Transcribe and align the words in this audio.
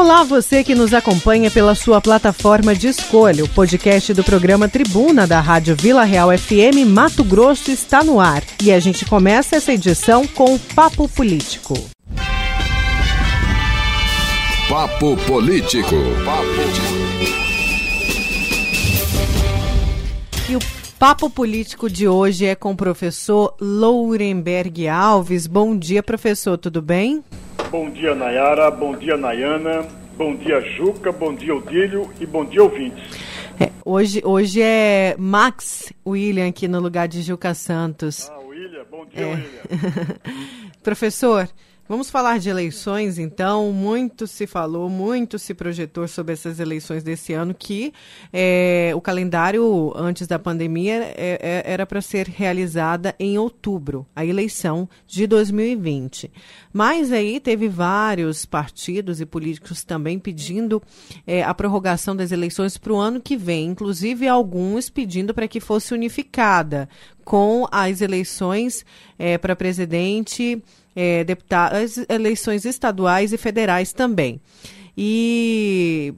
Olá, 0.00 0.22
você 0.22 0.62
que 0.62 0.76
nos 0.76 0.94
acompanha 0.94 1.50
pela 1.50 1.74
sua 1.74 2.00
plataforma 2.00 2.72
de 2.72 2.86
escolha. 2.86 3.42
O 3.42 3.48
podcast 3.48 4.14
do 4.14 4.22
programa 4.22 4.68
Tribuna 4.68 5.26
da 5.26 5.40
Rádio 5.40 5.74
Vila 5.74 6.04
Real 6.04 6.28
FM 6.38 6.86
Mato 6.86 7.24
Grosso 7.24 7.72
está 7.72 8.04
no 8.04 8.20
ar. 8.20 8.44
E 8.62 8.70
a 8.70 8.78
gente 8.78 9.04
começa 9.04 9.56
essa 9.56 9.72
edição 9.72 10.24
com 10.24 10.54
o 10.54 10.58
Papo 10.60 11.08
Político. 11.08 11.74
Papo 14.68 15.16
Político. 15.26 15.96
E 20.48 20.54
o 20.54 20.60
Papo 20.96 21.28
Político 21.28 21.90
de 21.90 22.06
hoje 22.06 22.46
é 22.46 22.54
com 22.54 22.70
o 22.70 22.76
professor 22.76 23.52
Lourenberg 23.60 24.86
Alves. 24.86 25.48
Bom 25.48 25.76
dia, 25.76 26.04
professor, 26.04 26.56
tudo 26.56 26.80
bem? 26.80 27.24
Bom 27.70 27.90
dia, 27.90 28.14
Nayara. 28.14 28.70
Bom 28.70 28.96
dia, 28.96 29.14
Nayana. 29.14 29.86
Bom 30.16 30.34
dia, 30.34 30.58
Juca. 30.60 31.12
Bom 31.12 31.34
dia, 31.34 31.54
Odílio. 31.54 32.10
E 32.18 32.24
bom 32.24 32.42
dia, 32.42 32.62
ouvintes. 32.62 33.02
É, 33.60 33.70
hoje, 33.84 34.22
hoje 34.24 34.62
é 34.62 35.14
Max 35.18 35.92
William 36.06 36.48
aqui 36.48 36.66
no 36.66 36.80
lugar 36.80 37.06
de 37.06 37.20
Juca 37.20 37.52
Santos. 37.52 38.30
Ah, 38.30 38.38
William. 38.38 38.84
Bom 38.90 39.04
dia, 39.04 39.20
é. 39.20 39.26
William. 39.26 40.16
Professor, 40.82 41.46
Vamos 41.88 42.10
falar 42.10 42.38
de 42.38 42.50
eleições, 42.50 43.18
então. 43.18 43.72
Muito 43.72 44.26
se 44.26 44.46
falou, 44.46 44.90
muito 44.90 45.38
se 45.38 45.54
projetou 45.54 46.06
sobre 46.06 46.34
essas 46.34 46.60
eleições 46.60 47.02
desse 47.02 47.32
ano, 47.32 47.54
que 47.54 47.94
é, 48.30 48.92
o 48.94 49.00
calendário 49.00 49.94
antes 49.96 50.26
da 50.26 50.38
pandemia 50.38 50.96
é, 51.16 51.38
é, 51.40 51.62
era 51.64 51.86
para 51.86 52.02
ser 52.02 52.28
realizada 52.28 53.14
em 53.18 53.38
outubro, 53.38 54.06
a 54.14 54.22
eleição 54.22 54.86
de 55.06 55.26
2020. 55.26 56.30
Mas 56.74 57.10
aí 57.10 57.40
teve 57.40 57.68
vários 57.68 58.44
partidos 58.44 59.18
e 59.22 59.24
políticos 59.24 59.82
também 59.82 60.18
pedindo 60.18 60.82
é, 61.26 61.42
a 61.42 61.54
prorrogação 61.54 62.14
das 62.14 62.32
eleições 62.32 62.76
para 62.76 62.92
o 62.92 62.98
ano 62.98 63.18
que 63.18 63.34
vem, 63.34 63.64
inclusive 63.68 64.28
alguns 64.28 64.90
pedindo 64.90 65.32
para 65.32 65.48
que 65.48 65.58
fosse 65.58 65.94
unificada 65.94 66.86
com 67.24 67.66
as 67.70 68.02
eleições 68.02 68.84
é, 69.18 69.38
para 69.38 69.56
presidente 69.56 70.62
é, 71.00 71.22
deputados, 71.22 71.96
eleições 72.08 72.64
estaduais 72.64 73.32
e 73.32 73.38
federais 73.38 73.92
também. 73.92 74.40
E, 74.96 76.12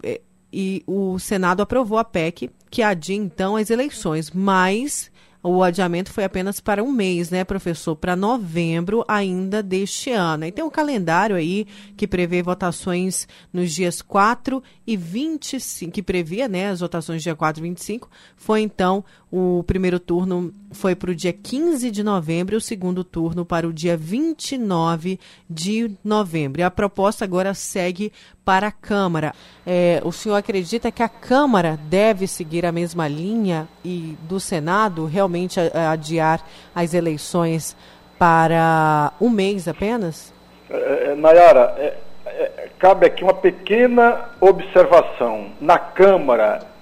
e 0.51 0.83
o 0.87 1.19
Senado 1.19 1.61
aprovou 1.61 1.99
a 1.99 2.05
PEC 2.05 2.49
que 2.71 2.81
adia 2.81 3.15
então 3.15 3.57
as 3.57 3.69
eleições, 3.69 4.31
mas 4.31 5.11
o 5.43 5.63
adiamento 5.63 6.11
foi 6.11 6.25
apenas 6.25 6.61
para 6.61 6.83
um 6.83 6.91
mês, 6.91 7.29
né, 7.29 7.45
professor? 7.45 7.95
Para 7.95 8.17
novembro 8.17 9.05
ainda 9.07 9.63
deste 9.63 10.13
ano. 10.13 10.47
E 10.47 10.53
tem 10.53 10.65
um 10.65 10.71
calendário 10.71 11.37
aí 11.37 11.67
que 11.95 12.07
prevê 12.07 12.43
votações 12.43 13.29
nos 13.53 13.75
dias 13.75 14.01
4 14.01 14.63
e 14.87 14.97
25, 14.97 15.93
que 15.93 16.03
previa, 16.03 16.49
né, 16.49 16.71
as 16.71 16.81
votações 16.81 17.23
dia 17.23 17.37
4 17.37 17.61
e 17.63 17.69
25. 17.69 18.09
Foi 18.35 18.63
então 18.63 19.05
o 19.31 19.63
primeiro 19.67 20.01
turno 20.01 20.55
foi 20.73 20.95
para 20.95 21.11
o 21.11 21.15
dia 21.15 21.33
15 21.33 21.91
de 21.91 22.03
novembro 22.03 22.57
o 22.57 22.61
segundo 22.61 23.03
turno 23.03 23.45
para 23.45 23.67
o 23.67 23.73
dia 23.73 23.97
29 23.97 25.19
de 25.49 25.97
novembro. 26.05 26.61
E 26.61 26.65
a 26.65 26.71
proposta 26.71 27.25
agora 27.25 27.55
segue 27.55 28.13
para 28.45 28.69
a 28.69 28.73
Câmara. 28.73 29.33
É, 29.67 30.01
o 30.05 30.13
senhor 30.13 30.37
acredita 30.37 30.91
que 30.91 31.03
a 31.03 31.09
Câmara 31.09 31.79
deve 31.89 32.27
seguir 32.27 32.65
a 32.65 32.73
mesma 32.73 33.09
linha 33.09 33.69
e 33.85 34.17
do 34.23 34.39
Senado 34.41 35.07
realmente 35.07 35.59
adiar 35.61 36.45
as 36.75 36.95
eleições 36.95 37.77
para 38.19 39.13
um 39.19 39.31
mês 39.31 39.67
apenas? 39.67 40.33
É, 40.69 41.13
é 41.13 41.15
Nayara, 41.15 41.75
é, 41.79 41.97
é, 42.27 42.69
cabe 42.79 43.07
aqui 43.07 43.25
uma 43.25 43.33
pequena 43.33 44.29
observação. 44.41 45.53
Na 45.61 45.79
Câmara 45.79 46.61
é, 46.61 46.80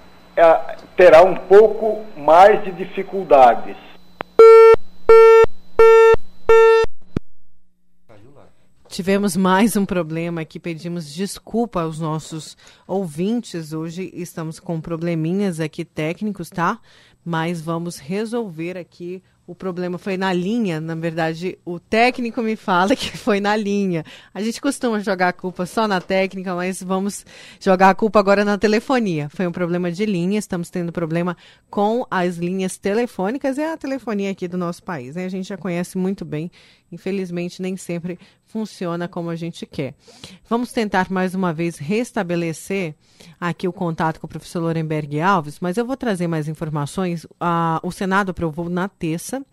terá 0.95 1.23
um 1.23 1.35
pouco 1.35 2.05
mais 2.17 2.63
de 2.63 2.71
dificuldades 2.71 3.75
Tivemos 8.89 9.37
mais 9.37 9.77
um 9.77 9.85
problema 9.85 10.41
aqui, 10.41 10.59
pedimos 10.59 11.13
desculpa 11.13 11.83
aos 11.83 11.99
nossos 11.99 12.57
ouvintes. 12.87 13.71
Hoje 13.71 14.11
estamos 14.15 14.59
com 14.59 14.81
probleminhas 14.81 15.59
aqui 15.59 15.85
técnicos, 15.85 16.49
tá? 16.49 16.79
Mas 17.23 17.61
vamos 17.61 17.99
resolver 17.99 18.77
aqui 18.77 19.23
o 19.49 19.55
problema 19.55 19.97
foi 19.97 20.15
na 20.15 20.31
linha, 20.31 20.79
na 20.79 20.93
verdade, 20.93 21.57
o 21.65 21.79
técnico 21.79 22.39
me 22.39 22.55
fala 22.55 22.93
que 22.95 23.17
foi 23.17 23.39
na 23.39 23.55
linha. 23.55 24.05
A 24.31 24.43
gente 24.43 24.61
costuma 24.61 24.99
jogar 24.99 25.29
a 25.29 25.33
culpa 25.33 25.65
só 25.65 25.87
na 25.87 25.99
técnica, 25.99 26.53
mas 26.53 26.83
vamos 26.83 27.25
jogar 27.59 27.89
a 27.89 27.95
culpa 27.95 28.19
agora 28.19 28.45
na 28.45 28.59
telefonia. 28.59 29.27
Foi 29.29 29.47
um 29.47 29.51
problema 29.51 29.91
de 29.91 30.05
linha, 30.05 30.37
estamos 30.37 30.69
tendo 30.69 30.91
problema 30.91 31.35
com 31.67 32.05
as 32.11 32.37
linhas 32.37 32.77
telefônicas, 32.77 33.57
é 33.57 33.73
a 33.73 33.77
telefonia 33.77 34.29
aqui 34.29 34.47
do 34.47 34.55
nosso 34.55 34.83
país. 34.83 35.15
Né? 35.15 35.25
A 35.25 35.29
gente 35.29 35.49
já 35.49 35.57
conhece 35.57 35.97
muito 35.97 36.23
bem, 36.23 36.51
infelizmente 36.91 37.59
nem 37.59 37.75
sempre 37.75 38.19
funciona 38.49 39.07
como 39.07 39.29
a 39.29 39.35
gente 39.35 39.65
quer. 39.65 39.93
Vamos 40.49 40.71
tentar 40.71 41.09
mais 41.09 41.35
uma 41.35 41.53
vez 41.53 41.77
restabelecer 41.77 42.95
aqui 43.39 43.67
o 43.67 43.73
contato 43.73 44.19
com 44.19 44.25
o 44.25 44.29
professor 44.29 44.59
Lorenberg 44.59 45.21
Alves, 45.21 45.59
mas 45.59 45.77
eu 45.77 45.85
vou 45.85 45.95
trazer 45.95 46.27
mais 46.27 46.47
informações. 46.47 47.27
Ah, 47.39 47.79
o 47.83 47.91
Senado 47.91 48.31
aprovou 48.31 48.67
na 48.67 48.89
terça 48.89 49.45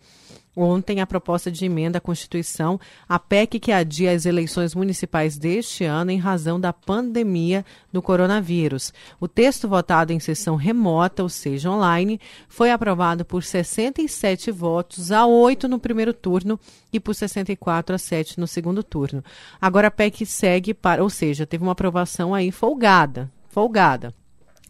ontem 0.57 0.99
a 0.99 1.07
proposta 1.07 1.51
de 1.51 1.65
emenda 1.65 1.99
à 1.99 2.01
Constituição, 2.01 2.79
a 3.07 3.19
PEC 3.19 3.59
que 3.59 3.71
adia 3.71 4.11
as 4.11 4.25
eleições 4.25 4.73
municipais 4.73 5.37
deste 5.37 5.83
ano 5.83 6.11
em 6.11 6.17
razão 6.17 6.59
da 6.59 6.73
pandemia 6.73 7.63
do 7.93 8.01
coronavírus. 8.01 8.91
O 9.19 9.27
texto 9.27 9.67
votado 9.67 10.11
em 10.11 10.19
sessão 10.19 10.55
remota, 10.55 11.21
ou 11.21 11.29
seja, 11.29 11.69
online, 11.69 12.19
foi 12.47 12.71
aprovado 12.71 13.23
por 13.23 13.43
67 13.43 14.51
votos 14.51 15.11
a 15.11 15.25
8 15.25 15.67
no 15.67 15.79
primeiro 15.79 16.13
turno 16.13 16.59
e 16.91 16.99
por 16.99 17.13
64 17.13 17.95
a 17.95 17.97
7 17.99 18.39
no 18.39 18.47
segundo 18.47 18.81
turno. 18.81 19.23
Agora 19.61 19.87
a 19.87 19.91
PEC 19.91 20.25
segue 20.25 20.73
para, 20.73 21.03
ou 21.03 21.09
seja, 21.09 21.45
teve 21.45 21.63
uma 21.63 21.73
aprovação 21.73 22.33
aí 22.33 22.51
folgada, 22.51 23.31
folgada. 23.49 24.13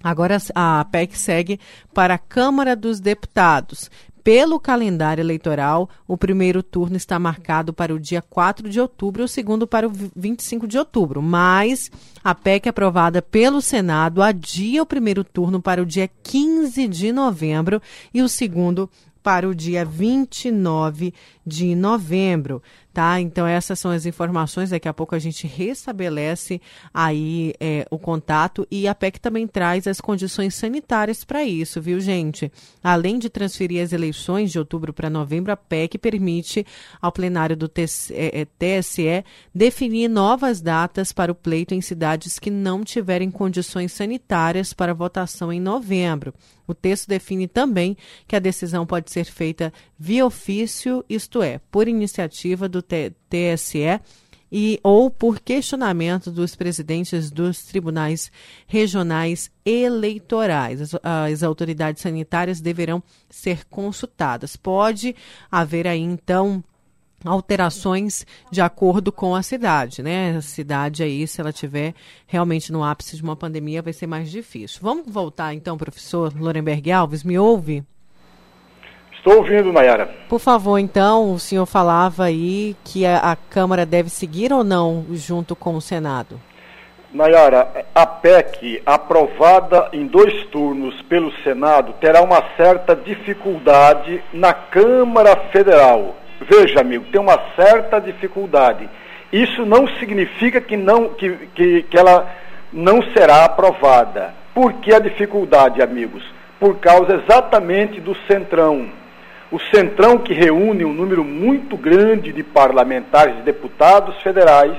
Agora 0.04 0.38
a 0.54 0.86
PEC 0.86 1.18
segue 1.18 1.60
para 1.94 2.16
a 2.16 2.20
Câmara 2.20 2.76
dos 2.76 3.00
Deputados. 3.00 3.90
Pelo 4.28 4.60
calendário 4.60 5.22
eleitoral, 5.22 5.90
o 6.06 6.18
primeiro 6.18 6.62
turno 6.62 6.98
está 6.98 7.18
marcado 7.18 7.72
para 7.72 7.96
o 7.96 8.00
dia 8.00 8.22
4 8.22 8.70
de 8.70 8.78
outubro 8.78 9.22
e 9.22 9.24
o 9.24 9.28
segundo 9.28 9.66
para 9.66 9.88
o 9.88 9.92
25 10.14 10.68
de 10.68 10.78
outubro. 10.78 11.22
Mas 11.22 11.90
a 12.22 12.36
PEC 12.36 12.68
aprovada 12.68 13.22
pelo 13.22 13.62
Senado 13.62 14.22
adia 14.22 14.84
o 14.84 14.86
primeiro 14.86 15.24
turno 15.24 15.62
para 15.62 15.82
o 15.82 15.86
dia 15.86 16.10
15 16.24 16.90
de 16.90 17.14
novembro 17.14 17.82
e 18.14 18.22
o 18.22 18.28
segundo 18.28 18.90
para 19.24 19.48
o 19.48 19.56
dia 19.56 19.86
29 19.86 21.14
de 21.46 21.74
novembro 21.74 22.62
tá? 22.98 23.22
Então 23.22 23.46
essas 23.46 23.78
são 23.78 23.92
as 23.92 24.08
informações. 24.08 24.72
Daqui 24.72 24.88
a 24.88 24.94
pouco 24.94 25.14
a 25.14 25.20
gente 25.20 25.46
restabelece 25.46 26.60
aí 26.92 27.54
é, 27.60 27.86
o 27.92 28.00
contato 28.00 28.68
e 28.72 28.88
a 28.88 28.96
PEC 28.96 29.20
também 29.20 29.46
traz 29.46 29.86
as 29.86 30.02
condições 30.02 30.56
sanitárias 30.56 31.24
para 31.24 31.44
isso, 31.44 31.80
viu, 31.80 32.00
gente? 32.00 32.52
Além 32.84 33.20
de 33.20 33.30
transferir 33.30 33.84
as 33.84 33.94
eleições 33.94 34.52
de 34.52 34.58
outubro 34.58 34.92
para 34.94 35.12
novembro, 35.12 35.52
a 35.52 35.56
PEC 35.56 36.00
permite 36.00 36.66
ao 37.00 37.12
plenário 37.12 37.56
do 37.56 37.70
TSE 37.70 38.16
é, 39.08 39.24
definir 39.54 40.08
novas 40.08 40.60
datas 40.60 41.12
para 41.12 41.32
o 41.32 41.36
pleito 41.36 41.76
em 41.76 41.82
cidades 41.82 42.40
que 42.40 42.50
não 42.50 42.84
tiverem 42.84 43.30
condições 43.30 43.92
sanitárias 43.92 44.74
para 44.74 44.92
votação 44.92 45.54
em 45.54 45.60
novembro. 45.60 46.34
O 46.68 46.74
texto 46.74 47.08
define 47.08 47.48
também 47.48 47.96
que 48.28 48.36
a 48.36 48.40
decisão 48.40 48.86
pode 48.86 49.10
ser 49.10 49.26
feita 49.26 49.72
via 49.98 50.26
ofício, 50.26 51.04
isto 51.10 51.42
é, 51.42 51.60
por 51.72 51.88
iniciativa 51.88 52.68
do 52.68 52.82
TSE 52.82 54.02
e 54.52 54.80
ou 54.84 55.10
por 55.10 55.40
questionamento 55.40 56.32
dos 56.32 56.56
presidentes 56.56 57.30
dos 57.30 57.64
tribunais 57.64 58.32
regionais 58.66 59.52
eleitorais. 59.66 60.82
As, 60.82 60.96
as, 61.04 61.44
autoridades 61.44 62.02
sanitárias 62.02 62.62
deverão 62.62 63.04
ser 63.30 63.66
consultadas. 63.66 64.56
Pode 64.56 65.16
haver 65.52 65.88
aí 65.88 66.02
então 66.02 66.64
alterações 67.26 68.26
de 68.52 68.62
acordo 68.62 69.12
com 69.12 69.36
a 69.36 69.42
cidade, 69.42 70.02
né? 70.04 70.36
A 70.38 70.42
cidade 70.42 71.04
aí, 71.04 71.28
se 71.28 71.42
ela 71.42 71.52
tiver 71.52 71.94
realmente 72.26 72.72
no 72.72 72.84
ápice 72.84 73.16
de 73.16 73.24
uma 73.24 73.36
pandemia, 73.36 73.82
vai 73.82 73.94
ser 73.94 74.08
mais 74.08 74.30
difícil. 74.30 74.80
Vamos 74.82 75.06
voltar 75.08 75.54
então, 75.54 75.78
professor 75.78 76.34
Lorenberg 76.40 76.92
Alves, 76.92 77.24
me 77.24 77.38
ouve? 77.38 77.84
Estou 79.14 79.38
ouvindo, 79.38 79.74
Nayara. 79.74 80.10
Por 80.30 80.40
favor, 80.40 80.78
então, 80.78 81.34
o 81.34 81.40
senhor 81.40 81.66
falava 81.66 82.26
aí 82.26 82.76
que 82.84 83.06
a, 83.06 83.18
a 83.18 83.36
Câmara 83.36 83.86
deve 83.86 84.10
seguir 84.10 84.54
ou 84.54 84.64
não 84.64 85.06
junto 85.12 85.56
com 85.56 85.76
o 85.76 85.82
Senado? 85.82 86.40
Nayara, 87.12 87.86
a 87.96 88.06
PEC, 88.06 88.82
aprovada 88.86 89.90
em 89.92 90.06
dois 90.08 90.46
turnos 90.46 91.02
pelo 91.04 91.32
Senado, 91.44 91.94
terá 92.00 92.22
uma 92.22 92.44
certa 92.56 92.96
dificuldade 92.96 94.24
na 94.32 94.54
Câmara 94.54 95.36
Federal. 95.52 96.16
Veja, 96.42 96.82
amigo, 96.82 97.06
tem 97.12 97.20
uma 97.20 97.40
certa 97.56 98.00
dificuldade. 98.00 98.90
Isso 99.32 99.66
não 99.66 99.88
significa 100.00 100.62
que, 100.62 100.78
não, 100.78 101.10
que, 101.10 101.32
que, 101.54 101.84
que 101.84 101.98
ela 101.98 102.30
não 102.72 103.02
será 103.14 103.46
aprovada. 103.46 104.34
Por 104.54 104.74
que 104.74 104.94
a 104.94 105.00
dificuldade, 105.00 105.82
amigos? 105.82 106.24
Por 106.60 106.80
causa 106.80 107.16
exatamente 107.16 108.00
do 108.00 108.16
Centrão. 108.28 108.90
O 109.52 109.60
Centrão 109.60 110.18
que 110.18 110.34
reúne 110.34 110.84
um 110.84 110.94
número 110.94 111.24
muito 111.24 111.78
grande 111.78 112.32
de 112.34 112.44
parlamentares 112.44 113.36
e 113.40 113.44
deputados 113.44 114.20
federais, 114.22 114.76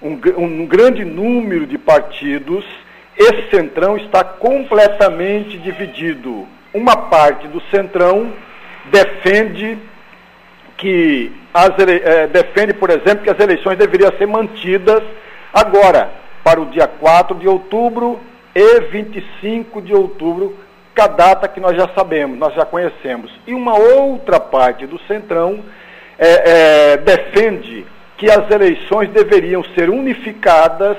um, 0.00 0.18
um 0.36 0.66
grande 0.66 1.04
número 1.04 1.66
de 1.66 1.78
partidos, 1.78 2.64
esse 3.16 3.50
Centrão 3.50 3.96
está 3.96 4.24
completamente 4.24 5.58
dividido. 5.58 6.46
Uma 6.74 6.96
parte 6.96 7.46
do 7.46 7.60
Centrão 7.70 8.32
defende 8.90 9.78
que 10.82 11.30
as, 11.54 11.70
é, 11.78 12.26
defende, 12.26 12.74
por 12.74 12.90
exemplo, 12.90 13.22
que 13.22 13.30
as 13.30 13.38
eleições 13.38 13.78
deveriam 13.78 14.10
ser 14.18 14.26
mantidas 14.26 15.00
agora, 15.54 16.10
para 16.42 16.60
o 16.60 16.66
dia 16.66 16.88
4 16.88 17.36
de 17.36 17.46
outubro 17.46 18.18
e 18.52 18.80
25 18.80 19.80
de 19.80 19.94
outubro, 19.94 20.56
que 20.92 21.00
a 21.00 21.06
data 21.06 21.46
que 21.46 21.60
nós 21.60 21.76
já 21.76 21.88
sabemos, 21.94 22.36
nós 22.36 22.52
já 22.54 22.64
conhecemos. 22.64 23.30
E 23.46 23.54
uma 23.54 23.78
outra 23.78 24.40
parte 24.40 24.84
do 24.84 24.98
Centrão 25.06 25.60
é, 26.18 26.94
é, 26.94 26.96
defende 26.96 27.86
que 28.16 28.28
as 28.28 28.50
eleições 28.50 29.08
deveriam 29.10 29.62
ser 29.76 29.88
unificadas 29.88 30.96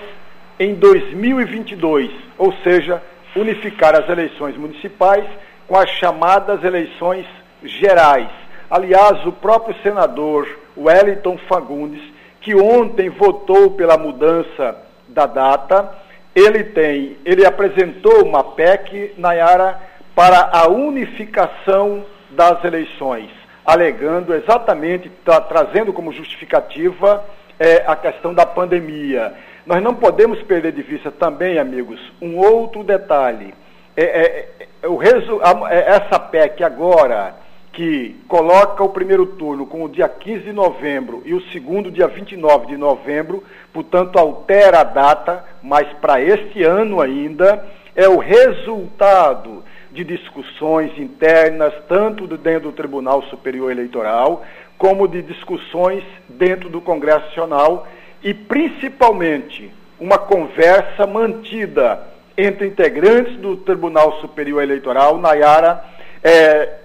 em 0.57 0.75
2022, 0.75 2.09
ou 2.38 2.53
seja, 2.63 3.01
unificar 3.35 3.95
as 3.95 4.07
eleições 4.07 4.56
municipais 4.56 5.25
com 5.68 5.75
as 5.77 5.89
chamadas 5.89 6.63
eleições 6.63 7.25
gerais. 7.62 8.30
Aliás, 8.74 9.24
o 9.28 9.31
próprio 9.31 9.75
senador 9.84 10.48
Wellington 10.75 11.38
Fagundes, 11.48 12.02
que 12.42 12.56
ontem 12.56 13.08
votou 13.08 13.70
pela 13.70 14.00
mudança 14.00 14.75
da 15.08 15.28
data, 15.28 15.96
ele 16.34 16.64
tem, 16.64 17.16
ele 17.24 17.46
apresentou 17.46 18.25
uma 18.25 18.44
PEC, 18.44 19.14
Nayara, 19.16 19.80
para 20.16 20.50
a 20.52 20.68
unificação 20.68 22.04
das 22.31 22.64
eleições, 22.64 23.30
alegando 23.64 24.34
exatamente, 24.34 25.08
tra 25.24 25.40
trazendo 25.40 25.94
como 25.94 26.12
justificativa 26.12 27.24
é, 27.60 27.84
a 27.86 27.96
questão 27.96 28.34
da 28.34 28.44
pandemia. 28.44 29.36
Nós 29.68 29.84
não 29.84 29.94
podemos 29.94 30.42
perder 30.42 30.72
de 30.72 30.81
vista 30.81 31.12
também, 31.12 31.60
amigos, 31.60 32.00
um 32.19 32.40
outro 32.40 32.84
detalhe. 32.84 33.54
É, 33.96 34.04
é, 34.04 34.50
é 34.81 34.88
resu 35.00 35.40
é, 35.69 35.90
essa 35.92 36.18
PEC 36.18 36.64
agora, 36.64 37.43
que 37.74 38.16
coloca 38.28 38.84
o 38.84 38.90
primeiro 38.90 39.25
turno 39.25 39.66
com 39.66 39.84
o 39.84 39.90
dia 39.90 40.08
15 40.08 40.44
de 40.44 40.54
novembro 40.54 41.24
e 41.25 41.34
o 41.34 41.42
segundo 41.50 41.90
dia 41.90 42.08
29 42.08 42.68
de 42.68 42.78
novembro, 42.78 43.44
portanto 43.74 44.18
altera 44.18 44.81
a 44.81 44.84
data, 44.84 45.44
mas 45.62 45.92
para 45.94 46.22
este 46.22 46.64
ano 46.64 47.02
ainda 47.02 47.66
é 47.96 48.08
o 48.08 48.20
resultado 48.20 49.64
de 49.92 50.04
discussões 50.04 50.98
internas, 51.00 51.74
tanto 51.88 52.28
dentro 52.38 52.70
do 52.70 52.75
Tribunal 52.75 53.24
Superior 53.24 53.72
Eleitoral, 53.72 54.44
como 54.78 55.08
de 55.08 55.24
discussões 55.24 56.04
dentro 56.30 56.69
do 56.69 56.80
Congresso 56.80 57.26
Nacional 57.28 57.88
e 58.24 58.34
principalmente 58.34 59.72
uma 60.00 60.18
conversa 60.18 61.08
mantida 61.08 62.08
entre 62.38 62.68
integrantes 62.68 63.36
do 63.38 63.58
Tribunal 63.58 64.19
Superior 64.22 64.62
Eleitoral, 64.62 65.18
Nayara, 65.18 65.84
é, 66.24 66.82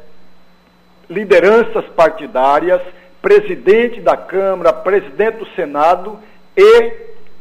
lideranças 1.08 1.84
partidárias, 1.96 2.80
presidente 3.20 4.00
da 4.00 4.16
Câmara, 4.16 4.72
presidente 4.72 5.38
do 5.38 5.46
Senado 5.54 6.18
e 6.56 6.92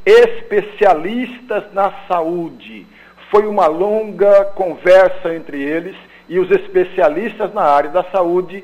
especialistas 0.06 1.64
na 1.74 1.92
saúde. 2.08 2.88
Foi 3.30 3.46
uma 3.46 3.68
longa 3.68 4.46
conversa 4.56 5.36
entre 5.36 5.62
eles 5.62 5.96
e 6.30 6.40
os 6.40 6.50
especialistas 6.52 7.54
na 7.54 7.64
área 7.64 7.90
da 7.90 8.04
saúde 8.06 8.64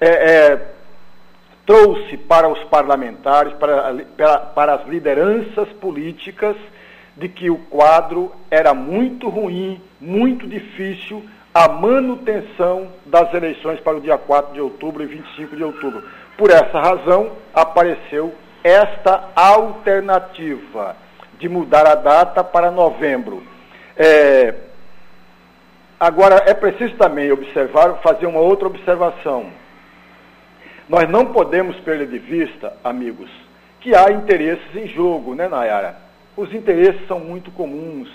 é, 0.00 0.08
é, 0.08 0.66
trouxe 1.66 2.16
para 2.16 2.48
os 2.48 2.62
parlamentares, 2.64 3.52
para, 3.54 3.94
para, 4.16 4.38
para 4.38 4.74
as 4.74 4.88
lideranças 4.88 5.68
políticas, 5.74 6.56
de 7.16 7.28
que 7.28 7.50
o 7.50 7.58
quadro 7.58 8.32
era 8.50 8.72
muito 8.72 9.28
ruim, 9.28 9.80
muito 10.00 10.46
difícil, 10.46 11.22
a 11.58 11.66
manutenção 11.66 12.86
das 13.04 13.34
eleições 13.34 13.80
para 13.80 13.96
o 13.96 14.00
dia 14.00 14.16
4 14.16 14.54
de 14.54 14.60
outubro 14.60 15.02
e 15.02 15.06
25 15.06 15.56
de 15.56 15.64
outubro. 15.64 16.04
Por 16.36 16.50
essa 16.50 16.78
razão, 16.78 17.32
apareceu 17.52 18.32
esta 18.62 19.30
alternativa 19.34 20.94
de 21.40 21.48
mudar 21.48 21.84
a 21.84 21.96
data 21.96 22.44
para 22.44 22.70
novembro. 22.70 23.42
É, 23.96 24.54
agora, 25.98 26.44
é 26.46 26.54
preciso 26.54 26.94
também 26.94 27.32
observar, 27.32 27.94
fazer 28.04 28.26
uma 28.26 28.40
outra 28.40 28.68
observação. 28.68 29.50
Nós 30.88 31.08
não 31.08 31.26
podemos 31.26 31.76
perder 31.80 32.06
de 32.06 32.20
vista, 32.20 32.72
amigos, 32.84 33.28
que 33.80 33.96
há 33.96 34.12
interesses 34.12 34.76
em 34.76 34.86
jogo, 34.86 35.34
né, 35.34 35.48
Nayara? 35.48 35.96
Os 36.36 36.54
interesses 36.54 37.04
são 37.08 37.18
muito 37.18 37.50
comuns 37.50 38.08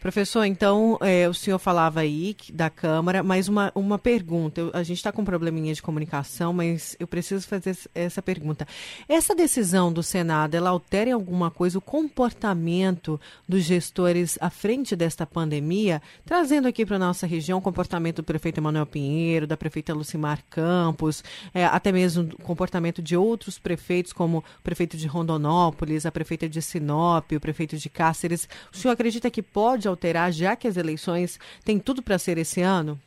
Professor, 0.00 0.46
então, 0.46 0.96
é, 1.02 1.28
o 1.28 1.34
senhor 1.34 1.58
falava 1.58 2.00
aí 2.00 2.34
da 2.54 2.70
Câmara, 2.70 3.22
mas 3.22 3.48
uma, 3.48 3.70
uma 3.74 3.98
pergunta. 3.98 4.58
Eu, 4.58 4.70
a 4.72 4.82
gente 4.82 4.96
está 4.96 5.12
com 5.12 5.20
um 5.20 5.26
probleminha 5.26 5.74
de 5.74 5.82
comunicação, 5.82 6.54
mas 6.54 6.96
eu 6.98 7.06
preciso 7.06 7.46
fazer 7.46 7.76
essa 7.94 8.22
pergunta. 8.22 8.66
Essa 9.06 9.34
decisão 9.34 9.92
do 9.92 10.02
Senado, 10.02 10.54
ela 10.54 10.70
altera 10.70 11.10
em 11.10 11.12
alguma 11.12 11.50
coisa 11.50 11.76
o 11.76 11.82
comportamento 11.82 13.20
dos 13.46 13.62
gestores 13.62 14.38
à 14.40 14.48
frente 14.48 14.96
desta 14.96 15.26
pandemia, 15.26 16.00
trazendo 16.24 16.66
aqui 16.66 16.86
para 16.86 16.96
a 16.96 16.98
nossa 16.98 17.26
região 17.26 17.58
o 17.58 17.62
comportamento 17.62 18.16
do 18.16 18.24
prefeito 18.24 18.56
Emanuel 18.56 18.86
Pinheiro, 18.86 19.46
da 19.46 19.56
prefeita 19.56 19.92
Lucimar 19.92 20.42
Campos, 20.48 21.22
é, 21.52 21.66
até 21.66 21.92
mesmo 21.92 22.26
o 22.38 22.42
comportamento 22.42 23.02
de 23.02 23.18
outros 23.18 23.58
prefeitos, 23.58 24.14
como 24.14 24.38
o 24.38 24.62
prefeito 24.62 24.96
de 24.96 25.06
Rondonópolis, 25.06 26.06
a 26.06 26.10
prefeita 26.10 26.48
de 26.48 26.62
Sinop, 26.62 27.32
o 27.32 27.40
prefeito 27.40 27.76
de 27.76 27.90
Cáceres. 27.90 28.48
O 28.72 28.76
senhor 28.78 28.94
acredita 28.94 29.30
que 29.30 29.42
pode 29.42 29.89
alterar, 29.90 30.32
já 30.32 30.56
que 30.56 30.66
as 30.66 30.76
eleições 30.76 31.38
têm 31.64 31.78
tudo 31.78 32.02
para 32.02 32.18
ser 32.18 32.38
esse 32.38 32.62
ano? 32.62 33.00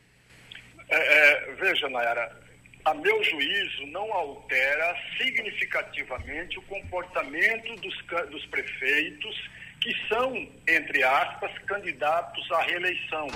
É, 0.89 0.95
é, 0.95 1.51
veja, 1.53 1.89
Nayara, 1.89 2.43
a 2.85 2.93
meu 2.93 3.23
juízo, 3.23 3.87
não 3.87 4.11
altera 4.13 4.95
significativamente 5.17 6.59
o 6.59 6.61
comportamento 6.63 7.75
dos, 7.75 7.95
dos 8.29 8.45
prefeitos 8.47 9.49
que 9.81 9.95
são, 10.07 10.33
entre 10.67 11.03
aspas, 11.03 11.51
candidatos 11.65 12.51
à 12.51 12.61
reeleição. 12.61 13.27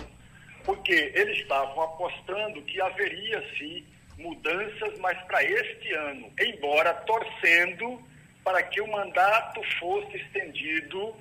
Porque 0.64 1.12
eles 1.16 1.38
estavam 1.40 1.82
apostando 1.82 2.62
que 2.64 2.80
haveria, 2.82 3.44
sim, 3.58 3.86
mudanças, 4.18 4.98
mas 5.00 5.18
para 5.24 5.44
este 5.44 5.94
ano, 5.94 6.32
embora 6.40 6.94
torcendo 6.94 8.02
para 8.44 8.64
que 8.64 8.82
o 8.82 8.88
mandato 8.88 9.62
fosse 9.80 10.18
estendido 10.18 11.16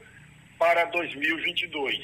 para 0.58 0.84
2022. 0.86 1.98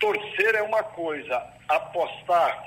Torcer 0.00 0.54
é 0.54 0.62
uma 0.62 0.82
coisa, 0.82 1.46
apostar 1.68 2.64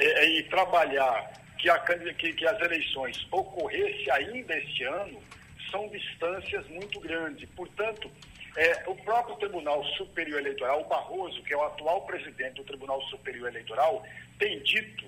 é, 0.00 0.04
é, 0.04 0.38
e 0.38 0.42
trabalhar 0.44 1.32
que, 1.58 1.68
a, 1.70 1.78
que, 1.78 2.32
que 2.32 2.46
as 2.46 2.60
eleições 2.60 3.26
ocorressem 3.30 4.10
ainda 4.10 4.56
este 4.58 4.84
ano 4.84 5.22
são 5.70 5.88
distâncias 5.88 6.66
muito 6.68 7.00
grandes. 7.00 7.48
Portanto, 7.50 8.10
é, 8.56 8.84
o 8.86 8.94
próprio 8.96 9.36
Tribunal 9.36 9.84
Superior 9.96 10.40
Eleitoral, 10.40 10.82
o 10.82 10.88
Barroso, 10.88 11.42
que 11.42 11.52
é 11.52 11.56
o 11.56 11.64
atual 11.64 12.02
presidente 12.02 12.54
do 12.54 12.64
Tribunal 12.64 13.02
Superior 13.02 13.48
Eleitoral, 13.48 14.04
tem 14.38 14.60
dito, 14.60 15.04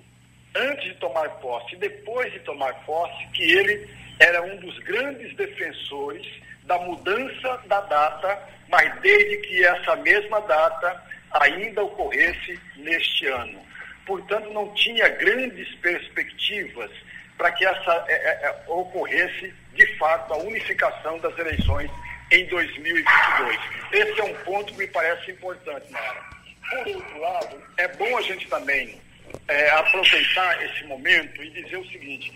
antes 0.55 0.83
de 0.85 0.95
tomar 0.95 1.29
posse 1.39 1.75
e 1.75 1.77
depois 1.77 2.31
de 2.33 2.39
tomar 2.39 2.73
posse, 2.85 3.27
que 3.27 3.43
ele 3.43 3.89
era 4.19 4.41
um 4.41 4.57
dos 4.57 4.77
grandes 4.79 5.35
defensores 5.35 6.27
da 6.63 6.77
mudança 6.79 7.61
da 7.67 7.81
data 7.81 8.56
mas 8.69 8.93
desde 9.01 9.37
que 9.37 9.65
essa 9.65 9.95
mesma 9.97 10.41
data 10.41 11.03
ainda 11.31 11.83
ocorresse 11.83 12.59
neste 12.75 13.27
ano. 13.27 13.65
Portanto, 14.05 14.49
não 14.51 14.73
tinha 14.73 15.07
grandes 15.09 15.73
perspectivas 15.75 16.89
para 17.37 17.51
que 17.51 17.65
essa 17.65 18.05
é, 18.07 18.13
é, 18.13 18.45
é 18.47 18.63
ocorresse, 18.67 19.53
de 19.73 19.85
fato, 19.97 20.33
a 20.33 20.37
unificação 20.37 21.19
das 21.19 21.37
eleições 21.37 21.91
em 22.31 22.45
2022. 22.45 23.59
Esse 23.91 24.19
é 24.19 24.23
um 24.23 24.33
ponto 24.43 24.73
que 24.73 24.79
me 24.79 24.87
parece 24.87 25.31
importante, 25.31 25.91
Mara. 25.91 26.25
Por 26.69 26.87
outro 26.87 27.19
lado, 27.19 27.63
é 27.77 27.87
bom 27.89 28.17
a 28.17 28.21
gente 28.21 28.47
também 28.47 28.99
é, 29.47 29.69
aproveitar 29.71 30.65
esse 30.65 30.83
momento 30.85 31.43
e 31.43 31.49
dizer 31.51 31.77
o 31.77 31.87
seguinte: 31.89 32.33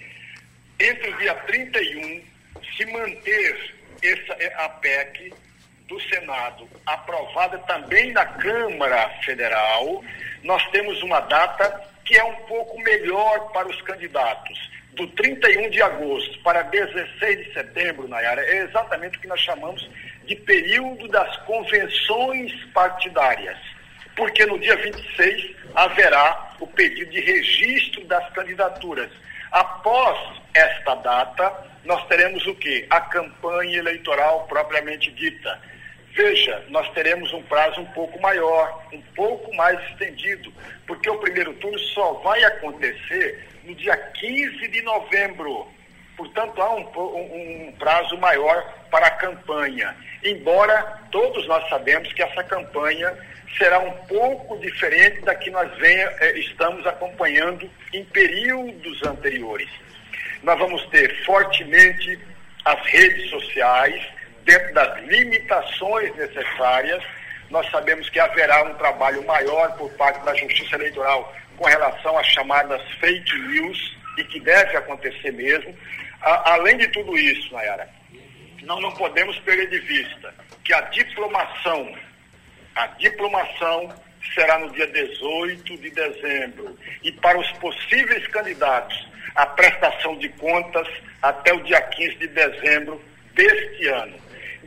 entre 0.79 1.09
o 1.09 1.17
dia 1.17 1.35
31, 1.35 2.23
se 2.77 2.85
manter 2.85 3.73
essa, 4.03 4.63
a 4.63 4.69
PEC 4.69 5.33
do 5.91 5.99
Senado, 6.03 6.69
aprovada 6.85 7.57
também 7.59 8.13
na 8.13 8.25
Câmara 8.25 9.09
Federal, 9.25 10.01
nós 10.41 10.65
temos 10.67 11.03
uma 11.03 11.19
data 11.19 11.83
que 12.05 12.17
é 12.17 12.23
um 12.23 12.35
pouco 12.47 12.81
melhor 12.81 13.51
para 13.51 13.67
os 13.67 13.81
candidatos. 13.81 14.71
Do 14.93 15.05
31 15.07 15.69
de 15.69 15.81
agosto 15.81 16.39
para 16.43 16.61
16 16.63 17.45
de 17.45 17.53
setembro, 17.53 18.07
Nayara, 18.07 18.41
é 18.41 18.63
exatamente 18.63 19.17
o 19.17 19.21
que 19.21 19.27
nós 19.27 19.41
chamamos 19.41 19.89
de 20.25 20.35
período 20.35 21.09
das 21.09 21.35
convenções 21.45 22.53
partidárias, 22.73 23.57
porque 24.15 24.45
no 24.45 24.57
dia 24.59 24.77
26 24.77 25.55
haverá 25.75 26.55
o 26.59 26.67
pedido 26.67 27.11
de 27.11 27.19
registro 27.19 28.05
das 28.05 28.29
candidaturas. 28.29 29.11
Após 29.51 30.39
esta 30.53 30.95
data, 30.95 31.53
nós 31.83 32.05
teremos 32.07 32.45
o 32.47 32.55
quê? 32.55 32.85
A 32.89 33.01
campanha 33.01 33.79
eleitoral 33.79 34.45
propriamente 34.47 35.11
dita. 35.11 35.59
Veja, 36.13 36.63
nós 36.69 36.89
teremos 36.89 37.31
um 37.33 37.41
prazo 37.43 37.81
um 37.81 37.85
pouco 37.93 38.19
maior, 38.21 38.83
um 38.91 39.01
pouco 39.15 39.53
mais 39.55 39.79
estendido, 39.89 40.53
porque 40.85 41.09
o 41.09 41.17
primeiro 41.19 41.53
turno 41.53 41.79
só 41.79 42.13
vai 42.13 42.43
acontecer 42.43 43.47
no 43.63 43.73
dia 43.75 43.95
15 43.95 44.67
de 44.67 44.81
novembro. 44.81 45.67
Portanto, 46.17 46.61
há 46.61 46.75
um, 46.75 46.81
um, 46.81 47.67
um, 47.69 47.73
prazo 47.79 48.17
maior 48.17 48.61
para 48.91 49.07
a 49.07 49.11
campanha. 49.11 49.95
Embora 50.23 50.99
todos 51.11 51.47
nós 51.47 51.67
sabemos 51.69 52.11
que 52.13 52.21
essa 52.21 52.43
campanha 52.43 53.17
será 53.57 53.79
um 53.79 53.91
pouco 54.07 54.57
diferente 54.59 55.21
da 55.21 55.33
que 55.33 55.49
nós 55.49 55.73
venha, 55.77 56.13
eh, 56.19 56.39
estamos 56.39 56.85
acompanhando 56.85 57.69
em 57.93 58.03
períodos 58.05 59.01
anteriores. 59.03 59.69
Nós 60.43 60.59
vamos 60.59 60.85
ter 60.87 61.23
fortemente 61.23 62.19
as 62.65 62.79
redes 62.85 63.29
sociais, 63.29 64.03
dentro 64.43 64.73
das 64.73 64.99
limitações 65.03 66.15
necessárias. 66.15 67.03
Nós 67.49 67.69
sabemos 67.69 68.09
que 68.09 68.19
haverá 68.19 68.63
um 68.63 68.73
trabalho 68.75 69.25
maior 69.25 69.75
por 69.77 69.91
parte 69.93 70.23
da 70.25 70.35
Justiça 70.35 70.75
Eleitoral 70.75 71.33
com 71.57 71.65
relação 71.65 72.17
às 72.17 72.27
chamadas 72.27 72.81
fake 72.99 73.37
news, 73.37 74.01
e 74.17 74.23
que 74.23 74.39
deve 74.39 74.77
acontecer 74.77 75.31
mesmo. 75.31 75.75
A, 76.21 76.53
além 76.53 76.77
de 76.77 76.87
tudo 76.89 77.17
isso, 77.17 77.53
Nayara, 77.53 77.89
nós 78.63 78.81
não 78.81 78.91
podemos 78.91 79.37
perder 79.39 79.69
de 79.69 79.79
vista 79.79 80.33
que 80.63 80.73
a 80.73 80.81
diplomação, 80.81 81.95
a 82.75 82.87
diplomação 82.87 83.93
será 84.33 84.59
no 84.59 84.69
dia 84.71 84.87
18 84.87 85.77
de 85.77 85.89
dezembro. 85.89 86.77
E 87.03 87.11
para 87.11 87.39
os 87.39 87.49
possíveis 87.53 88.25
candidatos, 88.27 89.07
a 89.35 89.45
prestação 89.45 90.17
de 90.17 90.29
contas 90.29 90.87
até 91.21 91.53
o 91.53 91.63
dia 91.63 91.81
15 91.81 92.15
de 92.17 92.27
dezembro 92.27 93.01
deste 93.33 93.87
ano. 93.87 94.15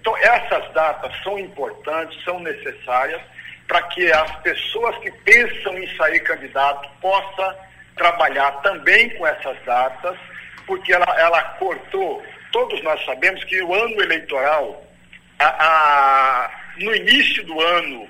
Então, 0.04 0.14
essas 0.18 0.70
datas 0.74 1.10
são 1.22 1.38
importantes, 1.38 2.22
são 2.24 2.38
necessárias 2.38 3.22
para 3.66 3.80
que 3.84 4.12
as 4.12 4.36
pessoas 4.42 4.98
que 4.98 5.10
pensam 5.10 5.78
em 5.78 5.96
sair 5.96 6.20
candidato 6.20 6.86
possam 7.00 7.56
trabalhar 7.96 8.52
também 8.60 9.08
com 9.16 9.26
essas 9.26 9.56
datas, 9.64 10.14
porque 10.66 10.92
ela, 10.92 11.06
ela 11.18 11.42
cortou. 11.58 12.22
Todos 12.52 12.82
nós 12.82 13.02
sabemos 13.06 13.42
que 13.44 13.62
o 13.62 13.72
ano 13.72 13.98
eleitoral, 14.02 14.86
a, 15.38 15.46
a, 15.46 16.50
no 16.80 16.94
início 16.94 17.42
do 17.46 17.58
ano, 17.58 18.06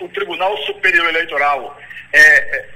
o 0.00 0.08
Tribunal 0.10 0.54
Superior 0.58 1.08
Eleitoral 1.08 1.80
é, 2.12 2.20
é, 2.20 2.68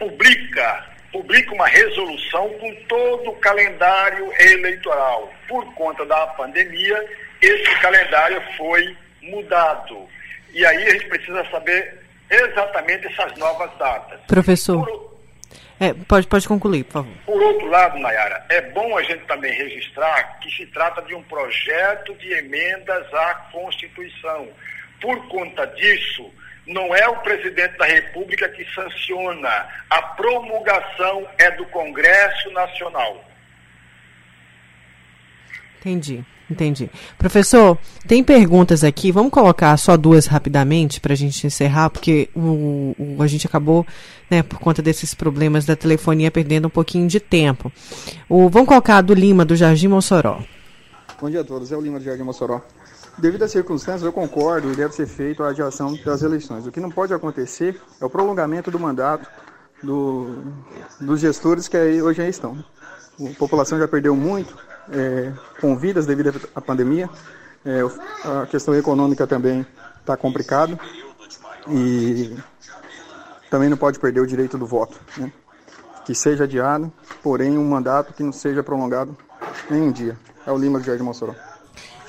publica, 0.00 0.84
publica 1.12 1.54
uma 1.54 1.68
resolução 1.68 2.48
com 2.54 2.74
todo 2.88 3.30
o 3.30 3.36
calendário 3.36 4.32
eleitoral. 4.40 5.32
Por 5.46 5.64
conta 5.74 6.04
da 6.04 6.26
pandemia, 6.26 7.25
esse 7.46 7.80
calendário 7.80 8.42
foi 8.56 8.96
mudado. 9.22 10.08
E 10.52 10.64
aí 10.64 10.84
a 10.84 10.90
gente 10.90 11.06
precisa 11.08 11.44
saber 11.50 12.00
exatamente 12.30 13.06
essas 13.06 13.36
novas 13.36 13.70
datas. 13.78 14.20
Professor. 14.26 14.84
Por, 14.84 15.16
é, 15.78 15.92
pode, 15.92 16.26
pode 16.26 16.48
concluir, 16.48 16.84
por 16.84 16.92
favor. 16.92 17.12
Por 17.26 17.42
outro 17.42 17.66
lado, 17.68 17.98
Nayara, 17.98 18.44
é 18.48 18.62
bom 18.62 18.96
a 18.96 19.02
gente 19.02 19.24
também 19.26 19.52
registrar 19.52 20.38
que 20.40 20.50
se 20.50 20.66
trata 20.66 21.02
de 21.02 21.14
um 21.14 21.22
projeto 21.22 22.14
de 22.14 22.32
emendas 22.32 23.12
à 23.12 23.34
Constituição. 23.52 24.48
Por 25.00 25.28
conta 25.28 25.66
disso, 25.66 26.32
não 26.66 26.94
é 26.94 27.06
o 27.06 27.16
presidente 27.18 27.76
da 27.76 27.84
República 27.84 28.48
que 28.48 28.64
sanciona, 28.74 29.68
a 29.90 30.02
promulgação 30.02 31.28
é 31.38 31.50
do 31.52 31.66
Congresso 31.66 32.50
Nacional. 32.50 33.22
Entendi. 35.78 36.24
Entendi. 36.48 36.88
Professor, 37.18 37.76
tem 38.06 38.22
perguntas 38.22 38.84
aqui. 38.84 39.10
Vamos 39.10 39.32
colocar 39.32 39.76
só 39.76 39.96
duas 39.96 40.26
rapidamente 40.26 41.00
para 41.00 41.12
a 41.12 41.16
gente 41.16 41.46
encerrar, 41.46 41.90
porque 41.90 42.28
o, 42.34 42.94
o, 42.98 43.22
a 43.22 43.26
gente 43.26 43.46
acabou, 43.46 43.84
né, 44.30 44.42
por 44.42 44.58
conta 44.60 44.80
desses 44.80 45.12
problemas 45.12 45.64
da 45.64 45.74
telefonia, 45.74 46.30
perdendo 46.30 46.66
um 46.66 46.70
pouquinho 46.70 47.08
de 47.08 47.18
tempo. 47.18 47.72
O, 48.28 48.48
vamos 48.48 48.68
colocar 48.68 48.98
a 48.98 49.00
do 49.00 49.12
Lima, 49.12 49.44
do 49.44 49.56
Jardim 49.56 49.88
Mossoró. 49.88 50.40
Bom 51.20 51.28
dia 51.28 51.40
a 51.40 51.44
todos. 51.44 51.72
É 51.72 51.76
o 51.76 51.80
Lima 51.80 51.98
do 51.98 52.04
Jardim 52.04 52.22
Mossoró. 52.22 52.62
Devido 53.18 53.42
às 53.42 53.50
circunstâncias, 53.50 54.02
eu 54.02 54.12
concordo 54.12 54.70
e 54.70 54.76
deve 54.76 54.94
ser 54.94 55.06
feito 55.06 55.42
a 55.42 55.48
adiação 55.48 55.98
das 56.04 56.22
eleições. 56.22 56.66
O 56.66 56.70
que 56.70 56.78
não 56.78 56.90
pode 56.90 57.14
acontecer 57.14 57.80
é 58.00 58.04
o 58.04 58.10
prolongamento 58.10 58.70
do 58.70 58.78
mandato 58.78 59.26
do, 59.82 60.42
dos 61.00 61.20
gestores 61.20 61.66
que 61.66 61.76
aí, 61.76 62.00
hoje 62.02 62.20
aí 62.20 62.28
estão. 62.28 62.62
A 63.18 63.34
população 63.38 63.78
já 63.78 63.88
perdeu 63.88 64.14
muito, 64.14 64.54
é, 64.90 65.32
com 65.60 65.76
vidas 65.76 66.06
devido 66.06 66.48
à 66.54 66.60
pandemia. 66.60 67.08
É, 67.64 67.80
a 68.42 68.46
questão 68.46 68.74
econômica 68.74 69.26
também 69.26 69.66
está 70.00 70.16
complicada 70.16 70.78
e 71.68 72.36
também 73.50 73.68
não 73.68 73.76
pode 73.76 73.98
perder 73.98 74.20
o 74.20 74.26
direito 74.26 74.56
do 74.56 74.66
voto. 74.66 74.98
Né? 75.16 75.32
Que 76.04 76.14
seja 76.14 76.44
adiado, 76.44 76.92
porém 77.22 77.58
um 77.58 77.68
mandato 77.68 78.12
que 78.12 78.22
não 78.22 78.32
seja 78.32 78.62
prolongado 78.62 79.16
nem 79.68 79.82
um 79.82 79.90
dia. 79.90 80.16
É 80.46 80.52
o 80.52 80.56
Lima 80.56 80.78
de 80.78 80.86
Jardim 80.86 81.02
Mossoró. 81.02 81.34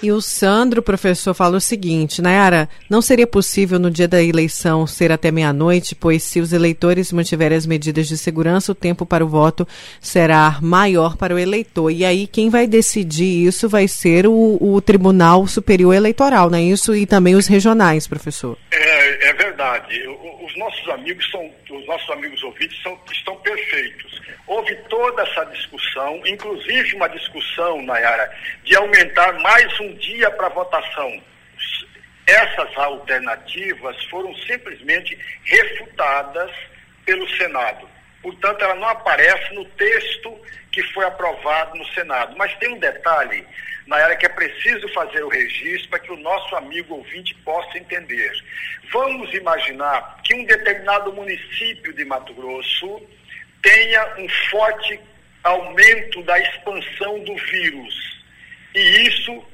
E 0.02 0.12
o 0.12 0.22
Sandro, 0.22 0.84
professor, 0.84 1.34
fala 1.34 1.58
o 1.58 1.62
seguinte: 1.62 2.22
Nayara, 2.22 2.70
não 2.88 3.02
seria 3.02 3.26
possível 3.26 3.80
no 3.80 3.90
dia 3.90 4.08
da 4.08 4.22
eleição 4.22 4.86
ser 4.86 5.12
até 5.12 5.32
meia-noite, 5.32 5.96
pois 5.96 6.22
se 6.22 6.40
os 6.40 6.54
eleitores 6.54 7.12
mantiverem 7.12 7.58
as 7.58 7.66
medidas 7.66 8.08
de 8.08 8.16
segurança, 8.16 8.72
o 8.72 8.76
tempo 8.76 9.08
para 9.08 9.26
o 9.26 9.28
voto 9.28 9.68
será 10.00 10.60
maior 10.62 11.18
para 11.18 11.34
o 11.34 11.40
eleitor. 11.40 11.90
E 11.90 12.06
aí 12.06 12.28
quem 12.28 12.48
vai 12.50 12.68
decidir 12.68 13.48
isso 13.48 13.68
vai 13.68 13.88
ser 13.88 14.28
o, 14.28 14.58
o 14.62 14.80
Tribunal 14.82 15.48
Superior 15.48 15.96
Eleitoral, 15.96 16.52
não 16.52 16.60
é 16.60 16.62
isso? 16.62 16.96
E 16.96 17.08
também 17.08 17.36
os 17.36 17.48
regionais, 17.48 18.08
professor. 18.08 18.56
É, 18.72 19.30
é 19.30 19.34
verdade. 19.34 19.96
Os 20.46 20.58
nossos 20.58 20.88
amigos 20.90 21.28
são, 21.32 21.50
os 21.72 21.88
nossos 21.88 22.10
amigos 22.12 22.44
ouvintes 22.44 22.80
são, 22.84 22.96
estão 23.12 23.36
perfeitos 23.38 24.28
houve 24.48 24.74
toda 24.90 25.22
essa 25.22 25.44
discussão, 25.46 26.22
inclusive 26.26 26.96
uma 26.96 27.10
discussão, 27.10 27.82
Nayara, 27.84 28.32
de 28.64 28.76
aumentar 28.76 29.34
mais 29.40 29.80
um 29.82 29.87
dia 29.96 30.30
para 30.32 30.50
votação. 30.50 31.22
Essas 32.28 32.76
alternativas 32.78 34.04
foram 34.06 34.36
simplesmente 34.36 35.18
refutadas 35.44 36.52
pelo 37.06 37.28
Senado. 37.38 37.90
Portanto, 38.22 38.62
ela 38.62 38.76
não 38.76 38.88
aparece 38.88 39.54
no 39.54 39.64
texto 39.64 40.38
que 40.72 40.84
foi 40.94 41.06
aprovado 41.06 41.78
no 41.78 41.88
Senado. 41.94 42.36
Mas 42.38 42.54
tem 42.56 42.70
um 42.74 42.80
detalhe, 42.80 43.46
Nayara, 43.86 44.16
que 44.18 44.26
é 44.26 44.30
preciso 44.30 44.88
fazer 44.90 45.24
o 45.24 45.30
registro 45.30 45.90
para 45.90 46.00
que 46.00 46.12
o 46.12 46.18
nosso 46.18 46.56
amigo 46.56 46.96
ouvinte 46.96 47.34
possa 47.46 47.78
entender. 47.78 48.32
Vamos 48.92 49.34
imaginar 49.34 50.20
que 50.24 50.36
um 50.36 50.44
determinado 50.44 51.14
município 51.14 51.94
de 51.94 52.04
Mato 52.04 52.34
Grosso 52.34 53.02
tenha 53.62 54.16
um 54.18 54.28
forte 54.50 55.00
aumento 55.44 56.22
da 56.24 56.38
expansão 56.40 57.24
do 57.24 57.36
vírus. 57.36 58.24
E 58.76 59.08
isso 59.08 59.46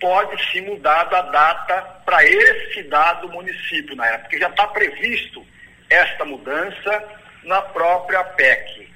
pode 0.00 0.50
se 0.50 0.60
mudar 0.60 1.04
da 1.04 1.22
data 1.22 1.82
para 2.04 2.24
esse 2.24 2.82
dado 2.84 3.28
município, 3.28 3.96
na 3.96 4.06
época, 4.06 4.22
porque 4.22 4.38
já 4.38 4.48
está 4.48 4.66
previsto 4.68 5.46
esta 5.88 6.24
mudança 6.24 7.04
na 7.44 7.62
própria 7.62 8.22
PEC. 8.24 8.88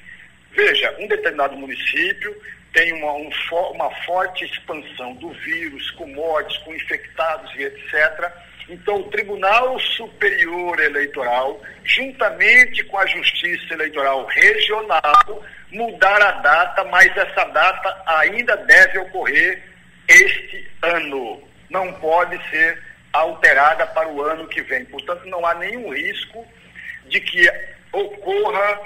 Veja, 0.52 0.94
um 0.98 1.06
determinado 1.06 1.56
município 1.56 2.34
tem 2.72 2.92
uma, 2.92 3.12
um, 3.12 3.30
uma 3.72 3.90
forte 4.04 4.44
expansão 4.44 5.14
do 5.14 5.30
vírus, 5.30 5.90
com 5.92 6.06
mortes, 6.06 6.56
com 6.58 6.74
infectados 6.74 7.54
e 7.56 7.62
etc 7.62 8.32
então, 8.68 8.96
o 8.96 9.04
Tribunal 9.04 9.80
Superior 9.80 10.78
Eleitoral, 10.78 11.60
juntamente 11.84 12.84
com 12.84 12.98
a 12.98 13.06
Justiça 13.06 13.72
Eleitoral 13.72 14.26
Regional, 14.26 15.42
mudar 15.72 16.20
a 16.20 16.32
data, 16.32 16.84
mas 16.84 17.16
essa 17.16 17.44
data 17.46 18.02
ainda 18.06 18.56
deve 18.58 18.98
ocorrer 18.98 19.62
este 20.08 20.68
ano. 20.82 21.42
Não 21.70 21.92
pode 21.94 22.38
ser 22.50 22.82
alterada 23.12 23.86
para 23.88 24.08
o 24.08 24.22
ano 24.22 24.48
que 24.48 24.62
vem. 24.62 24.84
Portanto, 24.86 25.24
não 25.26 25.44
há 25.44 25.54
nenhum 25.54 25.92
risco 25.92 26.46
de 27.08 27.20
que 27.20 27.48
ocorra 27.92 28.80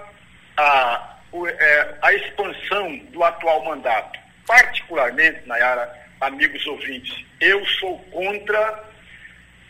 a, 0.57 1.19
é, 1.59 1.95
a 2.02 2.12
expansão 2.14 2.97
do 3.11 3.23
atual 3.23 3.64
mandato. 3.64 4.19
Particularmente, 4.47 5.47
Nayara, 5.47 5.91
amigos 6.21 6.67
ouvintes, 6.67 7.25
eu 7.41 7.64
sou 7.67 7.99
contra 8.11 8.85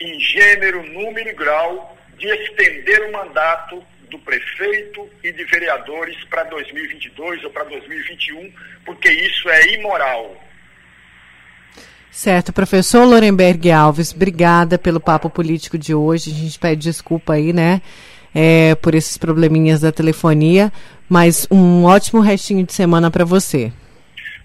em 0.00 0.18
gênero, 0.20 0.82
número 0.82 1.28
e 1.28 1.32
grau 1.32 1.96
de 2.16 2.26
estender 2.26 3.08
o 3.08 3.12
mandato 3.12 3.84
do 4.10 4.18
prefeito 4.18 5.10
e 5.22 5.32
de 5.32 5.44
vereadores 5.44 6.22
para 6.24 6.44
2022 6.44 7.44
ou 7.44 7.50
para 7.50 7.64
2021, 7.64 8.52
porque 8.84 9.10
isso 9.10 9.48
é 9.48 9.74
imoral. 9.74 10.36
Certo, 12.12 12.52
professor 12.52 13.06
Lorenberg 13.06 13.72
Alves, 13.72 14.12
obrigada 14.12 14.78
pelo 14.78 15.00
papo 15.00 15.30
político 15.30 15.78
de 15.78 15.94
hoje. 15.94 16.30
A 16.30 16.34
gente 16.34 16.58
pede 16.58 16.82
desculpa 16.82 17.32
aí, 17.32 17.54
né, 17.54 17.80
é, 18.34 18.74
por 18.74 18.94
esses 18.94 19.16
probleminhas 19.16 19.80
da 19.80 19.90
telefonia, 19.90 20.70
mas 21.08 21.48
um 21.50 21.84
ótimo 21.84 22.20
restinho 22.20 22.66
de 22.66 22.74
semana 22.74 23.10
para 23.10 23.24
você. 23.24 23.72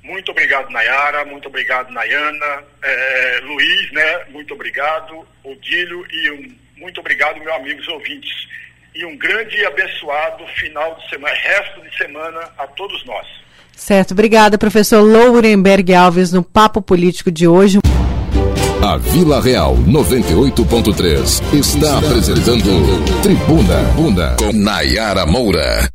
Muito 0.02 0.32
obrigado, 0.32 0.70
Nayara, 0.70 1.26
muito 1.26 1.50
obrigado, 1.50 1.92
Nayana, 1.92 2.64
é, 2.82 3.42
Luiz, 3.44 3.92
né, 3.92 4.26
muito 4.30 4.54
obrigado, 4.54 5.28
Odílio 5.44 6.08
e 6.10 6.32
um, 6.32 6.56
muito 6.78 7.02
obrigado, 7.02 7.38
meus 7.38 7.54
amigos 7.54 7.86
ouvintes. 7.90 8.48
E 8.96 9.04
um 9.04 9.18
grande 9.18 9.58
e 9.58 9.66
abençoado 9.66 10.48
final 10.56 10.96
de 10.96 11.10
semana, 11.10 11.36
resto 11.36 11.82
de 11.82 11.98
semana 11.98 12.50
a 12.58 12.66
todos 12.66 13.04
nós. 13.04 13.28
Certo, 13.78 14.12
obrigada, 14.12 14.58
professor 14.58 15.02
Lourenberg 15.02 15.94
Alves, 15.94 16.32
no 16.32 16.42
Papo 16.42 16.82
Político 16.82 17.32
de 17.32 17.48
hoje. 17.48 17.78
A 18.84 18.98
Vila 18.98 19.40
Real 19.40 19.76
98.3 19.78 21.54
está 21.54 22.00
apresentando 22.00 23.22
Tribuna 23.22 23.84
Bunda 23.96 24.36
com 24.40 24.52
Nayara 24.52 25.28
Moura. 25.28 25.90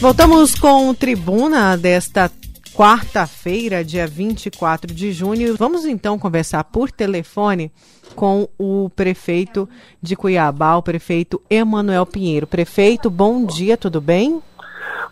Voltamos 0.00 0.54
com 0.54 0.92
Tribuna 0.92 1.78
desta 1.78 2.30
quarta-feira, 2.74 3.82
dia 3.82 4.06
24 4.06 4.94
de 4.94 5.12
junho. 5.12 5.56
Vamos 5.56 5.86
então 5.86 6.18
conversar 6.18 6.62
por 6.64 6.90
telefone 6.90 7.72
com 8.14 8.46
o 8.58 8.90
prefeito 8.94 9.66
de 10.02 10.14
Cuiabá, 10.14 10.76
o 10.76 10.82
prefeito 10.82 11.40
Emanuel 11.48 12.04
Pinheiro. 12.04 12.46
Prefeito, 12.46 13.08
bom 13.08 13.46
dia, 13.46 13.78
tudo 13.78 13.98
bem? 13.98 14.42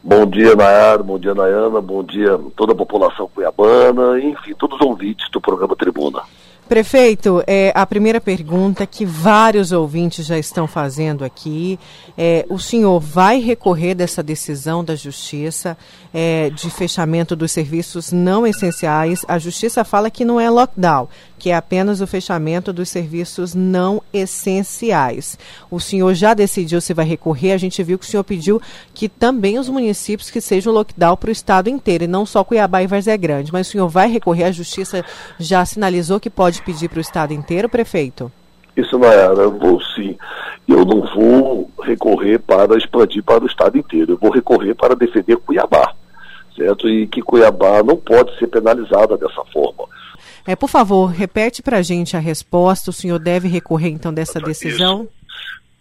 Bom 0.07 0.27
dia, 0.27 0.55
Nayara, 0.55 1.03
bom 1.03 1.19
dia, 1.19 1.35
Nayana, 1.35 1.81
bom 1.81 2.05
dia 2.05 2.39
toda 2.55 2.73
a 2.73 2.77
população 2.77 3.27
cuiabana, 3.35 4.21
enfim, 4.21 4.53
todos 4.53 4.79
os 4.79 4.87
ouvintes 4.87 5.31
do 5.31 5.41
programa 5.41 5.75
Tribuna. 5.75 6.21
Prefeito, 6.69 7.43
é, 7.47 7.73
a 7.75 7.87
primeira 7.87 8.21
pergunta 8.21 8.87
que 8.87 9.07
vários 9.07 9.73
ouvintes 9.73 10.27
já 10.27 10.39
estão 10.39 10.67
fazendo 10.67 11.25
aqui 11.25 11.79
é: 12.19 12.45
o 12.51 12.59
senhor 12.59 13.01
vai 13.01 13.39
recorrer 13.39 13.95
dessa 13.95 14.23
decisão 14.23 14.85
da 14.85 14.95
Justiça 14.95 15.77
é, 16.13 16.51
de 16.51 16.71
fechamento 16.71 17.35
dos 17.35 17.53
serviços 17.53 18.13
não 18.13 18.47
essenciais? 18.47 19.25
A 19.27 19.39
Justiça 19.39 19.85
fala 19.85 20.11
que 20.11 20.25
não 20.25 20.39
é 20.39 20.51
lockdown, 20.51 21.09
que 21.45 21.51
é 21.51 21.57
apenas 21.57 22.01
o 22.01 22.07
fechamento 22.07 22.73
dos 22.73 22.89
serviços 22.89 23.55
não 23.55 24.03
essenciais. 24.15 25.39
O 25.71 25.79
senhor 25.79 26.15
já 26.15 26.33
decidiu 26.33 26.81
se 26.81 26.95
vai 26.95 27.05
recorrer? 27.05 27.53
A 27.53 27.59
gente 27.59 27.83
viu 27.83 27.99
que 27.99 28.07
o 28.07 28.09
senhor 28.09 28.25
pediu 28.25 28.63
que 28.95 29.11
também 29.11 29.59
os 29.59 29.69
municípios 29.69 30.31
que 30.31 30.41
sejam 30.41 30.73
lockdown 30.73 31.19
para 31.19 31.29
o 31.29 31.31
estado 31.31 31.69
inteiro, 31.69 32.05
e 32.05 32.07
não 32.07 32.25
só 32.25 32.43
Cuiabá 32.43 32.83
e 32.83 32.87
Várzea 32.87 33.19
Grande. 33.19 33.53
Mas 33.53 33.69
o 33.69 33.71
senhor 33.73 33.89
vai 33.91 34.09
recorrer? 34.09 34.45
A 34.45 34.53
Justiça 34.53 35.05
já 35.39 35.63
sinalizou 35.67 36.19
que 36.19 36.31
pode 36.31 36.63
pedir 36.63 36.89
para 36.89 36.97
o 36.97 37.03
estado 37.03 37.35
inteiro, 37.35 37.69
prefeito? 37.69 38.33
Isso 38.75 38.99
não 38.99 39.07
era, 39.07 39.43
eu 39.43 39.53
vou 39.59 39.79
sim. 39.83 40.17
Eu 40.67 40.83
não 40.87 41.03
vou 41.15 41.71
recorrer 41.83 42.39
para 42.39 42.79
expandir 42.79 43.23
para 43.23 43.45
o 43.45 43.47
estado 43.47 43.77
inteiro. 43.77 44.13
Eu 44.13 44.17
vou 44.17 44.31
recorrer 44.31 44.75
para 44.75 44.97
defender 44.97 45.37
Cuiabá, 45.37 45.93
certo? 46.57 46.89
E 46.89 47.07
que 47.07 47.21
Cuiabá 47.21 47.83
não 47.83 47.99
pode 47.99 48.35
ser 48.39 48.47
penalizada 48.47 49.19
dessa 49.19 49.45
forma. 49.53 49.85
É, 50.47 50.55
por 50.55 50.69
favor, 50.69 51.07
repete 51.07 51.63
para 51.63 51.79
a 51.79 51.83
gente 51.83 52.17
a 52.17 52.21
resposta. 52.21 52.91
O 52.91 52.93
senhor 52.93 53.19
deve 53.19 53.49
recorrer, 53.49 53.89
então, 53.89 54.13
dessa 54.13 54.41
decisão? 54.41 55.09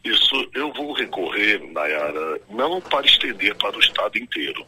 Isso, 0.03 0.35
isso 0.35 0.49
eu 0.53 0.71
vou 0.73 0.93
recorrer, 0.93 1.61
Nayara, 1.71 2.41
não 2.49 2.79
para 2.81 3.05
estender 3.05 3.55
para 3.55 3.75
o 3.75 3.79
Estado 3.79 4.17
inteiro. 4.17 4.65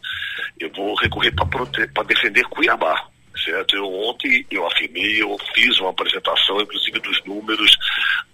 Eu 0.59 0.69
vou 0.71 0.95
recorrer 0.95 1.31
para 1.31 2.03
defender 2.03 2.43
Cuiabá 2.45 3.09
Eu 3.47 3.93
ontem 3.93 4.45
eu 4.51 4.65
afirmei, 4.65 5.21
eu 5.21 5.37
fiz 5.53 5.79
uma 5.79 5.89
apresentação, 5.89 6.59
inclusive 6.61 6.99
dos 6.99 7.23
números, 7.25 7.77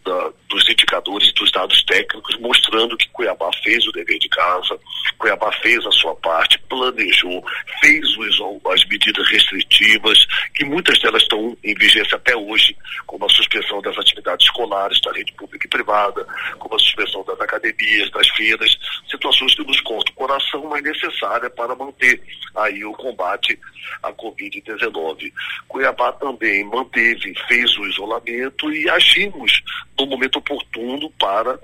da, 0.04 0.32
dos 0.50 0.70
indicadores, 0.70 1.32
dos 1.34 1.52
dados 1.52 1.84
técnicos, 1.84 2.38
mostrando 2.40 2.98
que 2.98 3.10
Cuiabá 3.10 3.50
fez 3.64 3.88
o 3.88 3.92
dever 3.92 4.18
de 4.20 4.30
casa, 4.30 4.80
Cuiabá 5.18 5.52
fez 5.62 5.86
a 5.86 5.92
sua 5.92 6.16
parte, 6.16 6.60
planejou, 6.70 7.44
fez 7.80 8.18
os, 8.18 8.42
as 8.72 8.86
medidas 8.86 9.28
restritivas, 9.30 10.26
que 10.56 10.66
muitas 10.66 11.00
delas 11.00 11.22
estão 11.22 11.56
em 11.64 11.74
vigência 11.76 12.16
até 12.16 12.36
hoje, 12.36 12.76
como 13.06 13.26
a 13.26 13.30
suspensão 13.30 13.82
das 13.82 13.98
atividades 13.98 14.46
escolares 14.46 15.00
da 15.02 15.12
rede 15.12 15.32
pública 15.34 15.68
e 15.68 15.70
privada, 15.70 16.26
como 16.58 16.76
a 16.76 16.80
suspensão 16.80 17.24
das 17.24 17.40
academias, 17.40 18.10
das 18.12 18.28
feiras, 18.30 18.78
situações 19.10 19.54
que 19.56 19.64
nos 19.64 19.80
cortam 19.82 20.14
o 20.14 20.16
coração, 20.16 20.64
mas 20.70 20.84
necessária 20.84 21.50
para 21.50 21.76
manter 21.76 22.22
aí 22.56 22.84
o 22.84 22.94
combate 22.94 23.58
à 24.04 24.12
Covid-19. 24.14 25.01
Cuiabá 25.68 26.12
também 26.14 26.64
manteve, 26.66 27.34
fez 27.48 27.78
o 27.78 27.86
isolamento 27.86 28.72
e 28.72 28.90
agimos 28.90 29.62
no 30.02 30.08
momento 30.08 30.40
oportuno 30.40 31.10
para, 31.20 31.60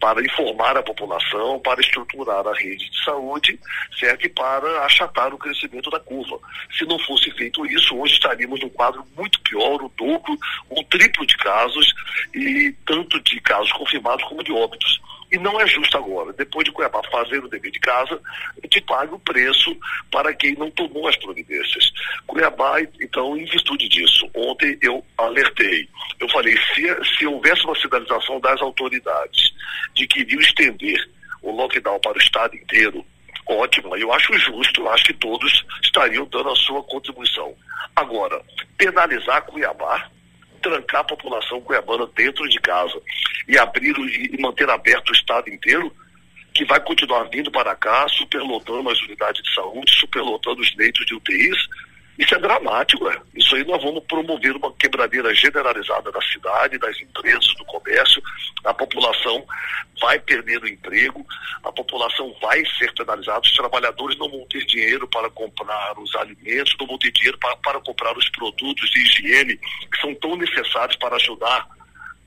para 0.00 0.22
informar 0.22 0.76
a 0.76 0.82
população, 0.82 1.58
para 1.60 1.80
estruturar 1.80 2.46
a 2.46 2.54
rede 2.54 2.88
de 2.88 3.04
saúde, 3.04 3.58
certo? 3.98 4.26
E 4.26 4.28
para 4.28 4.84
achatar 4.84 5.34
o 5.34 5.38
crescimento 5.38 5.90
da 5.90 5.98
curva. 6.00 6.38
Se 6.76 6.84
não 6.84 6.98
fosse 7.00 7.30
feito 7.32 7.66
isso, 7.66 7.96
hoje 7.96 8.14
estaríamos 8.14 8.60
num 8.60 8.68
quadro 8.68 9.04
muito 9.16 9.40
pior, 9.40 9.82
o 9.82 9.92
dobro, 9.96 10.38
o 10.68 10.84
triplo 10.84 11.26
de 11.26 11.36
casos, 11.36 11.92
e 12.34 12.74
tanto 12.86 13.20
de 13.22 13.40
casos 13.40 13.72
confirmados 13.72 14.24
como 14.24 14.44
de 14.44 14.52
óbitos. 14.52 15.00
E 15.32 15.38
não 15.38 15.60
é 15.60 15.66
justo 15.66 15.96
agora, 15.96 16.32
depois 16.32 16.64
de 16.64 16.72
Cuiabá 16.72 17.00
fazer 17.10 17.38
o 17.44 17.48
dever 17.48 17.70
de 17.70 17.78
casa, 17.78 18.20
gente 18.70 18.80
paga 18.82 19.14
o 19.14 19.18
preço 19.18 19.76
para 20.10 20.32
quem 20.32 20.54
não 20.54 20.70
tomou 20.70 21.08
as 21.08 21.16
providências. 21.16 21.92
Cuiabá, 22.26 22.80
então, 23.00 23.36
em 23.36 23.44
virtude 23.44 23.88
disso, 23.88 24.30
ontem 24.34 24.78
eu 24.80 25.04
alertei, 25.18 25.88
eu 26.20 26.28
falei, 26.30 26.56
se, 26.74 27.16
se 27.18 27.26
houvesse 27.26 27.64
uma 27.64 27.74
sinalização 27.80 28.40
das 28.40 28.60
autoridades 28.60 29.52
de 29.94 30.06
que 30.06 30.20
iriam 30.20 30.40
estender 30.40 31.08
o 31.42 31.50
lockdown 31.52 31.98
para 32.00 32.18
o 32.18 32.20
estado 32.20 32.54
inteiro, 32.56 33.04
ótimo, 33.46 33.96
eu 33.96 34.12
acho 34.12 34.32
justo, 34.38 34.82
eu 34.82 34.90
acho 34.90 35.04
que 35.04 35.14
todos 35.14 35.64
estariam 35.82 36.26
dando 36.26 36.50
a 36.50 36.56
sua 36.56 36.82
contribuição. 36.82 37.54
Agora, 37.96 38.40
penalizar 38.76 39.42
Cuiabá, 39.42 40.08
trancar 40.60 41.00
a 41.00 41.04
população 41.04 41.60
cuiabana 41.62 42.06
dentro 42.14 42.48
de 42.48 42.58
casa 42.60 43.00
e 43.48 43.58
abrir 43.58 43.96
e 43.98 44.40
manter 44.40 44.68
aberto 44.68 45.10
o 45.10 45.14
estado 45.14 45.48
inteiro, 45.48 45.92
que 46.54 46.64
vai 46.64 46.80
continuar 46.80 47.24
vindo 47.24 47.50
para 47.50 47.74
cá, 47.74 48.06
superlotando 48.08 48.90
as 48.90 49.00
unidades 49.02 49.42
de 49.42 49.54
saúde, 49.54 49.90
superlotando 49.92 50.60
os 50.60 50.74
leitos 50.76 51.06
de 51.06 51.14
UTIs, 51.14 51.68
isso 52.20 52.34
é 52.34 52.38
dramático, 52.38 53.08
é. 53.08 53.18
Isso 53.34 53.56
aí 53.56 53.64
nós 53.64 53.82
vamos 53.82 54.04
promover 54.04 54.54
uma 54.54 54.70
quebradeira 54.74 55.34
generalizada 55.34 56.12
da 56.12 56.20
cidade, 56.20 56.76
das 56.76 57.00
empresas, 57.00 57.54
do 57.54 57.64
comércio. 57.64 58.22
A 58.62 58.74
população 58.74 59.42
vai 59.98 60.18
perder 60.18 60.62
o 60.62 60.68
emprego, 60.68 61.26
a 61.64 61.72
população 61.72 62.36
vai 62.42 62.62
ser 62.76 62.92
penalizada, 62.92 63.40
os 63.40 63.54
trabalhadores 63.54 64.18
não 64.18 64.28
vão 64.28 64.46
ter 64.50 64.66
dinheiro 64.66 65.08
para 65.08 65.30
comprar 65.30 65.98
os 65.98 66.14
alimentos, 66.14 66.76
não 66.78 66.86
vão 66.86 66.98
ter 66.98 67.10
dinheiro 67.10 67.38
para, 67.38 67.56
para 67.56 67.80
comprar 67.80 68.14
os 68.14 68.28
produtos 68.28 68.90
de 68.90 69.00
higiene 69.00 69.56
que 69.56 70.00
são 70.02 70.14
tão 70.16 70.36
necessários 70.36 70.96
para 70.96 71.16
ajudar 71.16 71.66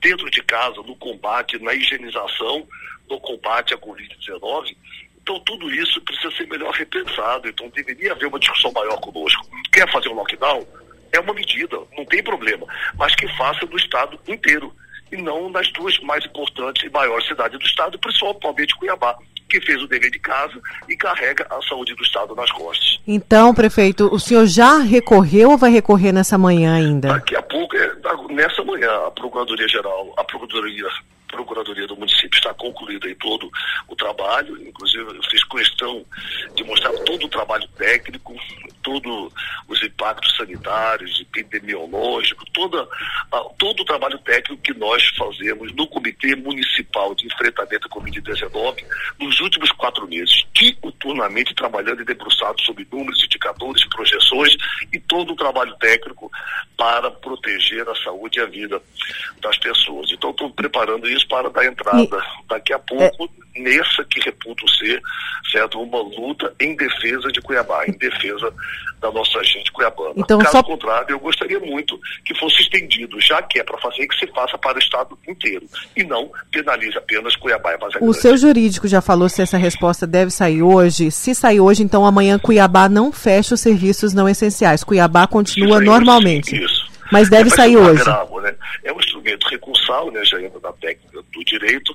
dentro 0.00 0.28
de 0.28 0.42
casa 0.42 0.82
no 0.82 0.96
combate, 0.96 1.56
na 1.62 1.72
higienização, 1.72 2.66
no 3.08 3.20
combate 3.20 3.72
à 3.72 3.78
Covid-19. 3.78 4.76
Então, 5.24 5.40
tudo 5.40 5.70
isso 5.70 5.98
precisa 6.02 6.30
ser 6.36 6.46
melhor 6.48 6.70
repensado. 6.74 7.48
Então, 7.48 7.66
deveria 7.74 8.12
haver 8.12 8.26
uma 8.26 8.38
discussão 8.38 8.70
maior 8.72 9.00
conosco. 9.00 9.46
Quer 9.72 9.90
fazer 9.90 10.10
um 10.10 10.14
lockdown? 10.14 10.66
É 11.12 11.18
uma 11.18 11.32
medida, 11.32 11.78
não 11.96 12.04
tem 12.04 12.22
problema. 12.22 12.66
Mas 12.94 13.14
que 13.14 13.26
faça 13.34 13.64
do 13.64 13.74
Estado 13.78 14.20
inteiro. 14.28 14.70
E 15.10 15.16
não 15.16 15.48
nas 15.48 15.72
duas 15.72 15.98
mais 16.00 16.26
importantes 16.26 16.82
e 16.82 16.90
maiores 16.90 17.26
cidades 17.26 17.58
do 17.58 17.64
Estado, 17.64 17.98
principalmente 17.98 18.76
Cuiabá, 18.76 19.16
que 19.48 19.60
fez 19.62 19.82
o 19.82 19.86
dever 19.86 20.10
de 20.10 20.18
casa 20.18 20.60
e 20.90 20.96
carrega 20.96 21.46
a 21.48 21.62
saúde 21.62 21.94
do 21.94 22.02
Estado 22.02 22.34
nas 22.34 22.50
costas. 22.52 23.00
Então, 23.06 23.54
prefeito, 23.54 24.12
o 24.12 24.20
senhor 24.20 24.44
já 24.44 24.76
recorreu 24.78 25.52
ou 25.52 25.56
vai 25.56 25.70
recorrer 25.70 26.12
nessa 26.12 26.36
manhã 26.36 26.74
ainda? 26.74 27.08
Daqui 27.08 27.34
a 27.34 27.42
pouco, 27.42 27.74
é, 27.76 27.94
nessa 28.30 28.62
manhã, 28.62 28.90
a 29.06 29.10
Procuradoria-Geral, 29.10 30.12
a 30.18 30.24
Procuradoria 30.24 30.86
Procuradoria 31.34 31.88
do 31.88 31.96
município 31.96 32.36
está 32.36 32.54
concluído 32.54 33.08
aí 33.08 33.14
todo 33.16 33.50
o 33.88 33.96
trabalho, 33.96 34.56
inclusive 34.62 35.02
eu 35.02 35.22
fiz 35.24 35.42
questão 35.44 36.04
de 36.54 36.62
mostrar 36.62 36.92
todo 37.04 37.26
o 37.26 37.28
trabalho 37.28 37.66
técnico, 37.76 38.36
todos 38.84 39.32
os 39.66 39.82
impactos 39.82 40.36
sanitários, 40.36 41.20
epidemiológicos, 41.20 42.44
toda, 42.52 42.86
todo 43.58 43.80
o 43.80 43.84
trabalho 43.84 44.18
técnico 44.18 44.62
que 44.62 44.74
nós 44.74 45.04
fazemos 45.16 45.72
no 45.72 45.88
Comitê 45.88 46.36
Municipal 46.36 47.14
de 47.16 47.26
Enfrentamento 47.26 47.88
à 47.88 47.90
Covid-19 47.90 48.84
nos 49.18 49.40
últimos 49.40 49.72
quatro 49.72 50.06
meses, 50.06 50.44
diuturnamente 50.52 51.54
trabalhando 51.54 52.02
e 52.02 52.04
debruçado 52.04 52.60
sobre 52.62 52.86
números, 52.92 53.24
indicadores, 53.24 53.84
projeções 53.88 54.54
e 54.92 55.00
todo 55.00 55.32
o 55.32 55.36
trabalho 55.36 55.74
técnico 55.76 56.30
para 56.76 57.10
proteger 57.10 57.88
a 57.88 57.94
saúde 57.96 58.38
e 58.38 58.42
a 58.42 58.46
vida 58.46 58.80
das 59.40 59.58
pessoas. 59.58 60.10
Então, 60.12 60.30
estou 60.30 60.50
preparando 60.50 61.08
isso 61.08 61.23
para 61.24 61.50
dar 61.50 61.64
entrada 61.64 62.02
e, 62.02 62.48
daqui 62.48 62.72
a 62.72 62.78
pouco 62.78 63.30
é... 63.54 63.60
nessa 63.60 64.04
que 64.04 64.20
reputo 64.20 64.68
ser 64.70 65.00
certo, 65.50 65.80
uma 65.80 66.02
luta 66.02 66.52
em 66.60 66.74
defesa 66.74 67.28
de 67.28 67.40
Cuiabá, 67.40 67.86
em 67.86 67.92
defesa 67.92 68.52
da 69.00 69.12
nossa 69.12 69.42
gente 69.44 69.70
cuiabana. 69.70 70.14
Então, 70.16 70.38
Caso 70.38 70.52
só... 70.52 70.62
contrário, 70.62 71.10
eu 71.10 71.20
gostaria 71.20 71.60
muito 71.60 71.98
que 72.24 72.34
fosse 72.38 72.62
estendido, 72.62 73.20
já 73.20 73.42
que 73.42 73.60
é 73.60 73.62
para 73.62 73.78
fazer, 73.78 74.06
que 74.06 74.16
se 74.16 74.26
faça 74.28 74.56
para 74.56 74.76
o 74.76 74.78
Estado 74.80 75.18
inteiro 75.28 75.66
e 75.94 76.02
não 76.02 76.30
penalize 76.50 76.96
apenas 76.96 77.36
Cuiabá 77.36 77.74
e 77.74 77.78
Vaza 77.78 77.98
O 78.00 78.14
seu 78.14 78.36
jurídico 78.36 78.88
já 78.88 79.02
falou 79.02 79.28
se 79.28 79.42
essa 79.42 79.58
resposta 79.58 80.06
deve 80.06 80.30
sair 80.30 80.62
hoje. 80.62 81.10
Se 81.10 81.34
sair 81.34 81.60
hoje, 81.60 81.82
então 81.82 82.06
amanhã 82.06 82.38
Cuiabá 82.38 82.88
não 82.88 83.12
fecha 83.12 83.54
os 83.54 83.60
serviços 83.60 84.14
não 84.14 84.28
essenciais. 84.28 84.82
Cuiabá 84.82 85.26
continua 85.26 85.80
normalmente. 85.80 86.56
Isso. 86.56 86.90
Mas 87.12 87.28
deve 87.28 87.50
é, 87.50 87.54
sair 87.54 87.76
hoje. 87.76 88.00
Agravo, 88.00 88.40
né? 88.40 88.54
É 88.82 88.92
um 88.92 88.98
instrumento 89.24 89.48
recursal, 89.48 90.10
né, 90.10 90.24
já 90.24 90.40
entra 90.40 90.60
na 90.60 90.72
técnica 90.74 91.22
do 91.22 91.44
direito, 91.44 91.94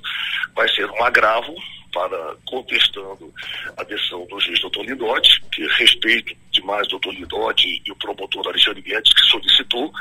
vai 0.55 0.67
ser 0.69 0.89
um 0.89 1.03
agravo 1.03 1.53
para 1.93 2.35
contestando 2.45 3.33
a 3.77 3.83
decisão 3.83 4.25
do 4.27 4.39
juiz 4.39 4.59
doutor 4.61 4.85
Lindotti, 4.85 5.41
que 5.51 5.65
respeito 5.77 6.35
demais 6.51 6.85
o 6.87 6.91
doutor 6.91 7.13
Lindotti 7.13 7.81
e 7.85 7.91
o 7.91 7.95
promotor 7.95 8.47
Alexandre 8.47 8.81
Guedes, 8.81 9.13
que 9.13 9.21
solicitou, 9.21 9.91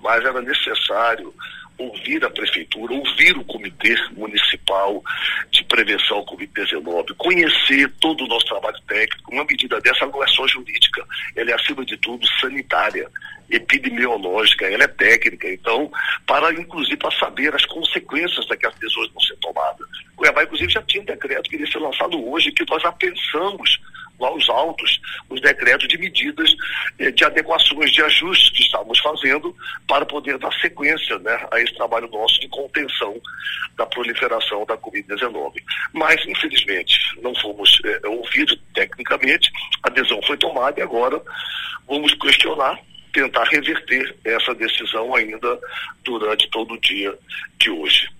mas 0.00 0.24
era 0.24 0.40
necessário 0.40 1.34
ouvir 1.76 2.24
a 2.24 2.30
prefeitura, 2.30 2.94
ouvir 2.94 3.36
o 3.36 3.44
comitê 3.44 3.96
municipal 4.12 5.02
de 5.50 5.64
prevenção 5.64 6.18
ao 6.18 6.26
Covid-19, 6.26 7.14
conhecer 7.16 7.92
todo 8.00 8.24
o 8.24 8.28
nosso 8.28 8.46
trabalho 8.46 8.80
técnico. 8.86 9.32
Uma 9.32 9.44
medida 9.44 9.80
dessa 9.80 10.06
não 10.06 10.22
é 10.22 10.26
só 10.28 10.46
jurídica, 10.46 11.04
ela 11.34 11.50
é, 11.50 11.54
acima 11.54 11.84
de 11.84 11.96
tudo, 11.96 12.26
sanitária, 12.40 13.10
epidemiológica, 13.50 14.66
ela 14.66 14.84
é 14.84 14.88
técnica. 14.88 15.50
Então, 15.50 15.90
para, 16.26 16.52
inclusive, 16.52 16.96
para 16.96 17.10
saber 17.18 17.54
as 17.54 17.64
consequências 17.66 18.46
daquelas 18.46 18.78
decisões 18.78 19.10
não 19.12 19.20
ser 19.20 19.36
tomadas. 19.36 19.86
Cuiabá, 20.16 20.44
inclusive, 20.44 20.72
já 20.72 20.82
tinha 20.82 21.02
um 21.02 21.06
decreto 21.06 21.48
que 21.50 21.56
iria 21.56 21.66
ser 21.66 21.78
lançado 21.78 22.30
hoje, 22.30 22.52
que 22.52 22.64
nós 22.68 22.82
já 22.82 22.92
pensamos 22.92 23.78
aos 24.20 24.48
autos 24.48 25.00
os 25.28 25.40
decretos 25.40 25.88
de 25.88 25.98
medidas 25.98 26.54
eh, 26.98 27.10
de 27.10 27.24
adequações, 27.24 27.92
de 27.92 28.02
ajustes 28.02 28.50
que 28.50 28.62
estávamos 28.62 28.98
fazendo 29.00 29.54
para 29.88 30.06
poder 30.06 30.38
dar 30.38 30.52
sequência 30.60 31.18
né, 31.18 31.46
a 31.50 31.60
esse 31.60 31.74
trabalho 31.74 32.08
nosso 32.08 32.40
de 32.40 32.48
contenção 32.48 33.20
da 33.76 33.86
proliferação 33.86 34.64
da 34.66 34.76
Covid-19. 34.76 35.54
Mas, 35.92 36.24
infelizmente, 36.26 36.96
não 37.20 37.34
fomos 37.36 37.78
eh, 37.84 38.00
ouvidos 38.06 38.58
tecnicamente, 38.72 39.50
a 39.82 39.88
adesão 39.88 40.20
foi 40.22 40.36
tomada 40.36 40.78
e 40.78 40.82
agora 40.82 41.20
vamos 41.88 42.14
questionar 42.14 42.78
tentar 43.14 43.44
reverter 43.44 44.14
essa 44.24 44.54
decisão 44.54 45.14
ainda 45.14 45.58
durante 46.04 46.50
todo 46.50 46.74
o 46.74 46.80
dia 46.80 47.16
de 47.58 47.70
hoje. 47.70 48.12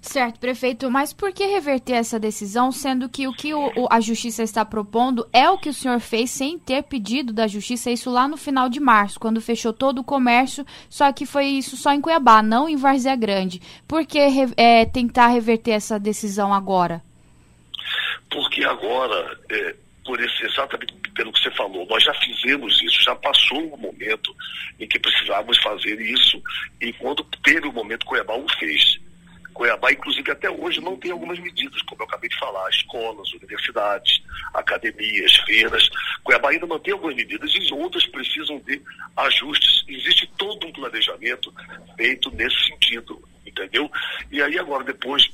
Certo, 0.00 0.40
prefeito, 0.40 0.90
mas 0.90 1.12
por 1.12 1.32
que 1.32 1.44
reverter 1.44 1.92
essa 1.92 2.18
decisão, 2.18 2.72
sendo 2.72 3.08
que 3.08 3.28
o 3.28 3.32
que 3.32 3.52
o, 3.52 3.86
a 3.90 4.00
justiça 4.00 4.42
está 4.42 4.64
propondo 4.64 5.28
é 5.32 5.50
o 5.50 5.58
que 5.58 5.68
o 5.68 5.74
senhor 5.74 6.00
fez 6.00 6.30
sem 6.30 6.58
ter 6.58 6.82
pedido 6.84 7.32
da 7.32 7.46
justiça 7.46 7.90
isso 7.90 8.10
lá 8.10 8.26
no 8.26 8.36
final 8.36 8.70
de 8.70 8.80
março, 8.80 9.20
quando 9.20 9.40
fechou 9.40 9.72
todo 9.72 9.98
o 9.98 10.04
comércio, 10.04 10.64
só 10.88 11.12
que 11.12 11.26
foi 11.26 11.46
isso 11.46 11.76
só 11.76 11.92
em 11.92 12.00
Cuiabá, 12.00 12.42
não 12.42 12.68
em 12.68 12.76
Várzea 12.76 13.14
Grande. 13.16 13.60
Por 13.86 14.06
que 14.06 14.18
é, 14.56 14.86
tentar 14.86 15.28
reverter 15.28 15.72
essa 15.72 15.98
decisão 15.98 16.54
agora? 16.54 17.02
Porque 18.30 18.64
agora, 18.64 19.38
é, 19.50 19.74
por 20.08 20.18
esse, 20.18 20.46
exatamente 20.46 20.94
pelo 21.14 21.30
que 21.30 21.38
você 21.38 21.50
falou, 21.50 21.86
nós 21.86 22.02
já 22.02 22.14
fizemos 22.14 22.82
isso, 22.82 23.02
já 23.02 23.14
passou 23.14 23.74
o 23.74 23.76
momento 23.76 24.34
em 24.80 24.88
que 24.88 24.98
precisávamos 24.98 25.58
fazer 25.58 26.00
isso, 26.00 26.42
e 26.80 26.94
quando 26.94 27.22
teve 27.44 27.68
o 27.68 27.72
momento, 27.72 28.06
Cuiabá 28.06 28.34
o 28.34 28.48
fez. 28.58 28.98
Cuiabá, 29.52 29.92
inclusive 29.92 30.30
até 30.30 30.48
hoje, 30.48 30.80
não 30.80 30.96
tem 30.96 31.10
algumas 31.10 31.38
medidas, 31.38 31.82
como 31.82 32.00
eu 32.00 32.06
acabei 32.06 32.30
de 32.30 32.38
falar, 32.38 32.70
escolas, 32.70 33.30
universidades, 33.34 34.22
academias, 34.54 35.36
feiras. 35.44 35.90
Cuiabá 36.24 36.52
ainda 36.52 36.66
mantém 36.66 36.94
algumas 36.94 37.14
medidas 37.14 37.52
e 37.52 37.74
outras 37.74 38.06
precisam 38.06 38.58
de 38.60 38.80
ajustes. 39.14 39.84
Existe 39.88 40.26
todo 40.38 40.66
um 40.66 40.72
planejamento 40.72 41.52
feito 41.98 42.30
nesse 42.30 42.56
sentido, 42.64 43.22
entendeu? 43.44 43.90
E 44.30 44.40
aí 44.40 44.58
agora, 44.58 44.84
depois, 44.84 45.28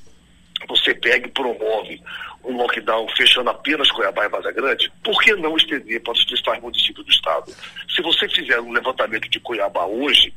você 0.68 0.94
pega 0.94 1.26
e 1.26 1.30
promove 1.30 2.00
um 2.44 2.56
lockdown 2.56 3.08
fechando 3.16 3.50
apenas 3.50 3.90
Cuiabá 3.90 4.26
e 4.26 4.28
Vaza 4.28 4.52
Grande, 4.52 4.92
por 5.02 5.20
que 5.22 5.34
não 5.34 5.56
estender 5.56 6.02
para 6.02 6.12
os 6.12 6.24
principais 6.24 6.60
municípios 6.60 7.04
do 7.06 7.10
estado? 7.10 7.52
Se 7.94 8.02
você 8.02 8.28
fizer 8.28 8.60
um 8.60 8.72
levantamento 8.72 9.28
de 9.28 9.40
Cuiabá 9.40 9.86
hoje, 9.86 10.32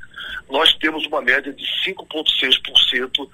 nós 0.49 0.73
temos 0.75 1.05
uma 1.05 1.21
média 1.21 1.51
de 1.51 1.65
5,6% 1.85 3.29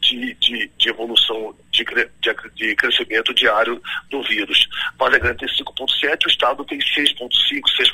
de, 0.00 0.34
de, 0.34 0.70
de, 0.76 0.88
evolução 0.88 1.54
de, 1.70 1.84
de, 1.84 2.50
de, 2.54 2.76
crescimento 2.76 3.32
diário 3.34 3.80
do 4.10 4.22
vírus. 4.22 4.68
Vaza 4.98 5.18
Grande 5.18 5.38
tem 5.38 5.48
5,7%, 5.48 6.26
o 6.26 6.28
estado 6.28 6.64
tem 6.64 6.78
6,5%, 6.78 7.28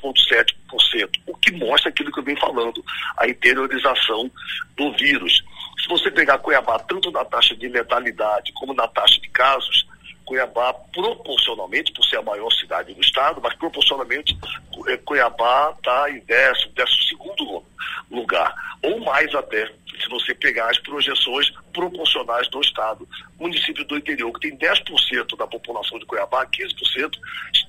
6,7%, 0.03 1.09
o 1.27 1.37
que 1.37 1.53
mostra 1.53 1.89
aquilo 1.89 2.13
que 2.13 2.19
eu 2.19 2.25
venho 2.25 2.41
falando, 2.41 2.85
a 3.17 3.29
interiorização 3.29 4.31
do 4.77 4.93
vírus. 4.97 5.43
Se 5.90 5.94
você 6.05 6.11
pegar 6.12 6.38
Cuiabá, 6.38 6.79
tanto 6.79 7.11
na 7.11 7.24
taxa 7.24 7.57
de 7.57 7.66
letalidade 7.66 8.53
como 8.53 8.72
na 8.72 8.87
taxa 8.87 9.20
de 9.20 9.29
casos, 9.29 9.88
Cuiabá, 10.31 10.73
proporcionalmente, 10.93 11.90
por 11.93 12.05
ser 12.05 12.19
a 12.19 12.23
maior 12.23 12.49
cidade 12.53 12.95
do 12.95 13.01
estado, 13.01 13.40
mas 13.43 13.53
proporcionalmente 13.55 14.38
eh, 14.87 14.97
Cuiabá 14.99 15.75
está 15.77 16.09
em 16.09 16.21
décimo, 16.21 16.73
décimo 16.73 17.03
segundo 17.03 17.64
lugar, 18.09 18.55
ou 18.81 19.01
mais 19.01 19.35
até, 19.35 19.66
se 20.01 20.09
você 20.09 20.33
pegar 20.33 20.71
as 20.71 20.79
projeções 20.79 21.51
proporcionais 21.73 22.49
do 22.49 22.61
estado. 22.61 23.09
Município 23.40 23.85
do 23.85 23.99
interior, 23.99 24.33
que 24.35 24.49
tem 24.49 24.57
10% 24.57 25.37
da 25.37 25.49
população 25.49 25.99
de 25.99 26.07
Cuiabá, 26.07 26.47
15%, 26.47 27.19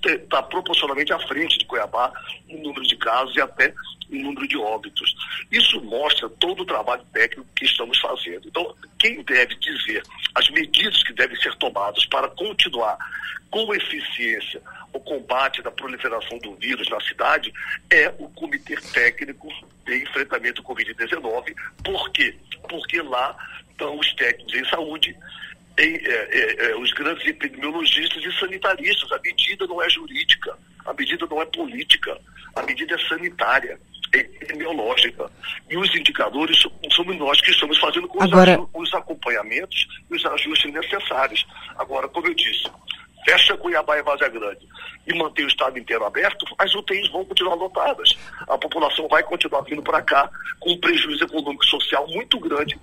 está 0.06 0.44
proporcionalmente 0.44 1.12
à 1.12 1.18
frente 1.18 1.58
de 1.58 1.66
Cuiabá 1.66 2.14
em 2.48 2.62
número 2.62 2.84
de 2.84 2.96
casos 2.98 3.36
e 3.36 3.42
até 3.42 3.74
em 4.12 4.22
número 4.22 4.48
de 4.48 4.58
óbitos. 4.58 5.16
Isso 5.52 5.82
mostra 5.82 6.30
todo 6.30 6.62
o 6.62 6.66
trabalho 6.66 7.04
técnico 7.12 7.50
que 7.56 7.66
estamos 7.66 7.98
fazendo. 8.00 8.48
Então, 8.48 8.76
quem 9.02 9.24
deve 9.24 9.56
dizer 9.56 10.04
as 10.36 10.48
medidas 10.52 11.02
que 11.02 11.12
devem 11.14 11.36
ser 11.38 11.56
tomadas 11.56 12.06
para 12.06 12.30
continuar 12.30 12.98
com 13.50 13.74
eficiência 13.74 14.62
o 14.94 15.00
combate 15.00 15.62
da 15.62 15.72
proliferação 15.72 16.38
do 16.38 16.56
vírus 16.56 16.88
na 16.90 17.00
cidade 17.02 17.52
é 17.90 18.14
o 18.20 18.30
Comitê 18.30 18.76
Técnico 18.94 19.48
de 19.86 20.04
Enfrentamento 20.04 20.62
ao 20.62 20.76
Covid-19. 20.76 21.56
Por 21.84 22.12
quê? 22.12 22.36
Porque 22.70 23.02
lá 23.02 23.36
estão 23.72 23.98
os 23.98 24.14
técnicos 24.14 24.54
em 24.54 24.66
saúde, 24.66 25.18
em, 25.82 25.96
é, 25.96 26.28
é, 26.32 26.72
é, 26.72 26.76
os 26.76 26.92
grandes 26.94 27.28
epidemiologistas 27.28 28.24
e 28.24 28.40
sanitaristas. 28.40 29.12
A 29.12 29.20
medida 29.20 29.66
não 29.66 29.82
é 29.82 29.90
jurídica, 29.90 30.58
a 30.86 30.94
medida 30.94 31.26
não 31.30 31.42
é 31.42 31.46
política, 31.46 32.18
a 32.56 32.62
medida 32.64 32.96
é 32.96 33.08
sanitária 33.08 33.80
epidemiológica. 34.14 35.32
E 35.70 35.78
os 35.78 35.94
indicadores 35.96 36.58
somos 36.92 37.18
nós 37.18 37.42
que 37.42 37.52
estamos 37.52 37.78
fazendo 37.80 38.08
com 38.08 38.22
Agora... 38.22 38.60
os, 38.74 38.90
os 38.90 38.94
acompanhamentos 38.94 39.88
e 40.10 40.16
os 40.16 40.26
ajustes 40.26 40.72
necessários. 40.72 41.46
Agora, 41.78 42.08
como 42.10 42.28
eu 42.28 42.34
disse, 42.34 42.70
fecha 43.26 43.58
Cuiabá 43.58 43.98
e 43.98 44.04
Vazia 44.04 44.28
Grande 44.28 44.68
e 45.08 45.18
mantém 45.18 45.46
o 45.46 45.48
estado 45.48 45.80
inteiro 45.80 46.06
aberto, 46.06 46.46
as 46.58 46.76
UTIs 46.76 47.10
vão 47.10 47.26
continuar 47.26 47.56
lotadas. 47.56 48.16
A 48.42 48.58
população 48.58 49.08
vai 49.08 49.24
continuar 49.24 49.62
vindo 49.62 49.82
para 49.82 50.02
cá 50.02 50.30
com 50.60 50.74
um 50.74 50.78
prejuízo 50.78 51.24
econômico 51.24 51.64
e 51.64 51.70
social 51.70 52.08
muito 52.08 52.40
grande 52.40 52.78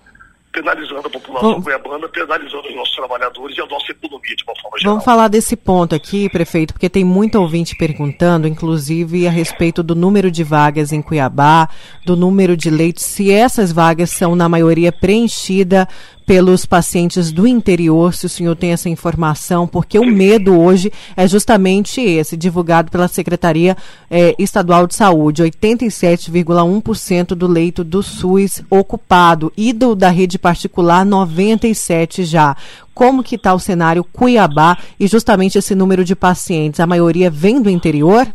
penalizando 0.53 1.07
a 1.07 1.11
população 1.11 1.55
Bom, 1.55 1.63
cuiabana, 1.63 2.09
penalizando 2.09 2.69
os 2.69 2.75
nossos 2.75 2.95
trabalhadores 2.95 3.57
e 3.57 3.61
a 3.61 3.67
nossa 3.67 3.93
economia 3.93 4.35
de 4.35 4.45
uma 4.45 4.55
forma 4.57 4.79
geral. 4.79 4.93
Vamos 4.95 5.05
falar 5.05 5.29
desse 5.29 5.57
ponto 5.57 5.95
aqui, 5.95 6.29
prefeito, 6.29 6.73
porque 6.73 6.89
tem 6.89 7.05
muito 7.05 7.41
ouvinte 7.41 7.77
perguntando, 7.77 8.49
inclusive 8.49 9.27
a 9.27 9.31
respeito 9.31 9.83
do 9.83 9.95
número 9.95 10.31
de 10.31 10.43
vagas 10.43 10.93
em 10.93 11.03
Cuiabá, 11.03 11.69
do 12.05 12.17
número 12.17 12.57
de 12.57 12.71
leitos, 12.71 13.05
se 13.05 13.31
essas 13.31 13.73
vagas 13.73 14.11
são 14.11 14.35
na 14.35 14.49
maioria 14.49 14.93
preenchidas 14.93 15.87
pelos 16.29 16.67
pacientes 16.67 17.33
do 17.33 17.47
interior, 17.47 18.13
se 18.13 18.27
o 18.27 18.29
senhor 18.29 18.55
tem 18.55 18.73
essa 18.73 18.91
informação, 18.91 19.67
porque 19.67 19.99
o 19.99 20.05
medo 20.05 20.61
hoje 20.61 20.93
é 21.17 21.27
justamente 21.27 22.03
esse, 22.03 22.37
divulgado 22.37 22.91
pela 22.91 23.09
Secretaria 23.09 23.75
eh, 24.11 24.35
Estadual 24.39 24.87
de 24.87 24.95
Saúde, 24.95 25.43
87,1% 25.43 27.29
do 27.29 27.47
leito 27.47 27.83
do 27.83 28.03
SUS 28.03 28.63
ocupado 28.69 29.51
e 29.57 29.73
do 29.73 29.95
da 29.95 30.11
rede 30.11 30.39
particular 30.39 31.03
97 31.03 32.25
já. 32.25 32.55
Como 32.93 33.23
que 33.23 33.37
está 33.37 33.55
o 33.55 33.59
cenário 33.59 34.05
Cuiabá 34.05 34.77
e 35.01 35.07
justamente 35.07 35.57
esse 35.57 35.75
número 35.75 36.05
de 36.05 36.15
pacientes? 36.15 36.79
A 36.79 36.87
maioria 36.87 37.31
vem 37.31 37.63
do 37.63 37.71
interior? 37.71 38.29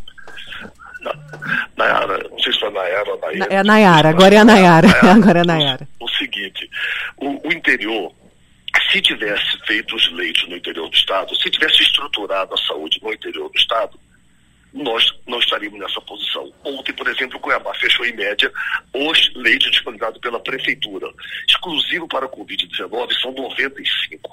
Nayara, 1.78 2.18
não 2.30 2.40
sei 2.40 2.54
se 2.54 2.60
foi 2.60 2.72
Nayara 2.72 3.12
ou 3.12 3.20
Nayara. 3.20 3.54
É 3.54 3.58
a 3.58 3.64
Nayara, 3.64 4.10
agora 4.10 4.36
é 4.36 4.38
a 4.38 4.46
Nayara. 4.46 4.88
Agora 5.04 5.40
é 5.40 5.42
a 5.42 5.46
Nayara. 5.46 5.88
O 6.00 6.08
seguinte, 6.24 6.70
o, 7.18 7.48
o 7.48 7.52
interior, 7.52 8.14
se 8.92 9.02
tivesse 9.02 9.58
feito 9.66 9.96
os 9.96 10.12
leitos 10.14 10.48
no 10.48 10.56
interior 10.56 10.90
do 10.90 10.96
Estado, 10.96 11.36
se 11.36 11.50
tivesse 11.50 11.84
estruturado 11.84 12.54
a 12.54 12.58
saúde 12.58 13.00
no 13.02 13.14
interior 13.14 13.50
do 13.50 13.58
Estado, 13.58 14.00
nós 14.74 15.06
não 15.28 15.38
estaríamos 15.38 15.80
nessa 15.80 16.02
posição. 16.02 16.52
Ontem, 16.64 16.94
por 16.94 17.08
exemplo, 17.08 17.40
Cuiabá 17.40 17.74
fechou 17.76 18.06
em 18.06 18.16
média 18.16 18.52
os 18.92 19.32
leitos 19.36 19.70
disponibilizados 19.70 20.20
pela 20.20 20.40
Prefeitura. 20.40 21.08
Exclusivo 21.48 22.08
para 22.08 22.26
a 22.26 22.30
Covid-19 22.30 23.14
são 23.22 23.32
95. 23.34 24.30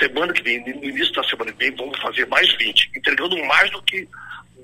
Semana 0.00 0.32
que 0.32 0.42
vem, 0.42 0.60
no 0.60 0.84
início 0.84 1.12
da 1.12 1.22
semana 1.22 1.52
que 1.52 1.58
vem, 1.58 1.76
vamos 1.76 1.98
fazer 2.00 2.26
mais 2.26 2.52
20, 2.56 2.90
entregando 2.96 3.36
mais 3.46 3.70
do 3.70 3.80
que 3.82 4.08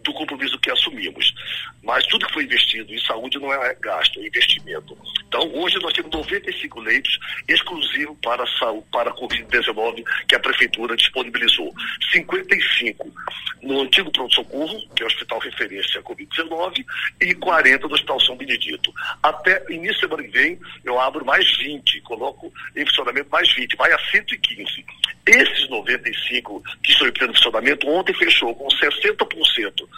do 0.03 0.13
compromisso 0.13 0.59
que 0.59 0.71
assumimos. 0.71 1.35
Mas 1.83 2.07
tudo 2.07 2.27
que 2.27 2.33
foi 2.33 2.45
investido 2.45 2.93
em 2.93 3.01
saúde 3.01 3.39
não 3.39 3.53
é 3.53 3.75
gasto, 3.81 4.21
é 4.21 4.27
investimento. 4.27 4.97
Então, 5.27 5.51
hoje 5.55 5.79
nós 5.81 5.93
temos 5.93 6.11
95 6.11 6.81
leitos 6.81 7.19
exclusivos 7.49 8.17
para 8.23 8.45
a 8.45 8.47
para 8.93 9.11
a 9.11 9.15
Covid-19 9.15 10.05
que 10.29 10.35
a 10.35 10.41
Prefeitura 10.41 10.97
disponibilizou. 10.97 11.73
55 12.13 13.13
no 13.63 13.81
antigo 13.83 14.11
pronto-socorro, 14.11 14.81
que 14.95 15.03
é 15.03 15.07
o 15.07 15.09
hospital 15.09 15.39
referência 15.39 16.01
à 16.01 16.03
Covid-19, 16.03 16.85
e 17.21 17.35
40 17.35 17.89
no 17.89 17.95
Hospital 17.95 18.21
São 18.21 18.37
Benedito. 18.37 18.93
Até 19.23 19.65
início 19.71 20.03
da 20.03 20.09
semana 20.09 20.23
que 20.23 20.39
vem, 20.39 20.61
eu 20.85 21.01
abro 21.01 21.25
mais 21.25 21.57
20, 21.59 22.01
coloco 22.03 22.53
em 22.77 22.85
funcionamento 22.87 23.31
mais 23.31 23.53
20, 23.55 23.77
vai 23.77 23.93
a 23.93 23.99
115. 24.11 24.85
Esses 25.27 25.69
95 25.69 26.63
que 26.83 26.91
estão 26.91 27.07
em 27.07 27.13
pleno 27.13 27.35
funcionamento, 27.35 27.89
ontem 27.89 28.15
fechou 28.15 28.55
com 28.55 28.67
60% 28.69 29.89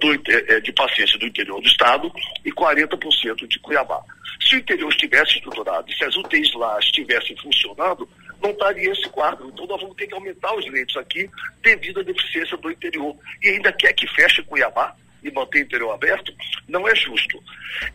do, 0.00 0.30
é, 0.30 0.60
de 0.60 0.72
pacientes 0.72 1.18
do 1.18 1.26
interior 1.26 1.60
do 1.60 1.66
estado 1.66 2.12
e 2.44 2.52
40% 2.52 3.46
de 3.46 3.58
Cuiabá. 3.60 4.02
Se 4.40 4.56
o 4.56 4.58
interior 4.58 4.90
estivesse 4.90 5.36
estruturado 5.36 5.92
se 5.92 6.04
as 6.04 6.16
UTIs 6.16 6.52
lá 6.54 6.78
estivessem 6.78 7.36
funcionando, 7.36 8.08
não 8.40 8.50
estaria 8.50 8.90
esse 8.90 9.08
quadro. 9.08 9.48
Então 9.48 9.66
nós 9.66 9.80
vamos 9.80 9.96
ter 9.96 10.06
que 10.06 10.14
aumentar 10.14 10.54
os 10.54 10.66
leitos 10.70 10.96
aqui 10.96 11.28
devido 11.62 12.00
à 12.00 12.02
deficiência 12.02 12.56
do 12.56 12.70
interior. 12.70 13.16
E 13.42 13.48
ainda 13.48 13.72
quer 13.72 13.92
que 13.92 14.06
feche 14.08 14.42
Cuiabá 14.42 14.94
e 15.22 15.30
mantenha 15.30 15.64
o 15.64 15.66
interior 15.66 15.90
aberto, 15.92 16.32
não 16.68 16.86
é 16.88 16.94
justo. 16.94 17.42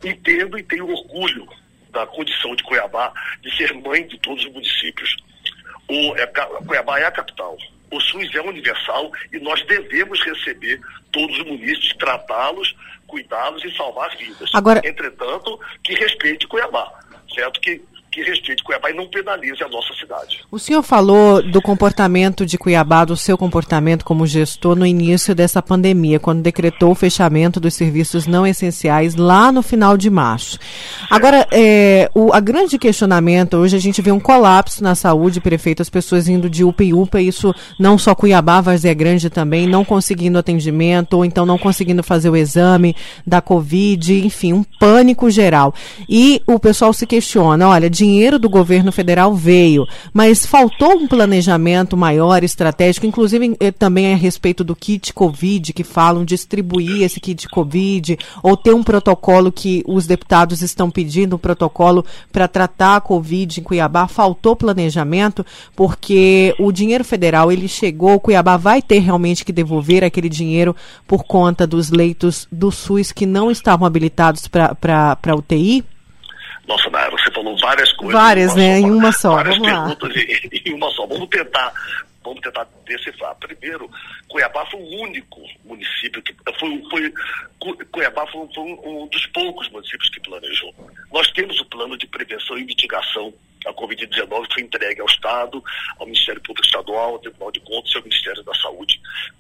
Entendo 0.04 0.58
e 0.58 0.64
tenho 0.64 0.90
orgulho 0.90 1.48
da 1.92 2.06
condição 2.06 2.56
de 2.56 2.64
Cuiabá 2.64 3.14
de 3.42 3.56
ser 3.56 3.74
mãe 3.74 4.06
de 4.08 4.18
todos 4.20 4.46
os 4.46 4.52
municípios. 4.52 5.16
O, 5.88 6.16
é, 6.16 6.26
Cuiabá 6.66 7.00
é 7.00 7.06
a 7.06 7.12
capital. 7.12 7.58
O 7.92 8.00
SUS 8.00 8.34
é 8.34 8.42
universal 8.42 9.12
e 9.32 9.40
nós 9.40 9.64
devemos 9.66 10.20
receber 10.24 10.82
todos 11.12 11.38
os 11.38 11.46
munícipes, 11.46 11.96
tratá-los, 11.98 12.76
cuidá-los 13.06 13.64
e 13.64 13.76
salvar 13.76 14.16
vidas. 14.18 14.50
Agora... 14.54 14.82
Entretanto, 14.84 15.60
que 15.84 15.94
respeite 15.94 16.48
Cuiabá, 16.48 16.92
certo? 17.36 17.60
Que 17.62 17.84
que 18.14 18.22
respeite 18.22 18.64
Cuiabá 18.64 18.92
e 18.92 18.94
não 18.94 19.08
penalize 19.08 19.64
a 19.64 19.68
nossa 19.68 19.94
cidade. 19.94 20.42
O 20.52 20.60
senhor 20.60 20.84
falou 20.84 21.42
do 21.42 21.62
comportamento 21.62 22.46
de 22.46 22.58
Cuiabá, 22.58 23.04
do 23.04 23.18
seu 23.18 23.38
comportamento 23.38 24.06
como 24.06 24.28
gestor 24.28 24.76
no 24.76 24.86
início 24.86 25.34
dessa 25.34 25.62
pandemia, 25.62 26.20
quando 26.20 26.42
decretou 26.42 26.92
o 26.92 26.96
fechamento 26.96 27.60
dos 27.60 27.74
serviços 27.74 28.28
não 28.28 28.46
essenciais 28.46 29.16
lá 29.16 29.52
no 29.52 29.64
final 29.64 29.98
de 29.98 30.10
março. 30.10 30.60
Agora, 31.10 31.48
é, 31.52 32.10
o 32.14 32.32
a 32.34 32.40
grande 32.40 32.78
questionamento, 32.78 33.58
hoje 33.58 33.76
a 33.76 33.80
gente 33.80 34.02
vê 34.02 34.12
um 34.12 34.20
colapso 34.20 34.84
na 34.84 34.94
saúde, 34.94 35.42
prefeito, 35.42 35.82
as 35.82 35.90
pessoas 35.90 36.28
indo 36.28 36.50
de 36.50 36.64
UPA 36.64 36.84
em 36.84 36.94
UPA, 36.94 37.22
isso 37.22 37.54
não 37.80 37.98
só 37.98 38.14
Cuiabá, 38.14 38.62
Vazia 38.62 38.94
Grande 38.94 39.30
também, 39.30 39.68
não 39.68 39.84
conseguindo 39.84 40.38
atendimento, 40.38 41.14
ou 41.16 41.26
então 41.26 41.46
não 41.46 41.58
conseguindo 41.58 42.04
fazer 42.04 42.30
o 42.30 42.38
exame 42.38 42.96
da 43.26 43.42
Covid, 43.42 44.26
enfim, 44.26 44.54
um 44.54 44.64
pânico 44.64 45.30
geral. 45.30 45.74
E 46.08 46.42
o 46.46 46.60
pessoal 46.60 46.94
se 46.94 47.08
questiona, 47.08 47.68
olha, 47.68 47.90
de 47.90 48.03
dinheiro 48.04 48.38
do 48.38 48.50
governo 48.50 48.92
federal 48.92 49.34
veio, 49.34 49.88
mas 50.14 50.46
faltou 50.46 50.92
um 50.98 51.08
planejamento 51.08 51.96
maior, 51.96 52.44
estratégico, 52.44 53.06
inclusive 53.06 53.56
eh, 53.62 53.72
também 53.72 54.14
a 54.14 54.18
respeito 54.18 54.62
do 54.62 54.76
kit 54.76 55.14
Covid, 55.14 55.72
que 55.72 55.86
falam 55.86 56.26
distribuir 56.26 57.04
esse 57.04 57.22
kit 57.22 57.48
Covid, 57.48 58.18
ou 58.42 58.58
ter 58.58 58.74
um 58.74 58.84
protocolo 58.84 59.54
que 59.54 59.84
os 59.88 60.06
deputados 60.06 60.62
estão 60.62 60.92
pedindo, 60.92 61.38
um 61.38 61.40
protocolo 61.40 62.06
para 62.30 62.46
tratar 62.46 62.98
a 62.98 63.02
Covid 63.02 63.62
em 63.62 63.64
Cuiabá. 63.64 64.06
Faltou 64.06 64.54
planejamento, 64.54 65.46
porque 65.74 66.54
o 66.60 66.74
dinheiro 66.74 67.06
federal 67.06 67.54
ele 67.54 67.70
chegou, 67.70 68.20
Cuiabá 68.20 68.58
vai 68.58 68.82
ter 68.82 69.00
realmente 69.00 69.46
que 69.46 69.54
devolver 69.54 70.04
aquele 70.04 70.28
dinheiro 70.28 70.76
por 71.08 71.24
conta 71.24 71.66
dos 71.66 71.90
leitos 71.90 72.48
do 72.52 72.70
SUS 72.70 73.14
que 73.14 73.26
não 73.26 73.50
estavam 73.50 73.88
habilitados 73.88 74.50
para 74.50 75.36
UTI? 75.38 75.86
Nossa, 76.68 76.90
Nara, 76.90 77.14
falou 77.34 77.58
várias 77.58 77.92
coisas. 77.94 78.14
Várias, 78.14 78.56
né? 78.56 78.80
Em 78.80 78.92
uma 78.92 79.12
só. 79.12 79.36
Várias 79.36 79.58
Vamos 79.58 79.72
perguntas 79.72 80.16
em, 80.16 80.70
em 80.70 80.74
uma 80.74 80.90
só. 80.92 81.06
Vamos 81.06 81.30
tentar 81.30 81.74
vamos 82.24 82.42
tentar 82.42 82.66
decifrar. 82.86 83.36
Primeiro, 83.36 83.90
Cuiabá 84.30 84.66
foi 84.68 84.80
o 84.80 85.02
único 85.02 85.42
município 85.66 86.22
que 86.22 86.34
foi, 86.58 86.82
foi 86.90 87.14
Cuiabá 87.92 88.26
foi, 88.28 88.48
foi 88.54 88.64
um, 88.64 89.04
um, 89.04 89.08
dos 89.08 89.26
poucos 89.28 89.70
municípios 89.70 90.10
que 90.10 90.22
planejou. 90.22 90.74
Nós 91.12 91.30
temos 91.32 91.60
o 91.60 91.66
plano 91.66 91.98
de 91.98 92.08
prevenção 92.08 92.58
e 92.58 92.64
mitigação 92.64 93.34
a 93.66 93.74
Covid-19 93.74 94.54
foi 94.54 94.64
entregue 94.64 95.02
ao 95.02 95.08
Estado, 95.08 95.64
ao 95.98 96.06
Ministério 96.06 96.42
Público 96.42 96.66
Estadual, 96.66 97.12
ao 97.12 97.20
Tribunal 97.20 97.52
de 97.52 97.60
Contas 97.62 97.94
e 97.94 97.98
ao 97.98 98.04
Ministério 98.04 98.44
da 98.44 98.54
Saúde. 98.56 98.93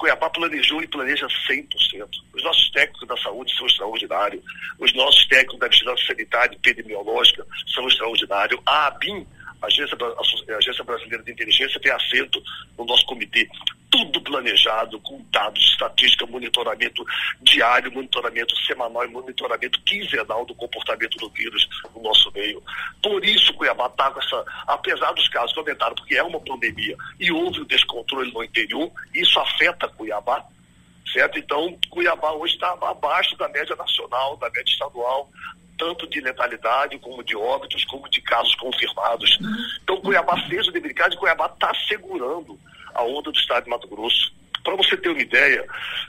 Cuiabá 0.03 0.29
planejou 0.29 0.83
e 0.83 0.87
planeja 0.87 1.25
100%. 1.49 2.09
Os 2.33 2.43
nossos 2.43 2.69
técnicos 2.71 3.07
da 3.07 3.15
saúde 3.15 3.55
são 3.55 3.65
extraordinários. 3.65 4.43
Os 4.77 4.93
nossos 4.93 5.25
técnicos 5.27 5.59
da 5.59 5.69
vigilância 5.69 6.07
sanitária 6.07 6.51
e 6.51 6.57
epidemiológica 6.57 7.47
são 7.73 7.87
extraordinários. 7.87 8.59
A 8.65 8.87
ABIN, 8.87 9.25
a 9.63 9.67
Agência, 9.67 9.97
a 9.97 10.58
Agência 10.58 10.84
Brasileira 10.84 11.23
de 11.23 11.32
Inteligência, 11.32 11.80
tem 11.80 11.91
assento 11.91 12.43
no 12.78 12.86
nosso 12.86 13.06
comitê 13.06 13.49
tudo 13.89 14.19
planejado, 14.21 14.99
com 15.02 15.23
dados, 15.32 15.63
estatística, 15.69 16.26
monitoramento 16.26 17.06
diário, 17.41 17.91
monitoramento 17.91 18.56
semanal 18.65 19.06
e 19.06 19.08
monitoramento 19.08 19.80
quinzenal 19.84 20.45
do 20.45 20.56
comportamento 20.56 21.15
do 21.17 21.30
vírus 21.30 21.67
no 21.95 22.02
nosso 22.02 22.32
meio. 22.32 22.62
Por 23.04 23.23
isso, 23.23 23.54
Cuiabá 23.54 23.86
está 23.86 24.10
com 24.10 24.19
essa, 24.19 24.43
apesar 24.65 25.12
dos 25.13 25.28
casos 25.30 25.54
que 25.54 25.60
aumentaram, 25.60 25.93
porque 25.95 26.15
é 26.15 26.23
uma 26.23 26.39
pandemia 26.39 26.97
e 27.19 27.32
houve 27.32 27.62
o 27.62 27.65
descontrole 27.65 28.34
no 28.34 28.43
interior, 28.43 28.91
isso 29.13 29.39
afeta 29.39 29.88
Cuiabá, 29.88 30.43
certo? 31.13 31.38
Então, 31.38 31.78
Cuiabá 31.91 32.32
hoje 32.32 32.56
está 32.56 32.76
abaixo 32.82 33.38
da 33.38 33.47
média 33.49 33.76
nacional, 33.76 34.36
da 34.38 34.49
média 34.49 34.71
estadual, 34.71 35.30
tanto 35.77 36.07
de 36.07 36.21
letalidade, 36.21 36.97
como 36.99 37.23
de 37.23 37.36
óbitos, 37.36 37.83
como 37.86 38.09
de 38.09 38.21
casos 38.21 38.55
confirmados. 38.55 39.38
Então, 39.83 39.99
Cuiabá 40.01 40.38
fez 40.47 40.67
o 40.67 40.71
dever 40.71 40.93
de 40.93 41.17
Cuiabá 41.17 41.47
está 41.47 41.73
segurando 41.88 42.59
a 42.93 43.03
onda 43.03 43.31
do 43.31 43.38
estado 43.38 43.63
de 43.63 43.69
Mato 43.69 43.88
Grosso. 43.88 44.33
Para 44.63 44.75
você 44.75 44.95
ter 44.97 45.09
uma 45.09 45.21
ideia, 45.21 45.65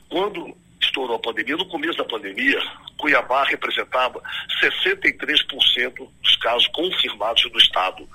quando 0.09 0.57
estourou 0.81 1.17
a 1.17 1.19
pandemia, 1.19 1.57
no 1.57 1.67
começo 1.67 1.99
da 1.99 2.05
pandemia, 2.05 2.61
Cuiabá 2.99 3.45
representava 3.45 4.23
63% 4.63 6.09
dos 6.23 6.37
casos 6.37 6.69
confirmados 6.69 7.51
no 7.51 7.59
estado. 7.59 8.09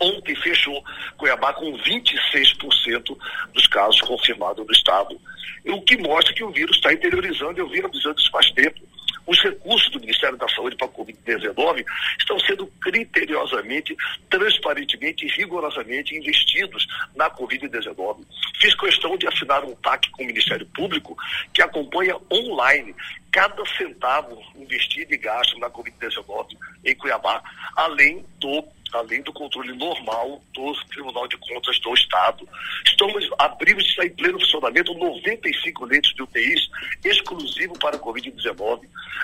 Ontem 0.00 0.34
fechou 0.36 0.84
Cuiabá 1.16 1.52
com 1.52 1.72
26% 1.78 3.16
dos 3.52 3.66
casos 3.66 4.00
confirmados 4.00 4.66
no 4.66 4.72
estado. 4.72 5.18
O 5.64 5.82
que 5.82 5.96
mostra 5.96 6.34
que 6.34 6.44
o 6.44 6.50
vírus 6.50 6.76
está 6.76 6.92
interiorizando, 6.92 7.58
eu 7.58 7.68
vim 7.68 7.82
avisando 7.82 8.18
isso 8.18 8.30
faz 8.30 8.50
tempo 8.52 8.80
os 9.26 9.42
recursos 9.42 9.90
do 9.90 10.00
Ministério 10.00 10.36
da 10.36 10.48
Saúde 10.48 10.76
para 10.76 10.86
a 10.86 10.90
Covid-19 10.90 11.84
estão 12.18 12.38
sendo 12.40 12.66
criteriosamente, 12.80 13.96
transparentemente 14.30 15.26
e 15.26 15.28
rigorosamente 15.28 16.14
investidos 16.16 16.86
na 17.14 17.28
Covid-19. 17.30 18.24
Fiz 18.60 18.74
questão 18.74 19.16
de 19.16 19.26
assinar 19.26 19.64
um 19.64 19.74
TAC 19.76 20.10
com 20.10 20.22
o 20.22 20.26
Ministério 20.26 20.66
Público 20.66 21.16
que 21.52 21.62
acompanha 21.62 22.16
online 22.32 22.94
cada 23.32 23.66
centavo 23.76 24.40
investido 24.54 25.12
e 25.12 25.18
gasto 25.18 25.58
na 25.58 25.68
Covid-19 25.68 26.56
em 26.84 26.94
Cuiabá, 26.94 27.42
além 27.76 28.24
do 28.38 28.64
além 28.92 29.22
do 29.22 29.32
controle 29.32 29.72
normal 29.72 30.42
do 30.52 30.72
Tribunal 30.88 31.26
de 31.28 31.36
Contas 31.38 31.78
do 31.80 31.94
Estado. 31.94 32.48
Estamos, 32.86 33.28
abrimos 33.38 33.84
está 33.84 34.04
em 34.04 34.10
pleno 34.10 34.38
funcionamento 34.40 34.94
95 34.94 35.84
leitos 35.84 36.14
de 36.14 36.22
UTIs 36.22 36.68
exclusivo 37.04 37.78
para 37.78 37.96
a 37.96 38.00
Covid-19. 38.00 38.82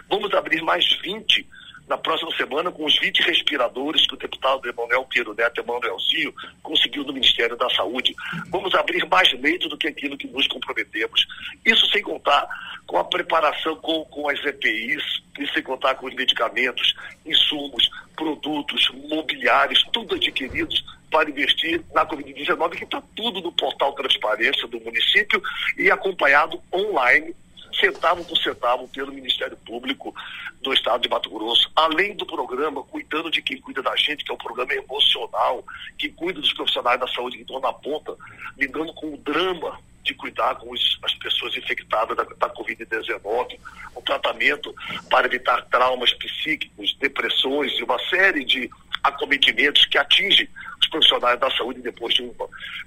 Vamos 0.09 0.33
abrir 0.35 0.63
mais 0.63 0.93
20 1.03 1.47
na 1.89 1.99
próxima 1.99 2.35
semana 2.37 2.71
com 2.71 2.85
os 2.85 2.99
20 2.99 3.23
respiradores 3.23 4.07
que 4.07 4.15
o 4.15 4.19
deputado 4.19 4.69
Emanuel 4.69 5.07
Pedro 5.13 5.35
Neto 5.35 5.61
Emanuelzinho 5.61 6.33
conseguiu 6.63 7.05
no 7.05 7.13
Ministério 7.13 7.57
da 7.57 7.69
Saúde. 7.71 8.15
Vamos 8.49 8.75
abrir 8.75 9.07
mais 9.09 9.33
leitos 9.33 9.69
do 9.69 9.77
que 9.77 9.89
aquilo 9.89 10.17
que 10.17 10.27
nos 10.29 10.47
comprometemos. 10.47 11.27
Isso 11.65 11.87
sem 11.91 12.03
contar 12.03 12.49
com 12.87 12.99
a 12.99 13.05
preparação 13.05 13.77
com, 13.77 14.05
com 14.07 14.29
as 14.29 14.45
EPIs, 14.45 15.23
e 15.39 15.47
sem 15.53 15.63
contar 15.63 15.95
com 15.95 16.07
os 16.07 16.15
medicamentos, 16.15 16.95
insumos, 17.25 17.89
produtos, 18.15 18.89
mobiliários, 19.09 19.83
tudo 19.93 20.15
adquiridos 20.15 20.85
para 21.11 21.31
investir 21.31 21.83
na 21.95 22.07
Covid-19, 22.07 22.71
que 22.71 22.85
está 22.85 23.03
tudo 23.15 23.41
no 23.41 23.53
portal 23.53 23.95
Transparência 23.95 24.67
do 24.69 24.81
município 24.81 25.43
e 25.79 25.91
acompanhado 25.91 26.61
online 26.73 27.35
centavo 27.75 28.25
por 28.25 28.37
centavo 28.39 28.89
pelo 28.89 29.13
Ministério 29.13 29.57
Público 29.57 30.15
do 30.61 30.73
Estado 30.73 31.03
de 31.03 31.09
Mato 31.09 31.31
Grosso, 31.31 31.71
além 31.75 32.15
do 32.15 32.27
programa 32.27 32.83
Cuidando 32.85 33.31
de 33.31 33.43
Quem 33.43 33.61
Cuida 33.61 33.83
da 33.83 33.95
Gente, 33.97 34.25
que 34.25 34.31
é 34.31 34.35
um 34.35 34.39
programa 34.39 34.73
emocional, 34.75 35.65
que 35.99 36.09
cuida 36.09 36.41
dos 36.41 36.53
profissionais 36.53 37.01
da 37.01 37.09
saúde 37.09 37.37
que 37.37 37.43
estão 37.43 37.61
na 37.61 37.73
ponta, 37.73 38.17
lidando 38.57 38.93
com 38.95 39.15
o 39.15 39.17
drama 39.19 39.79
de 40.03 40.15
cuidar 40.15 40.57
com 40.57 40.71
os, 40.73 40.99
as 41.03 41.15
pessoas 41.15 41.57
infectadas 41.57 42.17
da, 42.17 42.25
da 42.25 42.51
Covid-19, 42.51 43.59
um 43.97 44.01
tratamento 44.03 44.75
para 45.09 45.27
evitar 45.27 45.65
traumas 45.67 46.13
psíquicos, 46.15 46.95
depressões 46.99 47.73
e 47.79 47.83
uma 47.83 47.99
série 48.09 48.45
de 48.45 48.69
acometimentos 49.03 49.85
que 49.87 49.99
atingem 49.99 50.49
os 50.81 50.89
profissionais 50.89 51.39
da 51.39 51.51
saúde 51.51 51.81
depois 51.81 52.15
de 52.15 52.23
um, 52.23 52.35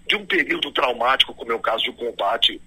de 0.08 0.16
um 0.16 0.26
período 0.26 0.72
traumático, 0.72 1.34
como 1.34 1.52
é 1.52 1.56
o 1.56 1.60
caso 1.60 1.84
de 1.84 1.90
um 1.90 1.96
combate 1.96 2.62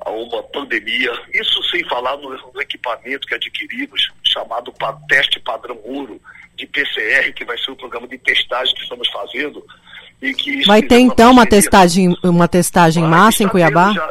a 0.00 0.10
uma 0.10 0.42
pandemia. 0.42 1.12
Isso 1.32 1.62
sem 1.70 1.84
falar 1.88 2.16
no, 2.16 2.30
no 2.52 2.60
equipamento 2.60 3.26
que 3.26 3.34
adquirimos, 3.34 4.10
chamado 4.24 4.72
pa, 4.72 4.92
teste 5.08 5.40
padrão 5.40 5.78
ouro 5.84 6.20
de 6.56 6.66
PCR, 6.66 7.32
que 7.32 7.44
vai 7.44 7.58
ser 7.58 7.70
o 7.70 7.76
programa 7.76 8.06
de 8.06 8.18
testagem 8.18 8.74
que 8.74 8.82
estamos 8.82 9.08
fazendo. 9.08 9.64
E 10.20 10.32
que 10.34 10.64
vai 10.64 10.82
ter 10.82 10.98
então 10.98 11.32
uma 11.32 11.46
testagem, 11.46 12.16
uma 12.22 12.46
testagem 12.46 13.02
massa 13.02 13.42
em 13.42 13.48
Cuiabá? 13.48 13.92
Já, 13.92 14.10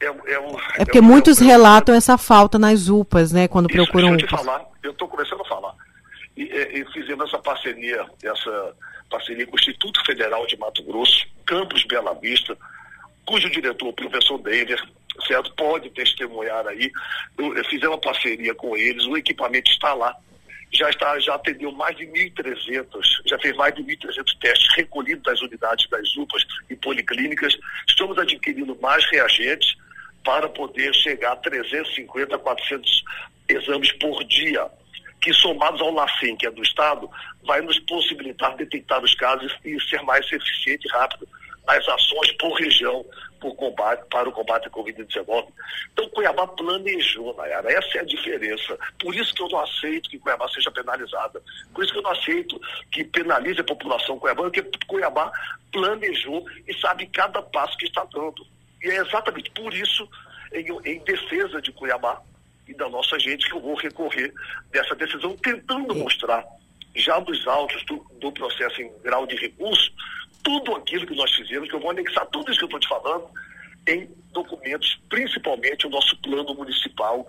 é, 0.00 0.06
é, 0.06 0.40
um, 0.40 0.56
é, 0.76 0.84
porque 0.84 0.98
é 0.98 1.02
muitos 1.02 1.38
relatam 1.38 1.94
essa 1.94 2.16
falta 2.16 2.58
nas 2.58 2.88
UPAs, 2.88 3.32
né? 3.32 3.46
Quando 3.46 3.68
isso, 3.68 3.76
procuram 3.76 4.16
deixa 4.16 4.24
eu 4.24 4.28
te 4.28 4.44
falar, 4.44 4.64
eu 4.82 4.92
estou 4.92 5.06
começando 5.06 5.42
a 5.42 5.44
falar. 5.44 5.74
E, 6.36 6.42
e, 6.44 6.84
fizemos 6.92 7.28
essa 7.28 7.38
parceria, 7.38 8.06
essa 8.22 8.74
parceria 9.10 9.46
com 9.46 9.56
o 9.56 9.58
Instituto 9.58 10.02
Federal 10.06 10.46
de 10.46 10.56
Mato 10.56 10.82
Grosso, 10.82 11.26
Campus 11.44 11.84
Bela 11.84 12.14
Vista, 12.14 12.56
cujo 13.26 13.50
diretor, 13.50 13.88
o 13.88 13.92
professor 13.92 14.38
David, 14.38 14.82
certo, 15.22 15.54
pode 15.54 15.90
testemunhar 15.90 16.66
aí. 16.66 16.90
Eu, 17.38 17.56
eu 17.56 17.64
fiz 17.64 17.82
uma 17.82 17.98
parceria 17.98 18.54
com 18.54 18.76
eles, 18.76 19.04
o 19.06 19.16
equipamento 19.16 19.70
está 19.70 19.94
lá. 19.94 20.16
Já, 20.72 20.88
está, 20.88 21.18
já 21.18 21.34
atendeu 21.34 21.72
mais 21.72 21.96
de 21.96 22.06
1.300, 22.06 22.86
já 23.26 23.38
fez 23.40 23.56
mais 23.56 23.74
de 23.74 23.82
1.300 23.82 24.38
testes 24.40 24.76
recolhidos 24.76 25.24
das 25.24 25.40
unidades 25.40 25.88
das 25.90 26.16
UPAs 26.16 26.46
e 26.68 26.76
policlínicas. 26.76 27.58
Estamos 27.88 28.16
adquirindo 28.18 28.78
mais 28.80 29.04
reagentes 29.10 29.76
para 30.24 30.48
poder 30.48 30.94
chegar 30.94 31.32
a 31.32 31.36
350, 31.36 32.38
400 32.38 33.04
exames 33.48 33.90
por 33.92 34.22
dia, 34.24 34.68
que 35.20 35.32
somados 35.32 35.80
ao 35.80 35.92
LACEN, 35.92 36.36
que 36.36 36.46
é 36.46 36.50
do 36.50 36.62
Estado, 36.62 37.10
vai 37.44 37.60
nos 37.60 37.78
possibilitar 37.80 38.56
detectar 38.56 39.02
os 39.02 39.14
casos 39.14 39.52
e 39.64 39.80
ser 39.82 40.02
mais 40.02 40.24
eficiente 40.30 40.86
e 40.86 40.90
rápido 40.92 41.28
nas 41.70 41.88
ações 41.88 42.32
por 42.32 42.52
região 42.54 43.04
por 43.40 43.54
combate, 43.54 44.04
para 44.10 44.28
o 44.28 44.32
combate 44.32 44.68
à 44.68 44.70
Covid-19. 44.70 45.46
Então, 45.92 46.08
Cuiabá 46.10 46.46
planejou, 46.46 47.34
Nayara. 47.36 47.72
Essa 47.72 47.98
é 47.98 48.00
a 48.00 48.04
diferença. 48.04 48.78
Por 48.98 49.14
isso 49.14 49.32
que 49.34 49.42
eu 49.42 49.48
não 49.48 49.60
aceito 49.60 50.10
que 50.10 50.18
Cuiabá 50.18 50.46
seja 50.48 50.70
penalizada. 50.70 51.42
Por 51.72 51.82
isso 51.82 51.92
que 51.92 51.98
eu 51.98 52.02
não 52.02 52.10
aceito 52.10 52.60
que 52.92 53.02
penalize 53.02 53.60
a 53.60 53.64
população 53.64 54.18
cuiabana, 54.18 54.50
porque 54.50 54.78
Cuiabá 54.86 55.32
planejou 55.72 56.44
e 56.68 56.74
sabe 56.80 57.06
cada 57.06 57.40
passo 57.40 57.78
que 57.78 57.86
está 57.86 58.04
dando. 58.12 58.46
E 58.82 58.90
é 58.90 58.96
exatamente 58.96 59.50
por 59.52 59.72
isso, 59.72 60.06
em, 60.52 60.66
em 60.84 60.98
defesa 61.04 61.62
de 61.62 61.72
Cuiabá 61.72 62.20
e 62.68 62.74
da 62.74 62.90
nossa 62.90 63.18
gente, 63.18 63.48
que 63.48 63.54
eu 63.54 63.60
vou 63.60 63.74
recorrer 63.74 64.34
dessa 64.70 64.94
decisão, 64.94 65.34
tentando 65.38 65.94
mostrar, 65.94 66.44
já 66.94 67.18
nos 67.20 67.46
autos 67.46 67.82
do, 67.86 67.96
do 68.20 68.30
processo 68.32 68.82
em 68.82 68.92
grau 69.02 69.26
de 69.26 69.36
recurso, 69.36 69.90
tudo 70.42 70.74
aquilo 70.76 71.06
que 71.06 71.14
nós 71.14 71.30
fizemos, 71.32 71.68
que 71.68 71.74
eu 71.74 71.80
vou 71.80 71.90
anexar 71.90 72.26
tudo 72.26 72.50
isso 72.50 72.58
que 72.58 72.64
eu 72.64 72.78
estou 72.78 72.80
te 72.80 72.88
falando, 72.88 73.24
em 73.86 74.08
documentos, 74.32 74.98
principalmente 75.08 75.86
o 75.86 75.90
nosso 75.90 76.16
plano 76.18 76.54
municipal 76.54 77.26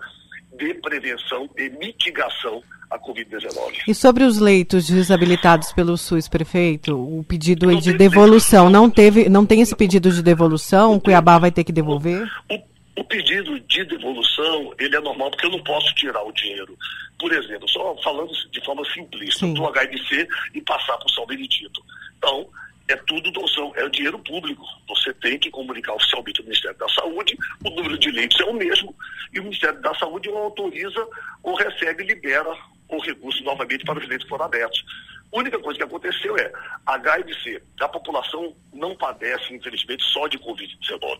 de 0.56 0.74
prevenção 0.74 1.48
e 1.56 1.70
mitigação 1.70 2.62
à 2.90 2.98
Covid-19. 2.98 3.84
E 3.88 3.94
sobre 3.94 4.24
os 4.24 4.38
leitos 4.38 4.86
desabilitados 4.86 5.72
pelo 5.72 5.96
SUS, 5.96 6.28
prefeito, 6.28 6.94
o 6.94 7.24
pedido 7.24 7.66
não 7.66 7.78
de 7.78 7.92
devolução, 7.94 8.68
não 8.68 8.90
teve, 8.90 9.28
não 9.28 9.46
tem 9.46 9.60
esse 9.62 9.74
pedido 9.74 10.10
de 10.10 10.22
devolução? 10.22 10.94
O 10.94 11.00
Cuiabá 11.00 11.38
vai 11.38 11.50
ter 11.50 11.64
que 11.64 11.72
devolver? 11.72 12.30
O, 12.50 13.00
o 13.00 13.04
pedido 13.04 13.58
de 13.60 13.84
devolução, 13.84 14.74
ele 14.78 14.94
é 14.94 15.00
normal 15.00 15.30
porque 15.30 15.46
eu 15.46 15.50
não 15.50 15.62
posso 15.64 15.94
tirar 15.94 16.22
o 16.22 16.32
dinheiro. 16.32 16.76
Por 17.18 17.32
exemplo, 17.32 17.68
só 17.68 17.96
falando 18.02 18.32
de 18.50 18.64
forma 18.64 18.84
simplista, 18.92 19.46
do 19.46 19.66
HDC 19.66 20.28
e 20.54 20.60
passar 20.60 20.96
para 20.98 21.06
o 21.06 21.10
São 21.10 21.26
Benedito. 21.26 21.82
Então, 22.18 22.46
é 22.92 22.96
tudo 23.06 23.30
doação, 23.30 23.72
é 23.76 23.88
dinheiro 23.88 24.18
público. 24.18 24.64
Você 24.88 25.12
tem 25.14 25.38
que 25.38 25.50
comunicar 25.50 25.94
oficialmente 25.94 26.40
ao 26.40 26.46
Ministério 26.46 26.78
da 26.78 26.88
Saúde, 26.88 27.36
o 27.64 27.70
número 27.70 27.98
de 27.98 28.10
leitos 28.10 28.38
é 28.40 28.44
o 28.44 28.52
mesmo, 28.52 28.94
e 29.32 29.40
o 29.40 29.44
Ministério 29.44 29.80
da 29.80 29.94
Saúde 29.94 30.28
autoriza, 30.28 31.06
ou 31.42 31.54
recebe 31.54 32.04
e 32.04 32.06
libera 32.08 32.54
o 32.88 33.00
recurso 33.00 33.42
novamente 33.42 33.84
para 33.84 33.98
os 33.98 34.06
leitos 34.06 34.24
que 34.24 34.30
foram 34.30 34.44
abertos. 34.44 34.84
A 35.32 35.38
única 35.38 35.58
coisa 35.58 35.78
que 35.78 35.84
aconteceu 35.84 36.36
é, 36.36 36.52
a 36.86 36.96
HIDC, 36.96 37.62
a 37.80 37.88
população 37.88 38.54
não 38.72 38.94
padece, 38.94 39.54
infelizmente, 39.54 40.04
só 40.04 40.26
de 40.28 40.38
Covid-19. 40.38 41.18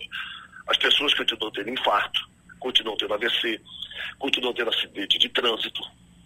As 0.69 0.77
pessoas 0.77 1.15
continuam 1.15 1.51
tendo 1.51 1.71
infarto, 1.71 2.29
continuam 2.61 2.97
tendo 2.97 3.15
AVC, 3.15 3.61
continuam 4.19 4.53
tendo 4.53 4.71
acidente 4.71 5.19
de 5.19 5.29
trânsito, 5.31 5.83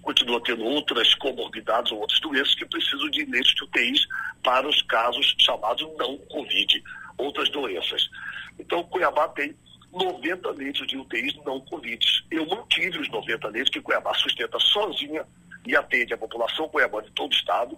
continua 0.07 0.41
tendo 0.41 0.65
outras 0.65 1.13
comorbidades 1.17 1.91
ou 1.91 1.99
outras 1.99 2.21
doenças 2.21 2.55
que 2.55 2.65
precisam 2.65 3.11
de 3.11 3.25
leitos 3.25 3.53
de 3.57 3.65
UTIs 3.65 4.07
para 4.41 4.69
os 4.69 4.81
casos 4.83 5.35
chamados 5.37 5.83
não 5.99 6.17
Covid, 6.19 6.85
outras 7.19 7.51
doenças. 7.51 8.09
Então, 8.57 8.85
Cuiabá 8.85 9.27
tem 9.31 9.57
90 9.93 10.49
leitos 10.53 10.87
de 10.87 10.97
UTIs 10.97 11.35
não 11.45 11.61
Covid. 11.61 12.25
Eu 12.31 12.47
mantive 12.47 13.01
os 13.01 13.09
90 13.09 13.49
leitos 13.49 13.71
que 13.73 13.81
Cuiabá 13.81 14.15
sustenta 14.15 14.61
sozinha 14.61 15.27
e 15.67 15.75
atende 15.75 16.15
a 16.15 16.19
população 16.19 16.69
cuiabana 16.69 17.09
de 17.09 17.11
todo 17.11 17.33
o 17.33 17.35
estado, 17.35 17.77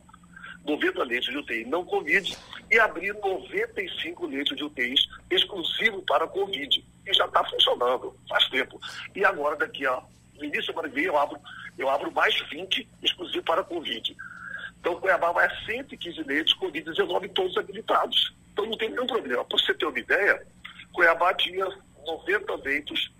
90 0.67 1.03
leitos 1.05 1.31
de 1.31 1.39
UTI 1.39 1.65
não 1.65 1.83
Covid 1.83 2.37
e 2.71 2.79
abri 2.79 3.11
95 3.11 4.27
leitos 4.27 4.55
de 4.55 4.65
UTIs 4.65 5.09
exclusivo 5.31 6.03
para 6.03 6.29
Covid. 6.29 6.85
E 7.07 7.15
já 7.15 7.25
está 7.25 7.43
funcionando 7.43 8.15
faz 8.29 8.47
tempo. 8.51 8.79
E 9.17 9.25
agora, 9.25 9.57
daqui 9.57 9.87
a 9.87 10.03
no 10.39 10.45
início 10.45 10.73
que 10.73 10.89
vem, 10.89 11.05
eu 11.05 11.19
abro 11.19 11.39
eu 11.79 11.89
abro 11.89 12.11
mais 12.13 12.39
20 12.51 12.87
exclusivo 13.03 13.45
para 13.45 13.63
Covid. 13.63 14.17
Então, 14.81 15.01
Cuiabá 15.01 15.33
vai 15.33 15.47
a 15.47 15.65
115 15.65 16.23
leitos 16.25 16.55
Covid-19 16.59 17.33
todos 17.33 17.57
habilitados. 17.57 18.35
Então, 18.53 18.67
não 18.67 18.77
tem 18.77 18.91
nenhum 18.91 19.07
problema. 19.07 19.45
Para 19.45 19.59
você 19.59 19.73
ter 19.75 19.87
uma 19.87 19.99
ideia, 19.99 20.47
Cuiabá 20.93 21.33
tinha 21.35 21.67
90 22.07 22.55
leitos 22.57 23.11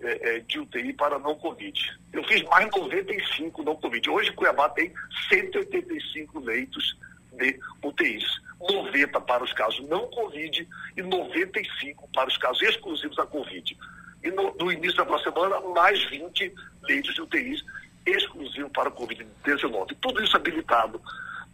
é, 0.00 0.36
é, 0.36 0.38
de 0.40 0.58
UTI 0.58 0.92
para 0.94 1.18
não 1.18 1.34
Covid. 1.34 1.98
Eu 2.12 2.24
fiz 2.24 2.42
mais 2.44 2.70
95 2.70 3.62
não 3.62 3.76
Covid. 3.76 4.10
Hoje, 4.10 4.32
Cuiabá 4.32 4.68
tem 4.70 4.92
185 5.28 6.40
leitos 6.40 6.96
de 7.32 7.58
UTIs. 7.82 8.40
90 8.60 9.20
para 9.22 9.42
os 9.42 9.52
casos 9.54 9.80
não 9.88 10.06
Covid 10.08 10.68
e 10.94 11.02
95 11.02 12.08
para 12.12 12.28
os 12.28 12.36
casos 12.36 12.62
exclusivos 12.62 13.16
da 13.16 13.26
Covid. 13.26 13.76
E 14.22 14.30
no, 14.30 14.54
no 14.54 14.70
início 14.70 14.98
da 14.98 15.06
próxima 15.06 15.32
semana, 15.32 15.60
mais 15.68 16.02
20 16.10 16.54
leitos 16.82 17.14
de 17.14 17.22
UTIs 17.22 17.64
exclusivo 18.06 18.70
para 18.70 18.88
a 18.88 18.92
Covid-19. 18.92 19.96
Tudo 20.00 20.22
isso 20.22 20.36
habilitado 20.36 21.00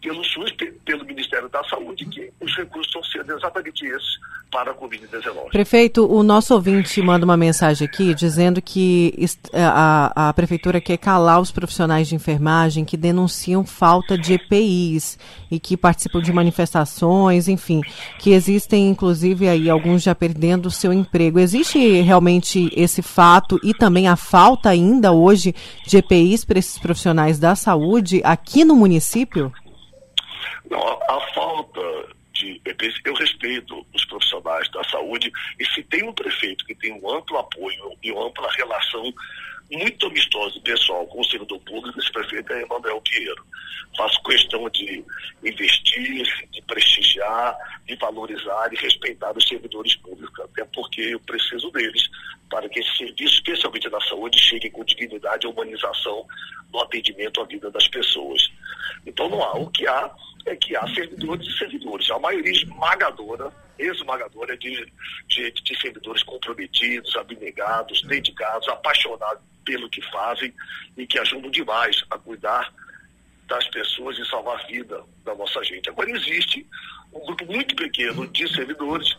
pelo 0.00 0.22
SUS, 0.24 0.52
pelo 0.84 1.04
Ministério 1.04 1.48
da 1.48 1.62
Saúde, 1.64 2.04
que 2.06 2.30
os 2.40 2.56
recursos 2.56 2.86
estão 2.86 3.02
sendo 3.02 3.36
exatamente 3.36 3.84
esses 3.84 4.18
para 4.50 4.70
a 4.70 4.74
Covid-19. 4.74 5.50
Prefeito, 5.50 6.06
o 6.06 6.22
nosso 6.22 6.54
ouvinte 6.54 7.02
manda 7.02 7.24
uma 7.24 7.36
mensagem 7.36 7.86
aqui 7.86 8.14
dizendo 8.14 8.62
que 8.62 9.12
a, 9.52 10.28
a 10.28 10.32
Prefeitura 10.32 10.80
quer 10.80 10.96
calar 10.96 11.40
os 11.40 11.50
profissionais 11.50 12.08
de 12.08 12.14
enfermagem 12.14 12.84
que 12.84 12.96
denunciam 12.96 13.66
falta 13.66 14.16
de 14.16 14.34
EPIs 14.34 15.18
e 15.50 15.58
que 15.58 15.76
participam 15.76 16.20
de 16.20 16.32
manifestações, 16.32 17.48
enfim, 17.48 17.80
que 18.18 18.30
existem 18.30 18.88
inclusive 18.88 19.48
aí 19.48 19.68
alguns 19.68 20.02
já 20.02 20.14
perdendo 20.14 20.66
o 20.66 20.70
seu 20.70 20.92
emprego. 20.92 21.38
Existe 21.38 22.00
realmente 22.00 22.70
esse 22.76 23.02
fato 23.02 23.58
e 23.62 23.74
também 23.74 24.08
a 24.08 24.16
falta 24.16 24.68
ainda 24.68 25.12
hoje 25.12 25.54
de 25.86 25.96
EPIs 25.96 26.44
para 26.44 26.58
esses 26.58 26.78
profissionais 26.78 27.38
da 27.38 27.56
saúde 27.56 28.20
aqui 28.24 28.64
no 28.64 28.76
município? 28.76 29.52
Não, 30.70 30.80
a, 30.80 31.16
a 31.16 31.20
falta 31.32 31.80
de. 32.32 32.60
Eu 33.04 33.14
respeito 33.14 33.86
os 33.94 34.04
profissionais 34.04 34.68
da 34.70 34.84
saúde 34.84 35.32
e 35.58 35.64
se 35.66 35.82
tem 35.84 36.02
um 36.04 36.12
prefeito 36.12 36.64
que 36.66 36.74
tem 36.74 36.92
um 36.92 37.10
amplo 37.10 37.38
apoio 37.38 37.92
e 38.02 38.12
uma 38.12 38.26
ampla 38.26 38.50
relação 38.52 39.12
muito 39.70 40.06
amistosa 40.06 40.60
pessoal 40.60 41.06
com 41.06 41.20
o 41.20 41.24
servidor 41.24 41.58
público, 41.60 41.98
esse 41.98 42.12
prefeito 42.12 42.52
é 42.52 42.62
Emanuel 42.62 43.00
Pinheiro. 43.00 43.44
Faço 43.96 44.22
questão 44.22 44.68
de 44.70 45.04
investir, 45.44 46.48
de 46.50 46.62
prestigiar, 46.62 47.56
de 47.86 47.96
valorizar 47.96 48.72
e 48.72 48.76
respeitar 48.76 49.36
os 49.36 49.46
servidores 49.48 49.96
públicos, 49.96 50.38
até 50.40 50.64
porque 50.66 51.00
eu 51.00 51.20
preciso 51.20 51.70
deles 51.70 52.08
para 52.50 52.68
que 52.68 52.80
esse 52.80 52.96
serviço, 52.96 53.34
especialmente 53.34 53.88
da 53.88 54.00
saúde, 54.02 54.38
chegue 54.38 54.70
com 54.70 54.84
dignidade 54.84 55.46
e 55.46 55.50
humanização 55.50 56.26
no 56.72 56.80
atendimento 56.80 57.40
à 57.40 57.44
vida 57.44 57.70
das 57.70 57.88
pessoas. 57.88 58.50
Então 59.04 59.28
não 59.28 59.42
há. 59.42 59.56
O 59.56 59.70
que 59.70 59.86
há 59.86 60.14
é 60.46 60.54
que 60.54 60.76
há 60.76 60.86
servidores 60.94 61.46
e 61.46 61.58
servidores. 61.58 62.10
A 62.10 62.18
maioria 62.18 62.52
esmagadora, 62.52 63.52
esmagadora 63.78 64.56
de, 64.56 64.92
de, 65.26 65.50
de 65.50 65.80
servidores 65.80 66.22
comprometidos, 66.22 67.14
abnegados, 67.16 68.02
dedicados, 68.02 68.68
apaixonados 68.68 69.42
pelo 69.64 69.88
que 69.90 70.00
fazem 70.10 70.52
e 70.96 71.06
que 71.06 71.18
ajudam 71.18 71.50
demais 71.50 72.04
a 72.10 72.18
cuidar 72.18 72.72
das 73.46 73.66
pessoas 73.68 74.18
e 74.18 74.24
salvar 74.26 74.60
a 74.60 74.66
vida 74.66 75.02
da 75.24 75.34
nossa 75.34 75.62
gente. 75.64 75.88
Agora 75.88 76.10
existe 76.10 76.66
um 77.12 77.20
grupo 77.20 77.44
muito 77.46 77.74
pequeno 77.74 78.26
de 78.28 78.48
servidores 78.52 79.16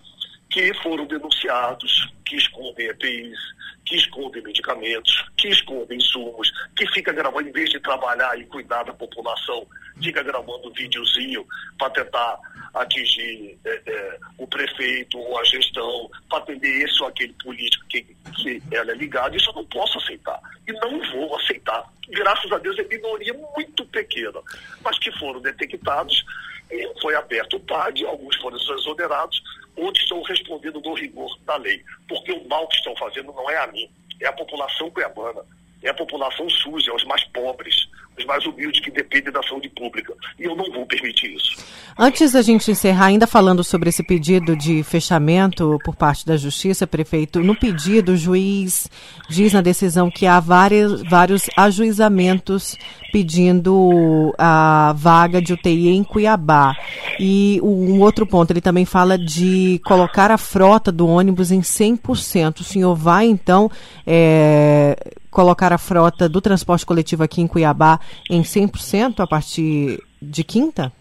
que 0.50 0.74
foram 0.76 1.06
denunciados, 1.06 2.14
que 2.26 2.36
escondem 2.36 2.88
EPIs, 2.88 3.38
que 3.86 3.96
escondem 3.96 4.44
medicamentos, 4.44 5.26
que 5.38 5.50
escondem 5.50 5.98
insumos, 5.98 6.52
que 6.76 6.86
fica 6.88 7.12
gravando, 7.14 7.48
em 7.50 7.52
vez 7.52 7.70
de 7.70 7.80
trabalhar 7.80 8.38
e 8.40 8.46
cuidar 8.46 8.84
da 8.84 8.94
população, 8.94 9.68
fica 10.02 10.24
gravando 10.24 10.72
videozinho 10.74 11.46
para 11.78 11.90
tentar 11.92 12.40
atingir 12.74 13.58
é, 13.66 13.82
é, 13.86 14.20
o 14.38 14.48
prefeito 14.48 15.18
ou 15.18 15.40
a 15.40 15.44
gestão, 15.44 16.10
para 16.30 16.40
atender 16.40 16.84
esse 16.84 17.02
ou 17.02 17.08
aquele 17.08 17.34
político 17.34 17.86
que, 17.88 18.04
que 18.36 18.62
ela 18.72 18.92
é 18.92 18.96
ligada. 18.96 19.36
Isso 19.36 19.50
eu 19.50 19.56
não 19.56 19.66
posso 19.66 19.98
aceitar. 19.98 20.40
E 20.68 20.74
não 20.74 21.12
vou 21.12 21.36
aceitar. 21.38 21.92
Graças 22.10 22.52
a 22.52 22.58
Deus 22.58 22.78
é 22.80 22.84
minoria 22.84 23.34
muito 23.56 23.86
pequena, 23.86 24.40
mas 24.84 24.98
que 25.00 25.12
foram 25.20 25.42
detectados 25.42 26.24
e 26.70 27.02
foi 27.02 27.16
aberto 27.16 27.56
o 27.56 27.60
PAD, 27.62 28.06
alguns 28.06 28.36
foram 28.38 28.58
exonerados, 28.58 29.42
outros 29.76 30.04
estão 30.04 30.22
respondendo 30.22 30.82
no 30.82 30.94
rigor 30.94 31.38
da 31.46 31.56
lei. 31.58 31.84
Porque 32.08 32.32
o 32.32 32.48
mal 32.48 32.68
que 32.68 32.76
estão 32.76 32.96
fazendo 32.96 33.32
não 33.32 33.50
é 33.50 33.58
a 33.58 33.68
mim, 33.68 33.90
é 34.22 34.28
a 34.28 34.34
população 34.34 34.90
cuiabana, 34.92 35.42
é 35.84 35.90
a 35.90 35.94
população 35.94 36.50
suja, 36.50 36.92
é 36.92 36.96
os 36.96 37.04
mais 37.06 37.24
pobres, 37.26 37.88
os 38.18 38.26
mais 38.26 38.46
humildes 38.46 38.80
que 38.82 38.92
dependem 38.92 39.32
da 39.32 39.42
saúde 39.44 39.70
pública. 39.70 40.14
E 40.40 40.44
eu 40.44 40.56
não 40.56 40.66
vou 40.72 40.86
permitir 40.86 41.36
isso. 41.36 41.64
Antes 41.98 42.32
da 42.32 42.42
gente 42.42 42.70
encerrar, 42.72 43.06
ainda 43.06 43.28
falando 43.28 43.64
sobre 43.64 43.90
esse 43.90 44.04
pedido 44.04 44.56
de 44.56 44.84
fechamento 44.84 45.78
por 45.84 45.96
parte 45.96 46.26
da 46.26 46.36
Justiça, 46.36 46.88
prefeito, 46.88 47.40
no 47.42 47.56
pedido 47.56 48.14
o 48.14 48.18
juiz 48.18 48.90
diz 49.30 49.54
na 49.54 49.62
decisão 49.62 50.10
que 50.10 50.26
há 50.26 50.40
vários, 50.40 51.04
vários 51.04 51.44
ajuizamentos 51.56 52.78
pedindo 53.18 54.32
a 54.38 54.94
vaga 54.96 55.42
de 55.42 55.52
UTI 55.52 55.90
em 55.90 56.04
Cuiabá. 56.04 56.76
E 57.20 57.60
um 57.64 58.00
outro 58.00 58.28
ponto, 58.28 58.52
ele 58.52 58.62
também 58.62 58.86
fala 58.86 59.18
de 59.18 59.82
colocar 59.84 60.30
a 60.30 60.38
frota 60.38 60.92
do 60.92 61.08
ônibus 61.08 61.50
em 61.52 61.62
100%. 61.62 62.60
O 62.60 62.64
senhor 62.64 62.94
vai, 62.94 63.26
então, 63.26 63.72
é, 64.06 64.96
colocar 65.32 65.74
a 65.74 65.80
frota 65.80 66.30
do 66.30 66.40
transporte 66.40 66.86
coletivo 66.86 67.24
aqui 67.24 67.42
em 67.42 67.48
Cuiabá 67.48 68.00
em 68.30 68.44
100% 68.44 69.20
a 69.20 69.26
partir 69.26 70.00
de 70.22 70.44
quinta? 70.44 70.94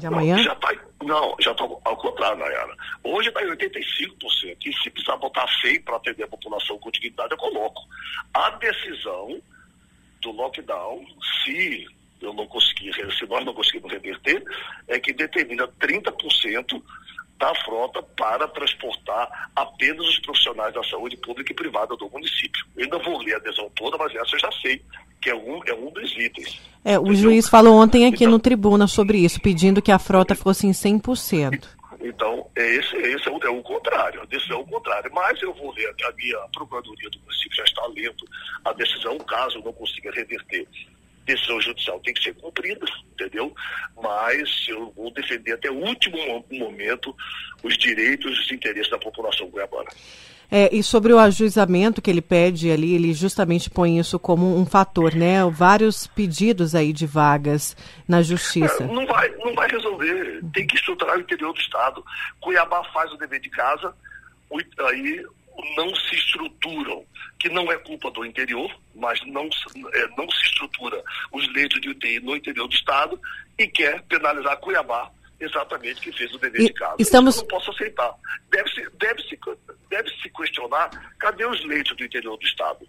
De 0.00 0.06
amanhã? 0.08 0.34
Não, 0.34 0.42
já 0.42 0.54
tá, 0.56 0.74
não, 1.04 1.36
já 1.38 1.52
está 1.52 1.62
ao 1.62 1.96
contrário, 1.96 2.38
Nayara. 2.38 2.74
Hoje 3.04 3.28
está 3.28 3.40
em 3.40 3.50
85%. 3.50 4.56
E 4.66 4.72
se 4.82 4.90
precisar 4.90 5.16
botar 5.18 5.46
100 5.60 5.80
para 5.82 5.94
atender 5.94 6.24
a 6.24 6.28
população 6.28 6.76
com 6.78 6.90
dignidade, 6.90 7.30
eu 7.30 7.38
coloco. 7.38 7.82
A 8.34 8.50
decisão 8.50 9.40
do 10.22 10.30
lockdown, 10.30 11.04
se 11.44 11.86
eu 12.20 12.32
não 12.32 12.46
conseguir, 12.46 12.94
se 13.18 13.26
nós 13.26 13.44
não 13.44 13.52
conseguirmos 13.52 13.92
reverter, 13.92 14.42
é 14.88 14.98
que 14.98 15.12
determina 15.12 15.68
30% 15.80 16.80
da 17.38 17.52
frota 17.56 18.00
para 18.16 18.46
transportar 18.46 19.50
apenas 19.56 20.06
os 20.06 20.18
profissionais 20.20 20.72
da 20.72 20.82
saúde 20.84 21.16
pública 21.16 21.52
e 21.52 21.56
privada 21.56 21.96
do 21.96 22.08
município. 22.08 22.64
Eu 22.76 22.84
ainda 22.84 22.98
vou 22.98 23.18
ler 23.18 23.34
a 23.34 23.38
adesão 23.38 23.68
toda, 23.74 23.98
mas 23.98 24.14
essa 24.14 24.36
eu 24.36 24.38
já 24.38 24.52
sei, 24.62 24.80
que 25.20 25.28
é 25.28 25.34
um, 25.34 25.60
é 25.66 25.74
um 25.74 25.90
dos 25.90 26.12
itens. 26.16 26.60
É, 26.84 26.96
o 26.96 27.02
Entendeu? 27.02 27.16
juiz 27.16 27.48
falou 27.48 27.74
ontem 27.74 28.06
aqui 28.06 28.24
então, 28.24 28.30
no 28.30 28.38
tribuna 28.38 28.86
sobre 28.86 29.18
isso, 29.18 29.40
pedindo 29.40 29.82
que 29.82 29.90
a 29.90 29.98
frota 29.98 30.36
fosse 30.36 30.68
em 30.68 30.70
100%. 30.70 31.81
Então, 32.02 32.50
é 32.56 32.66
esse, 32.74 32.96
esse 32.96 33.28
é, 33.28 33.30
o, 33.30 33.38
é 33.42 33.48
o 33.48 33.62
contrário, 33.62 34.22
a 34.22 34.24
decisão 34.26 34.58
é 34.58 34.62
o 34.62 34.66
contrário. 34.66 35.10
Mas 35.12 35.40
eu 35.40 35.54
vou 35.54 35.72
ler, 35.72 35.88
a 35.88 36.12
minha 36.12 36.38
Procuradoria 36.52 37.10
do 37.10 37.20
município 37.20 37.56
já 37.56 37.64
está 37.64 37.86
lendo 37.86 38.24
a 38.64 38.72
decisão, 38.72 39.18
caso 39.18 39.58
eu 39.58 39.64
não 39.64 39.72
consiga 39.72 40.10
reverter 40.10 40.66
decisão 41.24 41.60
judicial 41.60 42.00
tem 42.00 42.14
que 42.14 42.22
ser 42.22 42.34
cumprida, 42.34 42.84
entendeu? 43.12 43.54
Mas 44.02 44.66
eu 44.68 44.90
vou 44.92 45.10
defender 45.12 45.52
até 45.52 45.70
o 45.70 45.76
último 45.76 46.44
momento 46.50 47.14
os 47.62 47.76
direitos 47.76 48.36
e 48.36 48.40
os 48.40 48.52
interesses 48.52 48.90
da 48.90 48.98
população 48.98 49.48
goiabana. 49.48 49.90
É, 50.54 50.68
e 50.70 50.82
sobre 50.82 51.14
o 51.14 51.18
ajuizamento 51.18 52.02
que 52.02 52.10
ele 52.10 52.20
pede 52.20 52.70
ali, 52.70 52.94
ele 52.94 53.14
justamente 53.14 53.70
põe 53.70 53.98
isso 53.98 54.18
como 54.18 54.54
um 54.54 54.66
fator, 54.66 55.14
né? 55.14 55.38
Vários 55.50 56.06
pedidos 56.06 56.74
aí 56.74 56.92
de 56.92 57.06
vagas 57.06 57.74
na 58.06 58.20
justiça. 58.20 58.84
É, 58.84 58.86
não, 58.86 59.06
vai, 59.06 59.30
não 59.38 59.54
vai 59.54 59.66
resolver. 59.66 60.42
Tem 60.52 60.66
que 60.66 60.76
estruturar 60.76 61.16
o 61.16 61.20
interior 61.20 61.54
do 61.54 61.58
Estado. 61.58 62.04
Cuiabá 62.38 62.84
faz 62.92 63.10
o 63.12 63.16
dever 63.16 63.40
de 63.40 63.48
casa, 63.48 63.94
aí 64.80 65.24
não 65.74 65.94
se 65.96 66.16
estruturam, 66.16 67.02
que 67.38 67.48
não 67.48 67.72
é 67.72 67.78
culpa 67.78 68.10
do 68.10 68.26
interior, 68.26 68.70
mas 68.94 69.24
não, 69.24 69.48
é, 69.94 70.08
não 70.18 70.30
se 70.30 70.42
estrutura 70.42 71.02
os 71.32 71.50
leitos 71.54 71.80
de 71.80 71.88
UTI 71.88 72.20
no 72.20 72.36
interior 72.36 72.68
do 72.68 72.74
estado 72.74 73.18
e 73.58 73.66
quer 73.66 74.02
penalizar 74.02 74.58
Cuiabá 74.58 75.10
exatamente 75.44 76.00
que 76.00 76.12
fez 76.12 76.32
o 76.34 76.38
dever 76.38 76.60
e, 76.60 76.66
de 76.66 76.74
casa. 76.74 76.96
Estamos... 76.98 77.34
Isso 77.34 77.44
eu 77.44 77.48
não 77.48 77.58
posso 77.58 77.70
aceitar. 77.70 78.12
Deve-se 78.50 78.88
deve 78.98 79.22
-se, 79.22 79.38
deve 79.90 80.08
-se 80.10 80.30
questionar 80.30 80.90
cadê 81.18 81.44
os 81.44 81.64
leitos 81.66 81.96
do 81.96 82.04
interior 82.04 82.36
do 82.36 82.44
estado. 82.44 82.86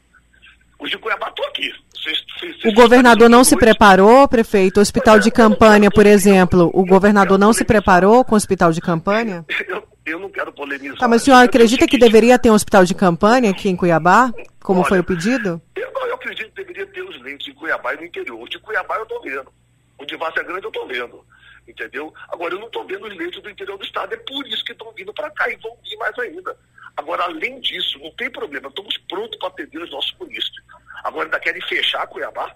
Os 0.80 0.89
de 0.89 0.97
Cuiabá 0.97 1.30
estão 1.30 1.45
aqui. 1.45 1.72
Cês, 2.04 2.26
cês, 2.39 2.66
o 2.66 2.74
governador 2.74 3.30
não 3.30 3.43
se 3.43 3.56
preparou, 3.56 4.28
prefeito? 4.28 4.78
O 4.78 4.82
hospital 4.82 5.18
de 5.18 5.32
campanha, 5.32 5.89
por 5.89 6.06
exemplo, 6.06 6.70
o 6.74 6.86
governador 6.86 7.39
não 7.39 7.54
se 7.54 7.64
preparou 7.64 8.26
com 8.26 8.34
o 8.34 8.38
hospital 8.38 8.72
de 8.74 8.82
campanha? 8.82 9.45
Eu, 9.68 9.88
eu 10.06 10.20
não 10.20 10.30
quero 10.30 10.51
polemizar. 10.51 10.97
Tá, 10.97 11.08
mas 11.08 11.22
o 11.22 11.26
senhor 11.26 11.38
acredita 11.38 11.88
que 11.88 11.97
deveria 11.97 12.38
ter 12.38 12.49
um 12.51 12.54
hospital 12.54 12.84
de 12.84 12.93
campanha 12.93 13.51
aqui 13.51 13.70
em 13.70 13.76
Cuiabá, 13.78 14.34
como 14.62 14.82
Olha, 14.82 14.89
foi 14.89 14.99
o 14.99 15.04
pedido? 15.04 15.62
Eu, 15.76 15.89
eu 16.08 16.16
acredito 16.16 16.49
que 16.49 16.64
deveria 16.64 16.86
ter 16.88 17.01
os 17.01 17.22
leitos 17.22 17.47
em 17.47 17.54
Cuiabá 17.54 17.93
e 17.93 17.97
no 17.97 18.06
interior. 18.06 18.41
O 18.41 18.49
de 18.49 18.60
Cuiabá 18.60 18.97
eu 18.97 19.04
estou 19.04 19.22
vendo. 19.22 19.54
O 19.97 20.06
de 20.06 20.18
Várzea 20.18 20.43
Grande 20.43 20.66
eu 20.66 20.70
estou 20.70 20.86
vendo. 20.86 21.26
Entendeu? 21.74 22.14
Agora, 22.30 22.54
eu 22.54 22.60
não 22.60 22.68
estou 22.68 22.86
vendo 22.86 23.08
os 23.08 23.18
leitos 23.18 23.42
do 23.42 23.50
interior 23.50 23.78
do 23.78 23.84
estado. 23.84 24.14
É 24.14 24.18
por 24.18 24.48
isso 24.48 24.64
que 24.64 24.72
estão 24.72 24.92
vindo 24.94 25.12
para 25.12 25.32
cá 25.32 25.50
e 25.50 25.56
vão 25.56 25.76
vir 25.84 25.98
mais 25.98 26.18
ainda. 26.20 26.56
Agora, 26.96 27.24
além 27.24 27.60
disso, 27.60 27.98
não 27.98 28.12
tem 28.12 28.30
problema. 28.30 28.70
Estamos 28.70 28.98
prontos 29.10 29.38
para 29.40 29.48
atender 29.48 29.82
os 29.82 29.90
nossos 29.90 30.16
munícipes. 30.20 30.64
Agora, 31.04 31.26
ainda 31.26 31.40
querem 31.40 31.62
fechar 31.64 32.06
Cuiabá? 32.06 32.56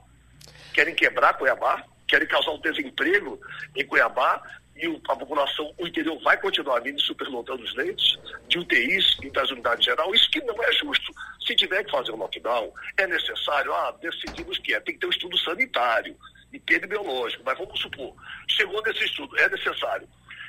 Querem 0.73 0.93
quebrar 0.93 1.33
Cuiabá? 1.33 1.83
Querem 2.07 2.27
causar 2.27 2.51
um 2.51 2.61
desemprego 2.61 3.41
em 3.75 3.85
Cuiabá? 3.85 4.41
e 4.77 4.85
a 4.85 5.15
população, 5.15 5.73
o 5.77 5.87
interior 5.87 6.19
vai 6.21 6.39
continuar 6.39 6.79
vindo 6.81 7.01
superlotando 7.01 7.63
os 7.63 7.75
leitos 7.75 8.19
de 8.47 8.59
UTIs 8.59 9.17
e 9.23 9.29
das 9.31 9.49
unidades 9.49 9.83
geral, 9.83 10.13
isso 10.13 10.29
que 10.29 10.39
não 10.41 10.63
é 10.63 10.71
justo. 10.71 11.11
Se 11.45 11.55
tiver 11.55 11.83
que 11.83 11.91
fazer 11.91 12.11
um 12.11 12.17
lockdown, 12.17 12.71
é 12.97 13.07
necessário, 13.07 13.73
ah, 13.73 13.95
decidimos 13.99 14.57
que 14.59 14.73
é, 14.73 14.79
tem 14.79 14.93
que 14.93 14.99
ter 14.99 15.07
um 15.07 15.11
estudo 15.11 15.37
sanitário, 15.39 16.15
epidemiológico, 16.51 17.43
mas 17.45 17.57
vamos 17.57 17.79
supor, 17.79 18.15
chegou 18.47 18.81
nesse 18.83 19.03
estudo, 19.03 19.37
é 19.37 19.49
necessário 19.49 20.07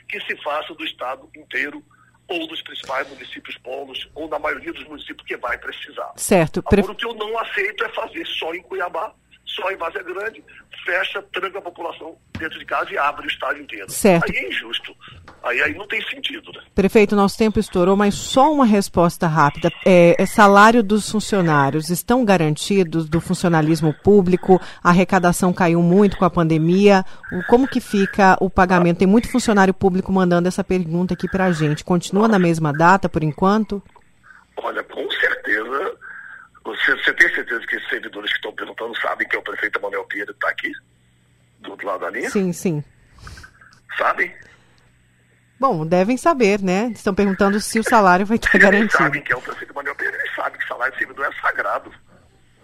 que 0.09 0.21
se 0.21 0.37
faça 0.43 0.75
do 0.75 0.85
estado 0.85 1.29
inteiro 1.37 1.85
ou 2.29 2.47
dos 2.47 2.61
principais 2.61 3.09
municípios 3.09 3.57
polos, 3.59 4.09
ou 4.15 4.29
na 4.29 4.39
maioria 4.39 4.73
dos 4.73 4.85
municípios 4.85 5.27
que 5.27 5.37
vai 5.37 5.57
precisar. 5.57 6.13
Certo. 6.17 6.63
Agora, 6.65 6.93
o 6.93 6.95
que 6.95 7.07
eu 7.07 7.15
não 7.15 7.39
aceito 7.39 7.83
é 7.85 7.89
fazer 7.89 8.27
só 8.27 8.55
em 8.55 8.63
Cuiabá, 8.63 9.15
só 9.49 9.71
em 9.71 9.77
Várzea 9.77 10.03
Grande, 10.03 10.45
fecha, 10.85 11.23
tranca 11.33 11.59
a 11.59 11.63
população 11.63 12.17
dentro 12.39 12.59
de 12.59 12.65
casa 12.65 12.93
e 12.93 12.99
abre 12.99 13.27
o 13.27 13.29
estádio 13.29 13.63
inteiro. 13.63 13.91
Certo. 13.91 14.31
Aí 14.31 14.37
é 14.37 14.49
injusto. 14.49 14.95
Aí, 15.43 15.63
aí 15.63 15.75
não 15.75 15.87
tem 15.87 16.01
sentido, 16.09 16.53
né? 16.53 16.61
Prefeito, 16.75 17.17
nosso 17.17 17.37
tempo 17.37 17.59
estourou, 17.59 17.97
mas 17.97 18.15
só 18.15 18.53
uma 18.53 18.65
resposta 18.65 19.27
rápida. 19.27 19.71
É, 19.85 20.15
é 20.19 20.27
salário 20.27 20.83
dos 20.83 21.11
funcionários 21.11 21.91
estão 21.91 22.25
garantidos 22.25 23.09
do 23.09 23.21
funcionalismo 23.21 23.95
público? 24.03 24.61
A 24.83 24.91
arrecadação 24.91 25.53
caiu 25.53 25.83
muito 25.83 26.17
com 26.17 26.25
a 26.25 26.31
pandemia. 26.31 27.05
Como 27.49 27.69
que 27.69 27.81
fica 27.81 28.37
o 28.41 28.51
pagamento? 28.51 28.99
Tem 28.99 29.09
muito 29.09 29.31
funcionário 29.31 29.75
público 29.75 30.13
mandando 30.13 30.49
essa 30.49 30.65
pergunta 30.65 31.15
aqui 31.15 31.29
para 31.29 31.47
a 31.47 31.53
gente. 31.53 31.85
Continua 31.85 32.29
na 32.29 32.39
mesma 32.39 32.73
data 32.73 33.09
por 33.09 33.23
enquanto? 33.23 33.83
Olha, 34.57 34.83
com 34.83 35.09
certeza 35.11 35.97
você, 36.69 36.95
você 36.97 37.13
tem 37.15 37.35
certeza 37.35 37.67
que 37.67 37.77
esses 37.77 37.89
servidores 37.89 38.31
que 38.31 38.37
estão 38.37 38.53
perguntando 38.53 38.95
sabem 39.01 39.27
que 39.27 39.37
é 39.37 39.39
o 39.39 39.43
prefeito 39.43 39.81
Manuel 39.81 40.05
Pinheiro 40.05 40.33
que 40.33 40.39
está 40.39 40.51
aqui? 40.51 40.73
Do 41.61 41.71
outro 41.71 41.87
lado 41.87 42.01
da 42.01 42.11
linha? 42.11 42.31
Sim, 42.31 42.53
sim. 42.53 42.85
Sabem? 43.97 44.35
Bom, 45.59 45.87
devem 45.87 46.17
saber, 46.17 46.61
né? 46.61 46.89
Estão 46.95 47.15
perguntando 47.15 47.59
se 47.61 47.81
o 47.81 47.83
salário 47.83 48.27
vai 48.27 48.37
estar 48.37 48.57
garantido. 48.59 48.85
Eles 48.85 48.93
sabem 48.93 49.23
que 49.23 49.33
é 49.33 49.37
o 49.37 49.41
prefeito 49.41 49.75
Manuel 49.75 49.95
Pinheiro, 49.97 50.19
eles 50.19 50.35
sabem 50.35 50.59
que 50.59 50.65
o 50.65 50.69
salário 50.69 50.93
do 50.93 50.99
servidor 50.99 51.27
é 51.27 51.41
sagrado. 51.41 51.93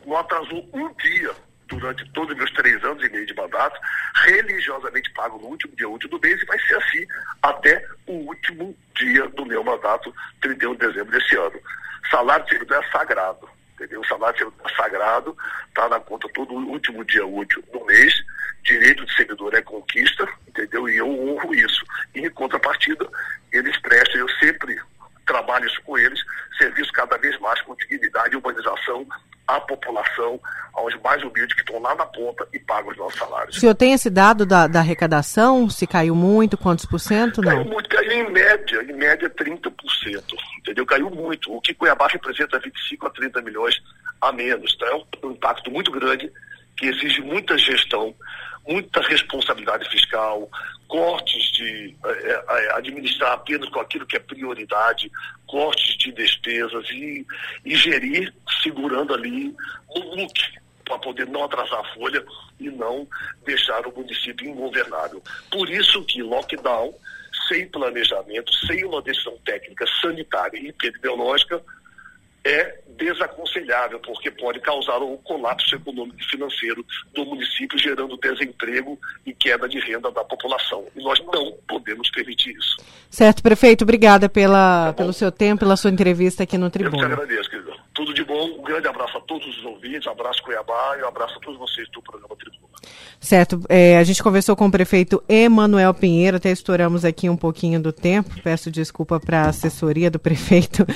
Não 0.07 0.17
atrasou 0.17 0.69
um 0.73 0.93
dia 0.95 1.33
durante 1.67 2.09
todos 2.13 2.31
os 2.31 2.37
meus 2.37 2.53
três 2.53 2.85
anos 2.85 3.03
e 3.03 3.09
meio 3.09 3.27
de 3.27 3.35
mandato, 3.35 3.81
religiosamente 4.27 5.11
pago 5.13 5.39
no 5.39 5.47
último 5.47 5.75
dia 5.75 5.89
útil 5.89 6.11
do 6.11 6.21
mês 6.21 6.41
e 6.41 6.45
vai 6.45 6.59
ser 6.61 6.77
assim 6.77 7.07
até 7.43 7.85
o 8.07 8.13
último 8.13 8.77
dia 8.95 9.27
do 9.29 9.47
meu 9.47 9.65
mandato, 9.65 10.15
31 10.43 10.73
de 10.73 10.87
dezembro 10.87 11.11
desse 11.11 11.35
ano. 11.37 11.59
Salário 12.11 12.45
do 12.45 12.51
servidor 12.51 12.85
é 12.85 12.91
sagrado 12.91 13.54
entendeu? 13.85 14.01
O 14.01 14.07
salário 14.07 14.53
sagrado 14.77 15.37
está 15.69 15.89
na 15.89 16.01
conta 16.01 16.29
todo 16.31 16.55
último 16.55 17.05
dia 17.05 17.25
útil 17.27 17.63
do 17.73 17.85
mês, 17.85 18.15
direito 18.63 19.05
de 19.05 19.15
servidor 19.15 19.55
é 19.55 19.63
conquista, 19.63 20.27
entendeu? 20.49 20.89
E 20.89 20.97
eu 20.97 21.09
honro 21.09 21.55
isso. 21.55 21.85
E 22.15 22.21
em 22.21 22.31
contrapartida, 22.31 23.09
eles 23.53 23.79
prestam, 23.81 24.21
eu 24.21 24.29
sempre 24.41 24.81
trabalho 25.25 25.67
isso 25.67 25.81
com 25.83 25.99
eles, 25.99 26.21
serviço 26.59 26.93
cada 26.93 27.17
vez 27.19 27.39
mais 27.41 27.61
com 27.63 27.75
dignidade 27.77 28.35
e 28.35 28.37
humanização 28.37 29.07
à 29.47 29.61
população, 29.61 30.41
aos 30.73 30.95
mais 31.03 31.23
humildes 31.23 31.55
que 31.55 31.61
estão 31.61 31.81
lá 31.81 31.95
na 31.95 32.07
ponta 32.07 32.47
e 32.53 32.59
paga 32.59 32.91
os 32.91 32.97
nossos 32.97 33.19
salários. 33.19 33.57
O 33.57 33.61
senhor 33.61 33.75
tem 33.75 33.93
esse 33.93 34.11
dado 34.11 34.45
da, 34.47 34.67
da 34.67 34.81
arrecadação? 34.81 35.69
Se 35.69 35.87
caiu 35.87 36.15
muito, 36.15 36.57
quantos 36.57 36.87
por 36.87 36.99
cento? 36.99 37.43
Não. 37.43 37.51
Caiu 37.51 37.65
muito, 37.65 37.89
caiu 37.89 38.13
em 38.13 38.31
média, 38.31 38.83
em 38.83 38.93
média 38.93 39.31
30%, 39.31 39.73
entendeu? 40.59 40.87
Caiu 40.87 41.11
muito, 41.11 41.55
o 41.55 41.61
que 41.61 41.75
Cuiabá 41.75 42.09
representa 42.09 42.59
25 42.59 43.07
a 43.07 43.11
30 43.11 43.43
milhões 43.43 43.81
a 44.21 44.33
menos. 44.33 44.75
Então 44.75 45.07
é 45.23 45.27
um 45.27 45.31
impacto 45.33 45.71
muito 45.71 45.91
grande 45.91 46.33
que 46.77 46.87
exige 46.87 47.21
muita 47.21 47.57
gestão, 47.57 48.15
muita 48.67 49.01
responsabilidade 49.03 49.89
fiscal, 49.91 50.51
cortes 50.89 51.53
de 51.53 51.97
é, 52.05 52.31
é, 52.31 52.34
administrar 52.77 53.33
apenas 53.33 53.69
com 53.69 53.81
aquilo 53.81 54.07
que 54.07 54.17
é 54.17 54.21
prioridade, 54.21 55.11
cortes 55.47 55.97
de 55.97 56.13
despesas 56.13 56.89
e, 56.91 57.27
e 57.65 57.77
gerir 57.77 58.33
segurando 58.63 59.15
ali 59.15 59.55
o 59.89 60.01
look 60.17 60.41
para 60.85 60.99
poder 60.99 61.27
não 61.29 61.45
atrasar 61.45 61.81
a 61.81 61.95
folha 61.95 62.25
e 62.61 62.71
não 62.71 63.07
deixar 63.45 63.87
o 63.87 63.95
município 63.95 64.49
ingovernável. 64.49 65.23
Por 65.51 65.69
isso 65.71 66.05
que 66.05 66.23
lockdown, 66.23 66.95
sem 67.49 67.67
planejamento, 67.69 68.53
sem 68.67 68.85
uma 68.85 69.03
decisão 69.03 69.37
técnica 69.45 69.87
sanitária 70.01 70.59
e 70.59 70.69
epidemiológica, 70.69 71.63
é 72.45 72.81
desaconselhável, 72.97 73.99
porque 74.01 74.31
pode 74.31 74.61
causar 74.61 74.99
um 74.99 75.17
colapso 75.19 75.75
econômico 75.75 76.21
e 76.21 76.25
financeiro 76.25 76.85
do 77.13 77.25
município, 77.25 77.79
gerando 77.79 78.17
desemprego 78.17 78.99
e 79.27 79.33
queda 79.33 79.69
de 79.69 79.79
renda 79.81 80.11
da 80.13 80.23
população. 80.25 80.87
E 80.95 81.03
nós 81.03 81.19
não 81.33 81.53
podemos 81.67 82.11
permitir 82.11 82.55
isso. 82.57 82.77
Certo, 83.11 83.43
prefeito, 83.43 83.83
obrigada 83.83 84.29
pela, 84.29 84.89
tá 84.89 84.93
pelo 84.93 85.13
seu 85.13 85.33
tempo, 85.33 85.61
pela 85.61 85.77
sua 85.77 85.91
entrevista 85.91 86.43
aqui 86.43 86.59
no 86.59 86.71
Tribuna. 86.71 87.03
Eu 87.03 87.09
te 87.09 87.13
agradeço, 87.13 87.51
querido. 87.51 87.75
Tudo 87.95 88.13
de 88.13 88.25
bom, 88.25 88.45
um 88.59 88.63
grande 88.63 88.89
abraço 88.89 89.17
a 89.17 89.21
todos 89.23 89.47
os 89.47 89.65
ouvintes, 89.65 90.07
um 90.07 90.11
abraço 90.11 90.43
Cuiabá 90.43 90.97
e 90.99 91.03
um 91.03 91.09
abraço 91.09 91.37
a 91.37 91.41
todos 91.41 91.59
vocês 91.59 91.89
do 91.91 92.03
programa 92.03 92.37
Tribuna. 92.37 92.64
Certo, 93.25 93.59
é, 93.71 93.97
a 93.97 94.05
gente 94.05 94.23
conversou 94.23 94.55
com 94.55 94.67
o 94.67 94.71
prefeito 94.71 95.23
Emanuel 95.27 95.95
Pinheiro, 95.95 96.37
até 96.37 96.51
estouramos 96.51 97.07
aqui 97.07 97.31
um 97.31 97.37
pouquinho 97.37 97.81
do 97.81 97.91
tempo, 97.91 98.35
peço 98.45 98.71
desculpa 98.71 99.19
para 99.19 99.45
a 99.45 99.49
assessoria 99.49 100.11
do 100.11 100.19
prefeito, 100.21 100.87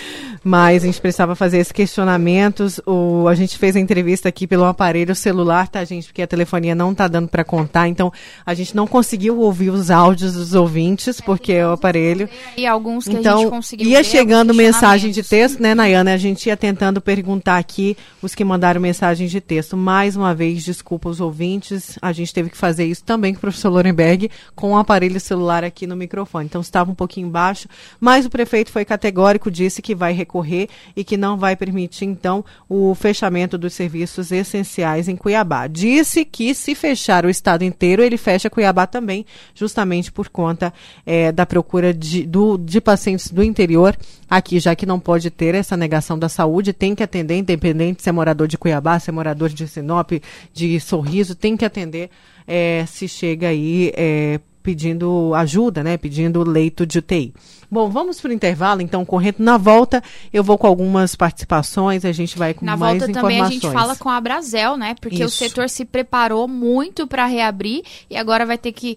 mas 0.45 0.83
a 0.83 0.87
gente 0.87 1.01
precisava 1.01 1.35
fazer 1.35 1.57
esses 1.57 1.73
questionamentos. 1.73 2.81
O, 2.85 3.27
a 3.29 3.35
gente 3.35 3.57
fez 3.57 3.77
a 3.77 3.81
entrevista 3.81 4.29
aqui 4.29 4.47
pelo 4.47 4.65
aparelho 4.65 5.15
celular, 5.15 5.69
tá, 5.69 5.83
gente? 5.85 6.09
Porque 6.09 6.21
a 6.21 6.27
telefonia 6.27 6.75
não 6.75 6.95
tá 6.95 7.09
dando 7.09 7.29
para 7.29 7.43
contar, 7.45 7.89
então 7.89 8.13
a 8.45 8.53
gente 8.53 8.77
não 8.77 8.87
conseguiu 8.87 9.39
ouvir 9.39 9.71
os 9.71 9.91
áudios 9.91 10.35
dos 10.35 10.53
ouvintes, 10.53 11.23
porque 11.23 11.55
é 11.55 11.67
o 11.67 11.73
aparelho. 11.73 12.29
E 12.59 12.67
alguns 12.67 13.07
que 13.07 13.17
então, 13.17 13.39
a 13.39 13.41
gente 13.43 13.51
conseguiu 13.51 13.89
ia 13.89 14.05
chegando 14.05 14.53
mensagem 14.53 15.11
de 15.11 15.23
texto, 15.23 15.63
né, 15.63 15.75
Nayana? 15.75 16.13
A 16.13 16.19
gente 16.19 16.47
ia 16.47 16.57
tentando 16.59 17.01
perguntar 17.01 17.57
aqui 17.57 17.97
os 18.21 18.35
que 18.35 18.45
mandaram 18.45 18.83
mensagem 18.83 19.27
de 19.29 19.41
texto. 19.41 19.79
Mais 19.79 20.15
uma 20.15 20.35
vez, 20.35 20.63
desculpa 20.63 21.09
os 21.09 21.21
ouvintes, 21.21 21.78
a 22.01 22.13
gente 22.13 22.33
teve 22.33 22.51
que 22.51 22.57
fazer 22.57 22.85
isso 22.85 23.05
também 23.05 23.33
com 23.33 23.39
o 23.39 23.41
professor 23.41 23.71
Lorenberg, 23.71 24.31
com 24.55 24.73
o 24.73 24.77
aparelho 24.77 25.21
celular 25.21 25.65
aqui 25.65 25.87
no 25.87 25.97
microfone. 25.97 26.47
Então 26.47 26.61
estava 26.61 26.91
um 26.91 26.95
pouquinho 26.95 27.29
baixo, 27.29 27.69
mas 28.01 28.27
o 28.27 28.31
prefeito 28.31 28.71
foi 28.71 28.85
categórico, 28.85 29.51
disse 29.51 29.83
que 29.83 29.95
vai 29.95 30.13
recorrer 30.13 30.69
e 30.97 31.05
que 31.05 31.17
não 31.17 31.37
vai 31.37 31.57
permitir, 31.57 32.05
então, 32.05 32.45
o 32.69 32.95
fechamento 32.95 33.59
dos 33.59 33.75
serviços 33.75 34.33
essenciais 34.33 35.09
em 35.09 35.17
Cuiabá. 35.17 35.67
Disse 35.67 36.25
que 36.25 36.55
se 36.55 36.75
fechar 36.75 37.25
o 37.25 37.31
estado 37.31 37.65
inteiro, 37.65 38.03
ele 38.03 38.17
fecha 38.17 38.51
Cuiabá 38.51 38.87
também, 38.87 39.25
justamente 39.55 40.11
por 40.13 40.29
conta 40.29 40.73
é, 41.05 41.33
da 41.33 41.47
procura 41.47 41.93
de, 41.93 42.25
do, 42.27 42.57
de 42.59 42.81
pacientes 42.81 43.31
do 43.31 43.43
interior 43.43 43.97
aqui, 44.29 44.59
já 44.61 44.75
que 44.75 44.87
não 44.87 45.01
pode 45.01 45.31
ter 45.31 45.55
essa 45.55 45.77
negação 45.77 46.19
da 46.19 46.29
saúde, 46.29 46.73
tem 46.73 46.95
que 46.95 47.03
atender, 47.03 47.37
independente 47.37 48.03
se 48.03 48.09
é 48.09 48.13
morador 48.13 48.47
de 48.47 48.59
Cuiabá, 48.59 48.99
se 48.99 49.11
é 49.11 49.13
morador 49.13 49.49
de 49.49 49.67
Sinop, 49.67 50.13
de 50.53 50.81
Sorriso, 50.81 51.35
tem 51.35 51.57
que 51.57 51.65
atender 51.65 52.11
é, 52.47 52.85
se 52.87 53.07
chega 53.07 53.49
aí 53.49 53.93
é, 53.95 54.41
pedindo 54.63 55.35
ajuda, 55.35 55.83
né? 55.83 55.97
Pedindo 55.97 56.43
leito 56.43 56.87
de 56.87 56.99
UTI. 56.99 57.33
Bom, 57.71 57.89
vamos 57.91 58.21
para 58.21 58.31
o 58.31 58.33
intervalo, 58.33 58.81
então, 58.81 59.05
correndo. 59.05 59.37
Na 59.41 59.57
volta, 59.59 60.03
eu 60.33 60.43
vou 60.43 60.57
com 60.57 60.67
algumas 60.67 61.15
participações, 61.15 62.05
a 62.05 62.13
gente 62.13 62.39
vai 62.39 62.55
com 62.55 62.65
Na 62.65 62.77
mais 62.77 62.99
volta 62.99 63.11
informações. 63.11 63.39
também 63.39 63.47
a 63.47 63.51
gente 63.51 63.71
fala 63.71 63.97
com 63.97 64.09
a 64.09 64.21
Brasel, 64.21 64.77
né? 64.77 64.95
Porque 65.01 65.23
Isso. 65.23 65.27
o 65.27 65.31
setor 65.31 65.69
se 65.69 65.85
preparou 65.85 66.49
muito 66.49 67.07
para 67.07 67.27
reabrir 67.27 67.83
e 68.11 68.17
agora 68.17 68.47
vai 68.47 68.57
ter 68.57 68.73
que 68.73 68.97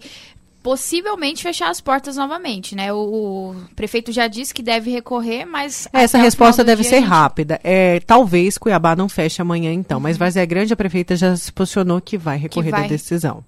possivelmente 0.64 1.44
fechar 1.44 1.70
as 1.70 1.82
portas 1.82 2.16
novamente, 2.16 2.76
né? 2.76 2.92
O, 2.94 2.98
o 2.98 3.56
prefeito 3.76 4.12
já 4.12 4.28
disse 4.28 4.54
que 4.54 4.62
deve 4.64 4.92
recorrer, 4.92 5.46
mas 5.46 5.88
Essa 5.92 6.18
resposta 6.18 6.64
deve 6.64 6.84
ser 6.84 7.00
gente- 7.00 7.08
rápida. 7.08 7.60
É, 7.64 8.00
talvez 8.02 8.58
Cuiabá 8.58 8.96
não 8.96 9.10
feche 9.10 9.42
amanhã, 9.42 9.74
então, 9.74 10.00
mas 10.00 10.18
Vazia 10.18 10.46
Grande, 10.46 10.74
a 10.74 10.76
prefeita 10.76 11.16
já 11.16 11.36
se 11.36 11.52
posicionou 11.52 12.00
que 12.02 12.18
vai 12.18 12.38
recorrer 12.38 12.72
vai. 12.72 12.82
da 12.84 12.88
decisão. 12.88 13.44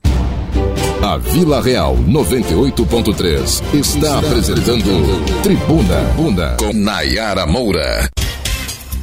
A 1.04 1.18
Vila 1.18 1.62
Real 1.62 1.98
98.3 1.98 3.62
está 3.76 4.20
apresentando 4.20 5.42
Tribuna 5.44 6.00
Bunda 6.16 6.56
com 6.58 6.72
Nayara 6.74 7.46
Moura. 7.46 8.10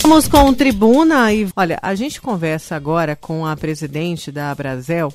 Vamos 0.02 0.26
com 0.26 0.48
o 0.48 0.54
Tribuna 0.54 1.32
e 1.32 1.46
olha, 1.54 1.78
a 1.82 1.94
gente 1.94 2.20
conversa 2.20 2.74
agora 2.74 3.14
com 3.14 3.46
a 3.46 3.54
presidente 3.54 4.32
da 4.32 4.54
Brasel, 4.54 5.12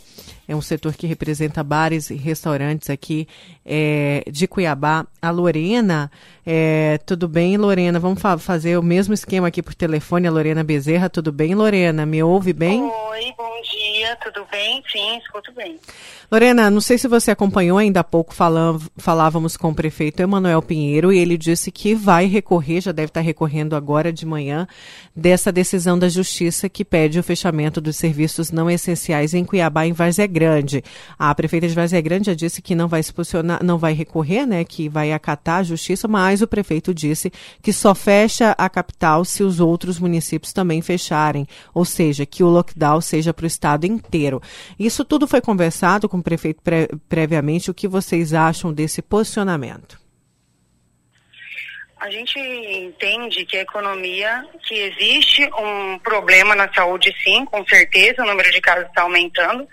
é 0.48 0.56
um 0.56 0.62
setor 0.62 0.94
que 0.94 1.08
representa 1.08 1.64
bares 1.64 2.10
e 2.10 2.16
restaurantes 2.16 2.90
aqui 2.90 3.28
é, 3.66 4.24
de 4.32 4.48
Cuiabá, 4.48 5.08
a 5.28 5.32
Lorena. 5.32 6.12
É, 6.46 7.00
tudo 7.06 7.28
bem, 7.28 7.58
Lorena? 7.58 8.00
Vamos 8.00 8.22
fa- 8.22 8.38
fazer 8.38 8.78
o 8.78 8.84
mesmo 8.84 9.14
esquema 9.14 9.48
aqui 9.48 9.62
por 9.64 9.74
telefone, 9.74 10.28
a 10.28 10.32
Lorena 10.32 10.64
Bezerra. 10.64 11.10
Tudo 11.10 11.32
bem, 11.32 11.56
Lorena? 11.56 12.06
Me 12.06 12.22
ouve 12.22 12.54
bem? 12.54 12.82
Oi, 12.84 13.34
bom 13.38 13.62
dia, 13.64 14.16
tudo 14.24 14.46
bem? 14.52 14.84
Sim, 14.92 15.18
escuto 15.18 15.52
bem. 15.54 15.78
Lorena, 16.32 16.70
não 16.70 16.82
sei 16.82 16.98
se 16.98 17.08
você 17.08 17.32
acompanhou 17.32 17.78
ainda 17.78 18.00
há 18.02 18.04
pouco, 18.04 18.34
falam- 18.34 18.80
falávamos 18.98 19.56
com 19.58 19.70
o 19.70 19.76
prefeito 19.76 20.22
Emanuel 20.22 20.62
Pinheiro 20.62 21.12
e 21.14 21.18
ele 21.20 21.38
disse 21.38 21.72
que 21.72 21.94
vai 21.96 22.26
recorrer, 22.26 22.82
já 22.82 22.92
deve 22.92 23.08
estar 23.08 23.22
recorrendo 23.22 23.76
agora 23.76 24.12
de 24.12 24.26
manhã, 24.26 24.68
dessa 25.16 25.52
decisão 25.52 25.98
da 25.98 26.10
Justiça 26.10 26.68
que 26.70 26.84
pede 26.86 27.20
o 27.20 27.24
fechamento 27.24 27.80
dos 27.82 27.96
serviços 27.96 28.52
não 28.52 28.70
essenciais 28.70 29.34
em 29.34 29.44
Cuiabá, 29.46 29.86
em 29.86 29.94
Várzea 29.94 30.28
Grande. 30.28 30.84
A 31.18 31.34
prefeita 31.34 31.68
de 31.68 31.74
Várzea 31.76 32.02
Grande 32.02 32.28
já 32.28 32.34
disse 32.34 32.62
que 32.62 32.76
não 32.76 32.88
vai 32.88 33.02
se 33.02 33.14
posicionar, 33.14 33.64
não 33.64 33.78
vai 33.78 33.94
recorrer, 33.94 34.46
né, 34.46 34.64
que 34.64 34.90
vai 34.90 35.12
acatar 35.16 35.60
a 35.60 35.64
Justiça, 35.64 36.08
mas 36.08 36.42
o 36.42 36.48
prefeito 36.48 36.94
disse 36.94 37.32
que 37.62 37.74
só 37.74 37.96
fecha 37.96 38.56
a 38.58 38.70
capital 38.70 39.26
se 39.26 39.44
os 39.44 39.60
outros 39.60 40.00
municípios 40.00 40.54
também 40.54 40.82
fecharem, 40.82 41.48
ou 41.74 41.86
seja, 41.86 42.26
que 42.26 42.44
o 42.44 42.48
lockdown 42.48 43.02
seja 43.02 43.34
para 43.34 43.44
o 43.44 43.48
estado 43.48 43.86
inteiro. 43.86 44.42
Isso 44.78 45.04
tudo 45.04 45.28
foi 45.28 45.42
conversado 45.42 46.08
com 46.08 46.18
o 46.18 46.24
prefeito 46.24 46.62
pre- 46.62 46.90
previamente. 47.10 47.72
O 47.72 47.74
que 47.74 47.88
vocês 47.88 48.34
acham 48.34 48.74
desse 48.74 49.02
posicionamento? 49.02 50.04
A 51.98 52.12
gente 52.12 52.38
entende 52.38 53.46
que 53.46 53.58
a 53.58 53.62
economia, 53.62 54.46
que 54.68 54.76
existe 54.76 55.50
um 55.58 55.98
problema 56.00 56.54
na 56.54 56.72
saúde, 56.72 57.12
sim, 57.24 57.46
com 57.46 57.66
certeza, 57.66 58.22
o 58.22 58.28
número 58.28 58.52
de 58.52 58.62
casos 58.62 58.86
está 58.86 59.02
aumentando, 59.02 59.68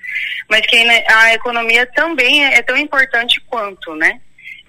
mas 0.49 0.64
que 0.64 0.76
a 0.76 1.34
economia 1.34 1.84
também 1.95 2.43
é 2.45 2.62
tão 2.62 2.76
importante 2.76 3.38
quanto, 3.43 3.95
né? 3.97 4.20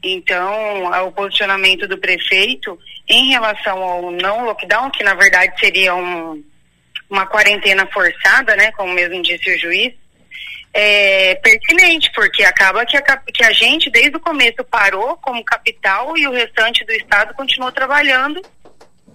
Então, 0.04 0.86
o 1.08 1.12
posicionamento 1.14 1.88
do 1.88 1.98
prefeito 1.98 2.78
em 3.08 3.30
relação 3.30 3.82
ao 3.82 4.12
não 4.12 4.44
lockdown, 4.46 4.92
que 4.92 5.04
na 5.04 5.14
verdade 5.14 5.58
seria 5.58 5.96
um, 5.96 6.44
uma 7.10 7.26
quarentena 7.26 7.88
forçada, 7.88 8.56
né, 8.56 8.72
como 8.74 8.94
mesmo 8.94 9.22
disse 9.22 9.56
o 9.56 9.60
juiz, 9.60 9.94
é 10.74 11.36
pertinente, 11.36 12.12
porque 12.14 12.44
acaba 12.44 12.86
que 12.86 12.98
a, 12.98 13.02
que 13.02 13.44
a 13.44 13.52
gente, 13.54 13.92
desde 13.92 14.18
o 14.18 14.20
começo, 14.20 14.64
parou 14.70 15.16
como 15.18 15.44
capital 15.46 16.18
e 16.18 16.28
o 16.28 16.32
restante 16.32 16.84
do 16.84 16.92
estado 16.92 17.34
continuou 17.36 17.72
trabalhando 17.72 18.42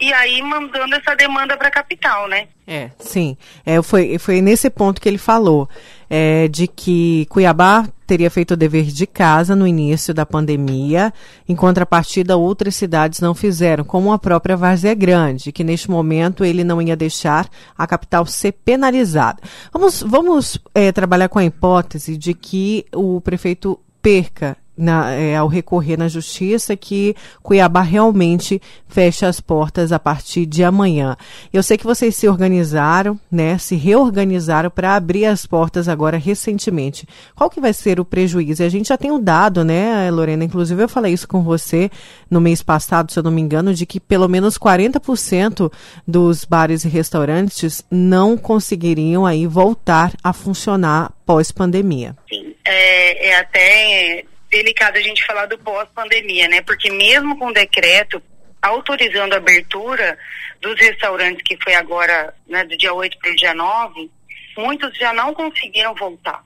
e 0.00 0.12
aí 0.12 0.40
mandando 0.42 0.94
essa 0.94 1.14
demanda 1.14 1.56
para 1.56 1.68
a 1.68 1.72
capital, 1.72 2.28
né? 2.28 2.48
É, 2.66 2.90
sim. 2.98 3.36
É, 3.64 3.80
foi, 3.82 4.18
foi 4.18 4.40
nesse 4.40 4.68
ponto 4.70 5.00
que 5.00 5.08
ele 5.08 5.18
falou, 5.18 5.68
é, 6.08 6.48
de 6.48 6.66
que 6.66 7.26
Cuiabá 7.30 7.88
teria 8.06 8.30
feito 8.30 8.52
o 8.52 8.56
dever 8.56 8.84
de 8.84 9.06
casa 9.06 9.54
no 9.54 9.66
início 9.66 10.14
da 10.14 10.24
pandemia, 10.24 11.12
em 11.48 11.54
contrapartida, 11.54 12.36
outras 12.36 12.74
cidades 12.74 13.20
não 13.20 13.34
fizeram, 13.34 13.84
como 13.84 14.12
a 14.12 14.18
própria 14.18 14.56
Várzea 14.56 14.94
Grande, 14.94 15.52
que 15.52 15.64
neste 15.64 15.90
momento 15.90 16.44
ele 16.44 16.64
não 16.64 16.80
ia 16.80 16.96
deixar 16.96 17.48
a 17.76 17.86
capital 17.86 18.24
ser 18.24 18.52
penalizada. 18.52 19.42
Vamos, 19.72 20.02
vamos 20.02 20.58
é, 20.74 20.90
trabalhar 20.92 21.28
com 21.28 21.38
a 21.38 21.44
hipótese 21.44 22.16
de 22.16 22.32
que 22.32 22.86
o 22.94 23.20
prefeito 23.20 23.78
perca 24.00 24.56
na, 24.78 25.10
é, 25.10 25.36
ao 25.36 25.48
recorrer 25.48 25.98
na 25.98 26.08
justiça 26.08 26.76
que 26.76 27.14
Cuiabá 27.42 27.82
realmente 27.82 28.62
fecha 28.86 29.26
as 29.26 29.40
portas 29.40 29.92
a 29.92 29.98
partir 29.98 30.46
de 30.46 30.62
amanhã. 30.62 31.16
Eu 31.52 31.62
sei 31.62 31.76
que 31.76 31.84
vocês 31.84 32.14
se 32.14 32.28
organizaram, 32.28 33.18
né, 33.30 33.58
se 33.58 33.74
reorganizaram 33.74 34.70
para 34.70 34.94
abrir 34.94 35.26
as 35.26 35.44
portas 35.44 35.88
agora 35.88 36.16
recentemente. 36.16 37.06
Qual 37.34 37.50
que 37.50 37.60
vai 37.60 37.72
ser 37.72 37.98
o 37.98 38.04
prejuízo? 38.04 38.62
A 38.62 38.68
gente 38.68 38.88
já 38.88 38.96
tem 38.96 39.10
o 39.10 39.16
um 39.16 39.22
dado, 39.22 39.64
né, 39.64 40.10
Lorena? 40.10 40.44
Inclusive 40.44 40.82
eu 40.82 40.88
falei 40.88 41.12
isso 41.12 41.26
com 41.26 41.42
você 41.42 41.90
no 42.30 42.40
mês 42.40 42.62
passado, 42.62 43.12
se 43.12 43.18
eu 43.18 43.22
não 43.22 43.30
me 43.30 43.42
engano, 43.42 43.74
de 43.74 43.84
que 43.84 43.98
pelo 43.98 44.28
menos 44.28 44.56
40% 44.56 45.70
dos 46.06 46.44
bares 46.44 46.84
e 46.84 46.88
restaurantes 46.88 47.84
não 47.90 48.36
conseguiriam 48.36 49.26
aí 49.26 49.46
voltar 49.46 50.12
a 50.22 50.32
funcionar 50.32 51.12
pós-pandemia. 51.26 52.16
Sim, 52.28 52.54
é, 52.64 53.28
é 53.28 53.38
até 53.38 54.24
delicado 54.50 54.96
a 54.96 55.00
gente 55.00 55.24
falar 55.24 55.46
do 55.46 55.58
pós-pandemia, 55.58 56.48
né? 56.48 56.60
Porque 56.62 56.90
mesmo 56.90 57.38
com 57.38 57.46
o 57.46 57.52
decreto 57.52 58.22
autorizando 58.60 59.34
a 59.34 59.36
abertura 59.36 60.18
dos 60.60 60.78
restaurantes, 60.80 61.42
que 61.44 61.56
foi 61.62 61.74
agora, 61.74 62.34
né, 62.46 62.64
do 62.64 62.76
dia 62.76 62.92
8 62.92 63.18
para 63.18 63.30
o 63.30 63.36
dia 63.36 63.54
9, 63.54 64.10
muitos 64.56 64.96
já 64.98 65.12
não 65.12 65.32
conseguiram 65.32 65.94
voltar. 65.94 66.42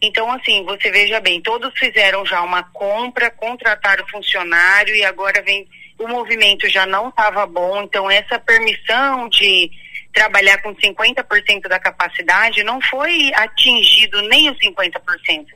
Então, 0.00 0.30
assim, 0.30 0.62
você 0.64 0.90
veja 0.90 1.20
bem, 1.20 1.40
todos 1.40 1.72
fizeram 1.78 2.24
já 2.24 2.42
uma 2.42 2.62
compra, 2.62 3.30
contrataram 3.30 4.06
funcionário 4.08 4.94
e 4.94 5.04
agora 5.04 5.42
vem. 5.42 5.66
O 5.98 6.06
movimento 6.06 6.68
já 6.68 6.84
não 6.84 7.08
estava 7.08 7.46
bom, 7.46 7.82
então 7.82 8.10
essa 8.10 8.38
permissão 8.38 9.30
de 9.30 9.70
trabalhar 10.12 10.58
com 10.58 10.74
50% 10.74 11.68
da 11.68 11.78
capacidade 11.78 12.62
não 12.62 12.78
foi 12.82 13.32
atingido 13.34 14.20
nem 14.28 14.50
os 14.50 14.58
50%. 14.58 15.46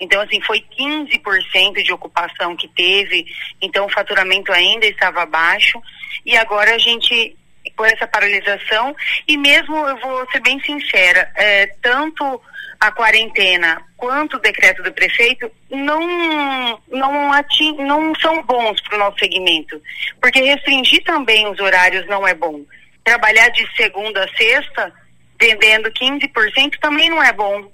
Então, 0.00 0.20
assim, 0.20 0.40
foi 0.42 0.64
15% 0.78 1.82
de 1.82 1.92
ocupação 1.92 2.56
que 2.56 2.68
teve, 2.68 3.26
então 3.60 3.86
o 3.86 3.92
faturamento 3.92 4.52
ainda 4.52 4.86
estava 4.86 5.26
baixo. 5.26 5.80
E 6.24 6.36
agora 6.36 6.74
a 6.74 6.78
gente, 6.78 7.36
com 7.76 7.84
essa 7.84 8.06
paralisação, 8.06 8.94
e 9.26 9.36
mesmo, 9.36 9.76
eu 9.88 9.96
vou 9.98 10.30
ser 10.30 10.40
bem 10.40 10.60
sincera, 10.60 11.30
é, 11.34 11.66
tanto 11.82 12.40
a 12.80 12.92
quarentena 12.92 13.82
quanto 13.96 14.36
o 14.36 14.40
decreto 14.40 14.84
do 14.84 14.92
prefeito 14.92 15.50
não, 15.68 16.80
não, 16.88 17.32
ating, 17.32 17.76
não 17.78 18.14
são 18.14 18.40
bons 18.44 18.80
para 18.82 18.94
o 18.94 18.98
nosso 18.98 19.18
segmento. 19.18 19.82
Porque 20.20 20.40
restringir 20.40 21.02
também 21.02 21.48
os 21.48 21.58
horários 21.58 22.06
não 22.06 22.26
é 22.26 22.34
bom. 22.34 22.60
Trabalhar 23.02 23.48
de 23.48 23.66
segunda 23.74 24.22
a 24.22 24.36
sexta, 24.36 24.92
vendendo 25.40 25.90
15%, 25.90 26.78
também 26.80 27.10
não 27.10 27.20
é 27.22 27.32
bom 27.32 27.68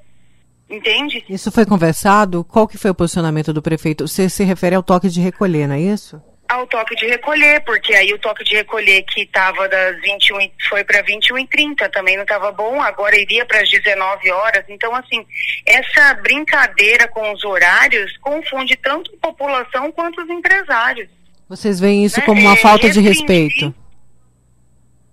Entende? 0.69 1.25
Isso 1.29 1.53
foi 1.53 1.67
conversado? 1.67 2.43
Qual 2.45 2.67
que 2.67 2.79
foi 2.79 2.91
o 2.91 2.95
posicionamento 2.95 3.53
do 3.53 3.63
prefeito? 3.63 4.09
Você 4.09 4.29
se 4.29 4.45
refere 4.45 4.75
ao 4.75 4.83
toque 4.83 5.09
de 5.09 5.21
recolher, 5.21 5.69
não 5.69 5.75
é 5.75 5.81
isso? 5.81 6.21
Ao 6.49 6.67
toque 6.67 6.95
de 6.95 7.07
recolher, 7.07 7.63
porque 7.65 7.95
aí 7.95 8.13
o 8.13 8.19
toque 8.19 8.45
de 8.45 8.57
recolher 8.57 9.03
que 9.03 9.23
estava 9.23 9.69
das 9.69 10.01
21 10.01 10.51
foi 10.69 10.85
para 10.85 11.03
21 11.03 11.39
e 11.39 11.47
30, 11.47 11.89
também 11.89 12.17
não 12.17 12.23
estava 12.23 12.53
bom, 12.53 12.81
agora 12.81 13.19
iria 13.19 13.45
para 13.47 13.61
as 13.61 13.71
19 13.71 14.31
horas. 14.31 14.65
Então, 14.69 14.95
assim, 14.95 15.25
essa 15.67 16.15
brincadeira 16.15 17.09
com 17.09 17.33
os 17.33 17.45
horários 17.45 18.17
confunde 18.19 18.77
tanto 18.77 19.11
a 19.15 19.27
população 19.27 19.91
quanto 19.93 20.23
os 20.23 20.29
empresários. 20.29 21.09
Vocês 21.49 21.81
veem 21.81 22.05
isso 22.05 22.21
né? 22.21 22.27
como 22.27 22.41
uma 22.41 22.55
é, 22.55 22.57
falta 22.57 22.91
de 22.91 23.01
respeito? 23.01 23.75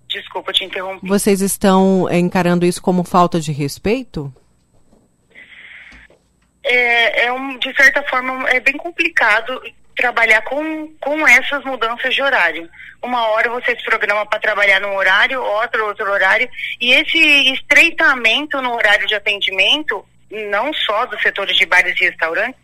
Desculpa 0.08 0.52
te 0.52 0.64
interromper. 0.64 1.06
Vocês 1.06 1.40
estão 1.40 2.06
encarando 2.10 2.66
isso 2.66 2.80
como 2.82 3.04
falta 3.04 3.40
de 3.40 3.52
respeito? 3.52 4.32
É, 6.64 7.26
é 7.26 7.32
um, 7.32 7.58
de 7.58 7.74
certa 7.74 8.02
forma, 8.04 8.48
é 8.50 8.60
bem 8.60 8.76
complicado 8.76 9.60
trabalhar 9.96 10.42
com, 10.42 10.88
com 11.00 11.26
essas 11.26 11.62
mudanças 11.64 12.14
de 12.14 12.22
horário. 12.22 12.68
Uma 13.02 13.26
hora 13.28 13.50
você 13.50 13.76
se 13.76 13.84
programa 13.84 14.24
para 14.26 14.38
trabalhar 14.38 14.80
num 14.80 14.94
horário, 14.96 15.42
outro 15.42 15.86
outro 15.86 16.10
horário, 16.10 16.48
e 16.80 16.92
esse 16.92 17.18
estreitamento 17.52 18.60
no 18.60 18.74
horário 18.74 19.06
de 19.06 19.14
atendimento, 19.14 20.04
não 20.30 20.72
só 20.72 21.06
dos 21.06 21.20
setores 21.20 21.56
de 21.56 21.66
bares 21.66 22.00
e 22.00 22.04
restaurantes, 22.04 22.60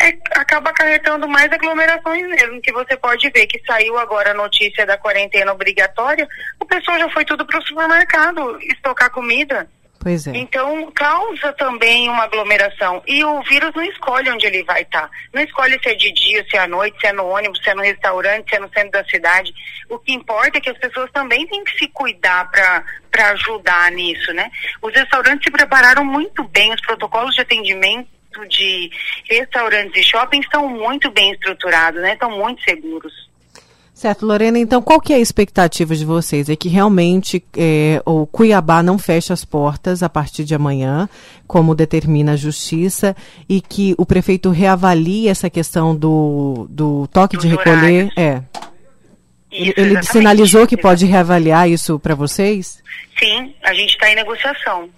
é, 0.00 0.16
acaba 0.32 0.70
acarretando 0.70 1.28
mais 1.28 1.50
aglomerações 1.52 2.26
mesmo, 2.26 2.60
que 2.60 2.72
você 2.72 2.96
pode 2.96 3.28
ver 3.30 3.46
que 3.46 3.62
saiu 3.64 3.98
agora 3.98 4.32
a 4.32 4.34
notícia 4.34 4.84
da 4.84 4.98
quarentena 4.98 5.52
obrigatória, 5.52 6.28
o 6.60 6.64
pessoal 6.64 6.98
já 6.98 7.08
foi 7.10 7.24
tudo 7.24 7.46
para 7.46 7.58
o 7.58 7.62
supermercado 7.62 8.58
estocar 8.62 9.10
comida. 9.10 9.68
Pois 10.02 10.26
é. 10.26 10.32
Então, 10.34 10.90
causa 10.90 11.52
também 11.52 12.08
uma 12.08 12.24
aglomeração. 12.24 13.00
E 13.06 13.24
o 13.24 13.40
vírus 13.42 13.72
não 13.72 13.84
escolhe 13.84 14.28
onde 14.30 14.46
ele 14.46 14.64
vai 14.64 14.82
estar. 14.82 15.02
Tá. 15.02 15.10
Não 15.32 15.40
escolhe 15.40 15.78
se 15.80 15.90
é 15.90 15.94
de 15.94 16.12
dia, 16.12 16.44
se 16.50 16.56
é 16.56 16.60
à 16.60 16.66
noite, 16.66 16.98
se 17.00 17.06
é 17.06 17.12
no 17.12 17.24
ônibus, 17.24 17.60
se 17.62 17.70
é 17.70 17.74
no 17.74 17.82
restaurante, 17.82 18.50
se 18.50 18.56
é 18.56 18.58
no 18.58 18.68
centro 18.70 18.90
da 18.90 19.04
cidade. 19.04 19.54
O 19.88 19.98
que 20.00 20.12
importa 20.12 20.58
é 20.58 20.60
que 20.60 20.70
as 20.70 20.78
pessoas 20.78 21.08
também 21.12 21.46
têm 21.46 21.62
que 21.62 21.78
se 21.78 21.86
cuidar 21.88 22.50
para 22.50 23.30
ajudar 23.30 23.92
nisso, 23.92 24.32
né? 24.32 24.50
Os 24.82 24.92
restaurantes 24.92 25.44
se 25.44 25.52
prepararam 25.52 26.04
muito 26.04 26.42
bem, 26.44 26.74
os 26.74 26.80
protocolos 26.80 27.36
de 27.36 27.42
atendimento 27.42 28.08
de 28.48 28.90
restaurantes 29.30 30.02
e 30.02 30.08
shoppings 30.08 30.46
estão 30.46 30.68
muito 30.68 31.10
bem 31.12 31.30
estruturados, 31.32 32.02
né? 32.02 32.14
Estão 32.14 32.30
muito 32.30 32.60
seguros. 32.64 33.31
Certo, 33.94 34.24
Lorena, 34.24 34.58
então 34.58 34.80
qual 34.80 35.00
que 35.00 35.12
é 35.12 35.16
a 35.16 35.20
expectativa 35.20 35.94
de 35.94 36.04
vocês? 36.04 36.48
É 36.48 36.56
que 36.56 36.68
realmente 36.68 37.44
é, 37.56 38.02
o 38.06 38.26
Cuiabá 38.26 38.82
não 38.82 38.98
feche 38.98 39.32
as 39.32 39.44
portas 39.44 40.02
a 40.02 40.08
partir 40.08 40.44
de 40.44 40.54
amanhã, 40.54 41.08
como 41.46 41.74
determina 41.74 42.32
a 42.32 42.36
justiça, 42.36 43.14
e 43.48 43.60
que 43.60 43.94
o 43.98 44.06
prefeito 44.06 44.50
reavalie 44.50 45.28
essa 45.28 45.50
questão 45.50 45.94
do, 45.94 46.66
do 46.70 47.06
toque 47.08 47.36
de 47.36 47.46
recolher. 47.46 48.10
É. 48.16 48.42
Isso, 49.52 49.74
ele, 49.76 49.90
ele 49.92 50.02
sinalizou 50.02 50.66
que 50.66 50.78
pode 50.78 51.04
reavaliar 51.04 51.68
isso 51.68 51.98
para 51.98 52.14
vocês? 52.14 52.82
Sim, 53.18 53.54
a 53.62 53.74
gente 53.74 53.90
está 53.90 54.10
em 54.10 54.16
negociação. 54.16 54.88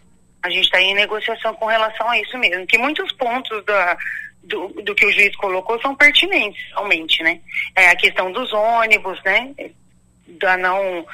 A 0.45 0.49
gente 0.49 0.64
está 0.64 0.80
em 0.80 0.95
negociação 0.95 1.53
com 1.55 1.66
relação 1.66 2.09
a 2.09 2.20
isso 2.20 2.38
mesmo. 2.38 2.66
Que 2.66 2.78
muitos 2.78 3.11
pontos 3.12 3.64
da, 3.64 3.97
do, 4.45 4.68
do 4.82 4.95
que 4.95 5.07
o 5.07 5.12
juiz 5.12 5.34
colocou 5.36 5.80
são 5.80 5.95
pertinentes, 5.95 6.62
realmente, 6.70 7.22
né? 7.22 7.40
É 7.74 7.90
a 7.90 7.97
questão 7.97 8.30
dos 8.32 8.53
ônibus, 8.53 9.20
né? 9.24 9.55
Da 10.40 10.57
não 10.57 11.07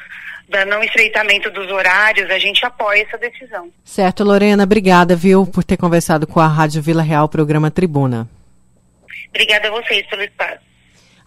da 0.48 0.64
não 0.64 0.82
estreitamento 0.82 1.48
dos 1.50 1.70
horários, 1.70 2.28
a 2.28 2.38
gente 2.38 2.66
apoia 2.66 3.04
essa 3.04 3.16
decisão. 3.16 3.70
Certo, 3.84 4.24
Lorena, 4.24 4.64
obrigada, 4.64 5.14
viu, 5.14 5.46
por 5.46 5.62
ter 5.62 5.76
conversado 5.76 6.26
com 6.26 6.40
a 6.40 6.48
Rádio 6.48 6.82
Vila 6.82 7.02
Real, 7.02 7.28
programa 7.28 7.70
Tribuna. 7.70 8.28
Obrigada 9.28 9.68
a 9.68 9.70
vocês 9.70 10.04
pelo 10.08 10.22
espaço. 10.22 10.69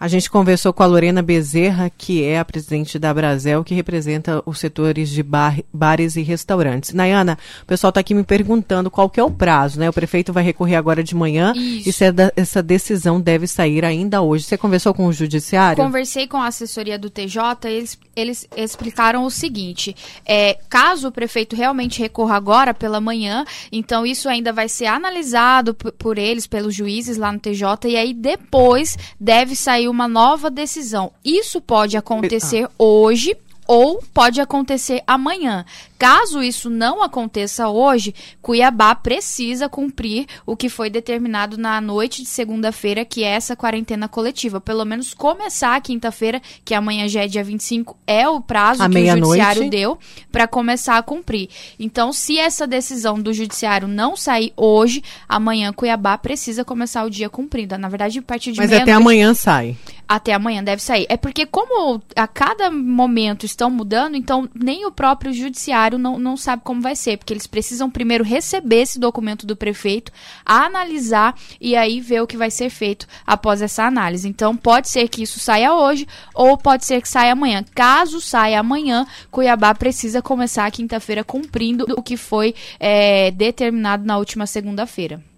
A 0.04 0.10
gente 0.10 0.30
conversou 0.30 0.74
com 0.74 0.84
a 0.84 0.86
Lorena 0.86 1.22
Bezerra, 1.22 1.89
que 1.89 2.26
é 2.26 2.38
a 2.38 2.43
presidente 2.43 2.99
da 2.99 3.14
Brasel, 3.14 3.64
que 3.64 3.74
representa 3.74 4.43
os 4.45 4.60
setores 4.60 5.10
de 5.10 5.24
bar, 5.24 5.62
bares 5.72 6.18
e 6.18 6.22
restaurantes. 6.22 6.93
Nayana, 6.93 7.38
o 7.62 7.66
pessoal 7.66 7.88
está 7.88 8.01
aqui 8.01 8.14
me 8.14 8.26
perguntando 8.26 8.91
qual 8.91 9.10
que 9.10 9.18
é 9.18 9.24
o 9.24 9.32
prazo, 9.32 9.80
né? 9.80 9.89
O 9.89 9.93
prefeito 9.93 10.34
vai 10.34 10.43
recorrer 10.43 10.76
agora 10.76 11.01
de 11.01 11.16
manhã 11.16 11.54
Isso. 11.56 11.88
e 11.88 11.93
se 11.93 12.04
é 12.04 12.14
essa 12.36 12.62
decisão 12.62 13.22
deve 13.22 13.47
sair 13.47 13.86
ainda 13.86 14.22
hoje. 14.22 14.43
Você 14.43 14.58
conversou 14.58 14.93
com 14.93 15.06
o 15.06 15.14
judiciário? 15.14 15.82
Conversei 15.82 16.28
com 16.28 16.36
a 16.36 16.47
assessoria 16.47 16.99
do 16.99 17.10
TJ, 17.10 17.70
eles, 17.70 17.97
eles 18.14 18.45
explicaram 18.58 19.24
o 19.24 19.32
seguinte, 19.32 19.95
é, 20.26 20.60
caso 20.68 21.08
o 21.08 21.12
prefeito 21.14 21.56
realmente 21.56 22.01
recorra 22.01 22.36
agora 22.36 22.74
pela 22.74 22.99
manhã, 22.99 23.45
então 23.72 24.06
isso 24.06 24.28
ainda 24.28 24.51
vai 24.51 24.68
ser 24.68 24.88
analisado 24.88 25.74
por 25.74 26.18
eles, 26.18 26.45
pelos 26.45 26.76
juízes 26.76 27.16
lá 27.16 27.32
no 27.32 27.39
TJ, 27.39 27.88
e 27.88 27.95
aí 27.95 28.14
depois 28.14 28.97
deve 29.18 29.56
sair 29.56 29.93
uma 29.94 30.08
nova 30.08 30.50
decisão. 30.50 31.12
Isso 31.24 31.62
pode 31.62 31.96
acontecer 31.96 32.66
ah. 32.66 32.72
hoje 32.80 33.38
ou 33.68 34.03
pode 34.14 34.41
acontecer 34.41 35.01
amanhã. 35.07 35.66
Caso 35.97 36.43
isso 36.43 36.70
não 36.70 37.01
aconteça 37.01 37.70
hoje, 37.70 38.14
Cuiabá 38.41 38.93
precisa 38.93 39.70
cumprir 39.70 40.26
o 40.45 40.55
que 40.55 40.68
foi 40.68 40.89
determinado 40.89 41.57
na 41.57 41.80
noite 41.80 42.22
de 42.22 42.28
segunda-feira, 42.28 43.05
que 43.05 43.24
é 43.24 43.28
essa 43.28 43.55
quarentena 43.55 44.09
coletiva. 44.09 44.59
Pelo 44.59 44.84
menos 44.84 45.14
começar 45.14 45.76
a 45.76 45.82
quinta-feira, 45.82 46.41
que 46.66 46.74
amanhã 46.74 47.07
já 47.07 47.24
é 47.24 47.28
dia 47.28 47.43
25, 47.43 47.97
é 48.05 48.28
o 48.28 48.41
prazo 48.41 48.84
a 48.84 48.89
que 48.89 48.97
o 48.97 49.05
judiciário 49.07 49.70
deu 49.70 49.97
para 50.30 50.45
começar 50.45 50.97
a 50.97 51.03
cumprir. 51.03 51.47
Então, 51.80 52.11
se 52.11 52.38
essa 52.38 52.68
decisão 52.68 53.22
do 53.22 53.34
judiciário 53.34 53.88
não 53.88 54.18
sair 54.18 54.51
hoje, 54.57 55.01
amanhã 55.28 55.72
Cuiabá 55.72 56.18
precisa 56.18 56.66
começar 56.66 57.05
o 57.05 57.09
dia 57.09 57.30
cumprido. 57.30 57.78
Na 57.78 57.88
verdade, 57.88 58.20
a 58.20 58.22
partir 58.22 58.51
de 58.51 58.57
Mas 58.57 58.74
até 58.74 58.91
amanhã 58.91 59.34
sai. 59.34 59.78
Até 60.14 60.32
amanhã 60.32 60.64
deve 60.64 60.80
sair. 60.80 61.07
É 61.09 61.18
porque 61.18 61.43
como 61.43 61.99
a 62.16 62.28
cada 62.28 62.70
momento 62.70 63.47
estão 63.47 63.72
mudando, 63.72 64.16
então 64.16 64.47
nem 64.53 64.86
o 64.86 64.91
próprio 64.91 65.34
judiciário 65.34 65.97
não, 65.97 66.20
não 66.20 66.38
sabe 66.38 66.61
como 66.64 66.84
vai 66.84 66.95
ser, 66.95 67.18
porque 67.18 67.34
eles 67.34 67.47
precisam 67.47 67.89
primeiro 67.89 68.24
receber 68.24 68.82
esse 68.82 68.99
documento 68.99 69.47
do 69.47 69.55
prefeito, 69.55 70.11
analisar 70.45 71.34
e 71.59 71.76
aí 71.76 71.99
ver 71.99 72.22
o 72.22 72.28
que 72.28 72.38
vai 72.38 72.51
ser 72.51 72.70
feito 72.70 73.07
após 73.26 73.59
essa 73.59 73.86
análise. 73.86 74.30
Então 74.30 74.55
pode 74.55 74.88
ser 74.88 75.07
que 75.07 75.24
isso 75.24 75.39
saia 75.39 75.74
hoje 75.74 76.07
ou 76.36 76.59
pode 76.59 76.86
ser 76.86 77.01
que 77.01 77.09
saia 77.09 77.34
amanhã. 77.34 77.66
Caso 77.74 78.22
saia 78.22 78.59
amanhã, 78.59 79.07
Cuiabá 79.32 79.74
precisa 79.74 80.22
começar 80.22 80.68
a 80.68 80.72
quinta-feira 80.72 81.24
cumprindo 81.24 81.88
o 81.97 82.03
que 82.03 82.18
foi 82.18 82.53
é, 82.80 83.32
determinado 83.32 84.05
na 84.05 84.20
última 84.20 84.45
segunda-feira. 84.45 85.32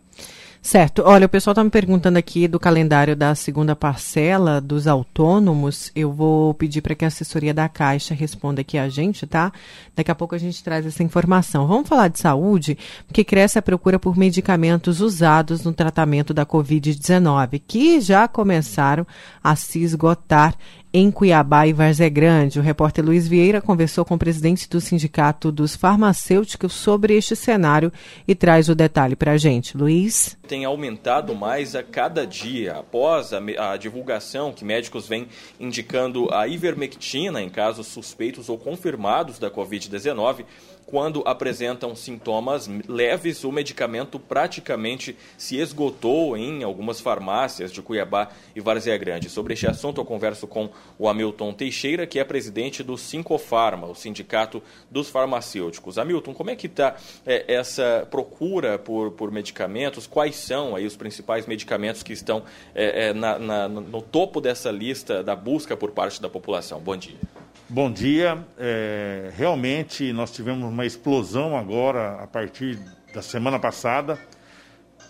Certo. 0.65 1.03
Olha, 1.05 1.27
o 1.27 1.29
pessoal 1.29 1.51
está 1.51 1.63
me 1.63 1.69
perguntando 1.69 2.17
aqui 2.17 2.47
do 2.47 2.59
calendário 2.59 3.15
da 3.15 3.35
segunda 3.35 3.75
parcela 3.75 4.59
dos 4.59 4.87
autônomos. 4.87 5.91
Eu 5.95 6.11
vou 6.11 6.55
pedir 6.55 6.81
para 6.81 6.95
que 6.95 7.05
a 7.05 7.07
assessoria 7.07 7.53
da 7.53 7.69
Caixa 7.69 8.15
responda 8.15 8.61
aqui 8.61 8.75
a 8.75 8.89
gente, 8.89 9.27
tá? 9.27 9.53
Daqui 9.95 10.09
a 10.09 10.15
pouco 10.15 10.33
a 10.33 10.39
gente 10.39 10.63
traz 10.63 10.83
essa 10.83 11.03
informação. 11.03 11.67
Vamos 11.67 11.87
falar 11.87 12.07
de 12.07 12.19
saúde, 12.19 12.79
porque 13.05 13.23
cresce 13.23 13.59
a 13.59 13.61
procura 13.61 13.99
por 13.99 14.17
medicamentos 14.17 15.01
usados 15.01 15.63
no 15.63 15.71
tratamento 15.71 16.33
da 16.33 16.47
Covid-19, 16.47 17.61
que 17.67 18.01
já 18.01 18.27
começaram 18.27 19.05
a 19.43 19.55
se 19.55 19.83
esgotar 19.83 20.55
em 20.97 21.11
Cuiabá 21.11 21.67
e 21.67 21.73
Várzea 21.73 22.07
Grande. 22.07 22.57
O 22.57 22.61
repórter 22.61 23.03
Luiz 23.03 23.27
Vieira 23.27 23.61
conversou 23.61 24.05
com 24.05 24.15
o 24.15 24.17
presidente 24.17 24.69
do 24.69 24.79
Sindicato 24.79 25.51
dos 25.51 25.75
Farmacêuticos 25.75 26.71
sobre 26.71 27.17
este 27.17 27.35
cenário 27.35 27.91
e 28.25 28.33
traz 28.33 28.69
o 28.69 28.75
detalhe 28.75 29.13
para 29.13 29.33
a 29.33 29.37
gente. 29.37 29.75
Luiz? 29.75 30.37
Tem 30.47 30.63
aumentado 30.63 31.35
mais 31.35 31.75
a 31.75 31.83
cada 31.83 32.25
dia, 32.25 32.77
após 32.77 33.33
a, 33.33 33.41
a 33.73 33.75
divulgação 33.75 34.53
que 34.53 34.63
médicos 34.63 35.05
vêm 35.05 35.27
indicando 35.59 36.33
a 36.33 36.47
ivermectina 36.47 37.41
em 37.41 37.49
casos 37.49 37.87
suspeitos 37.87 38.47
ou 38.47 38.57
confirmados 38.57 39.37
da 39.37 39.51
Covid-19 39.51 40.45
quando 40.85 41.23
apresentam 41.25 41.95
sintomas 41.95 42.69
leves, 42.87 43.43
o 43.43 43.51
medicamento 43.51 44.19
praticamente 44.19 45.17
se 45.37 45.57
esgotou 45.57 46.37
em 46.37 46.63
algumas 46.63 46.99
farmácias 46.99 47.71
de 47.71 47.81
Cuiabá 47.81 48.29
e 48.55 48.61
Várzea 48.61 48.97
Grande. 48.97 49.29
Sobre 49.29 49.53
este 49.53 49.67
assunto, 49.67 49.99
eu 49.99 50.05
converso 50.05 50.47
com 50.47 50.69
o 50.97 51.09
Hamilton 51.09 51.53
Teixeira, 51.53 52.05
que 52.05 52.19
é 52.19 52.23
presidente 52.23 52.83
do 52.83 52.97
Sincofarma, 52.97 53.87
o 53.87 53.95
Sindicato 53.95 54.61
dos 54.89 55.09
Farmacêuticos. 55.09 55.97
Hamilton, 55.97 56.33
como 56.33 56.49
é 56.49 56.55
que 56.55 56.67
está 56.67 56.95
é, 57.25 57.53
essa 57.53 58.07
procura 58.09 58.77
por, 58.77 59.11
por 59.11 59.31
medicamentos? 59.31 60.05
Quais 60.05 60.35
são 60.35 60.75
aí 60.75 60.85
os 60.85 60.95
principais 60.95 61.47
medicamentos 61.47 62.03
que 62.03 62.13
estão 62.13 62.43
é, 62.73 63.07
é, 63.07 63.13
na, 63.13 63.39
na, 63.39 63.67
no 63.67 64.01
topo 64.01 64.39
dessa 64.39 64.71
lista 64.71 65.23
da 65.23 65.35
busca 65.35 65.75
por 65.75 65.91
parte 65.91 66.21
da 66.21 66.29
população? 66.29 66.79
Bom 66.79 66.95
dia. 66.95 67.44
Bom 67.67 67.91
dia. 67.91 68.45
É, 68.59 69.31
realmente 69.35 70.13
nós 70.13 70.29
tivemos 70.29 70.69
uma 70.69 70.85
explosão 70.85 71.57
agora, 71.57 72.21
a 72.21 72.27
partir 72.27 72.77
da 73.11 73.23
semana 73.23 73.57
passada, 73.57 74.19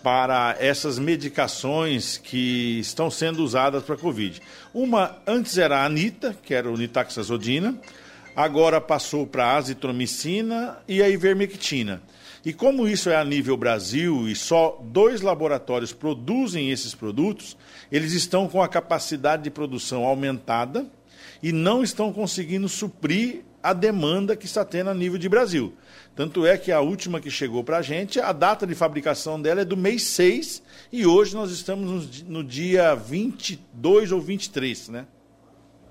para 0.02 0.56
essas 0.58 0.98
medicações 0.98 2.16
que 2.16 2.78
estão 2.80 3.10
sendo 3.10 3.44
usadas 3.44 3.82
para 3.82 3.94
a 3.94 3.98
Covid. 3.98 4.40
Uma, 4.72 5.18
antes 5.26 5.58
era 5.58 5.80
a 5.80 5.84
Anita, 5.84 6.34
que 6.42 6.54
era 6.54 6.70
o 6.70 6.78
nitaxazodina, 6.78 7.78
agora 8.34 8.80
passou 8.80 9.26
para 9.26 9.48
a 9.48 9.56
azitromicina 9.58 10.78
e 10.88 11.02
a 11.02 11.10
ivermectina. 11.10 12.00
E 12.42 12.54
como 12.54 12.88
isso 12.88 13.10
é 13.10 13.16
a 13.16 13.24
nível 13.24 13.58
Brasil 13.58 14.26
e 14.26 14.34
só 14.34 14.80
dois 14.82 15.20
laboratórios 15.20 15.92
produzem 15.92 16.70
esses 16.70 16.94
produtos, 16.94 17.54
eles 17.92 18.14
estão 18.14 18.48
com 18.48 18.62
a 18.62 18.68
capacidade 18.68 19.42
de 19.42 19.50
produção 19.50 20.06
aumentada 20.06 20.86
e 21.42 21.52
não 21.52 21.82
estão 21.82 22.12
conseguindo 22.12 22.68
suprir 22.68 23.42
a 23.62 23.72
demanda 23.72 24.36
que 24.36 24.46
está 24.46 24.64
tendo 24.64 24.90
a 24.90 24.94
nível 24.94 25.18
de 25.18 25.28
Brasil. 25.28 25.74
Tanto 26.14 26.46
é 26.46 26.56
que 26.56 26.70
a 26.70 26.80
última 26.80 27.20
que 27.20 27.30
chegou 27.30 27.64
para 27.64 27.78
a 27.78 27.82
gente, 27.82 28.20
a 28.20 28.32
data 28.32 28.66
de 28.66 28.74
fabricação 28.74 29.40
dela 29.40 29.62
é 29.62 29.64
do 29.64 29.76
mês 29.76 30.04
6 30.04 30.62
e 30.92 31.04
hoje 31.04 31.34
nós 31.34 31.50
estamos 31.50 32.22
no, 32.22 32.44
dia 32.44 32.94
22 32.94 34.12
ou 34.12 34.20
23, 34.20 34.88
né? 34.88 35.06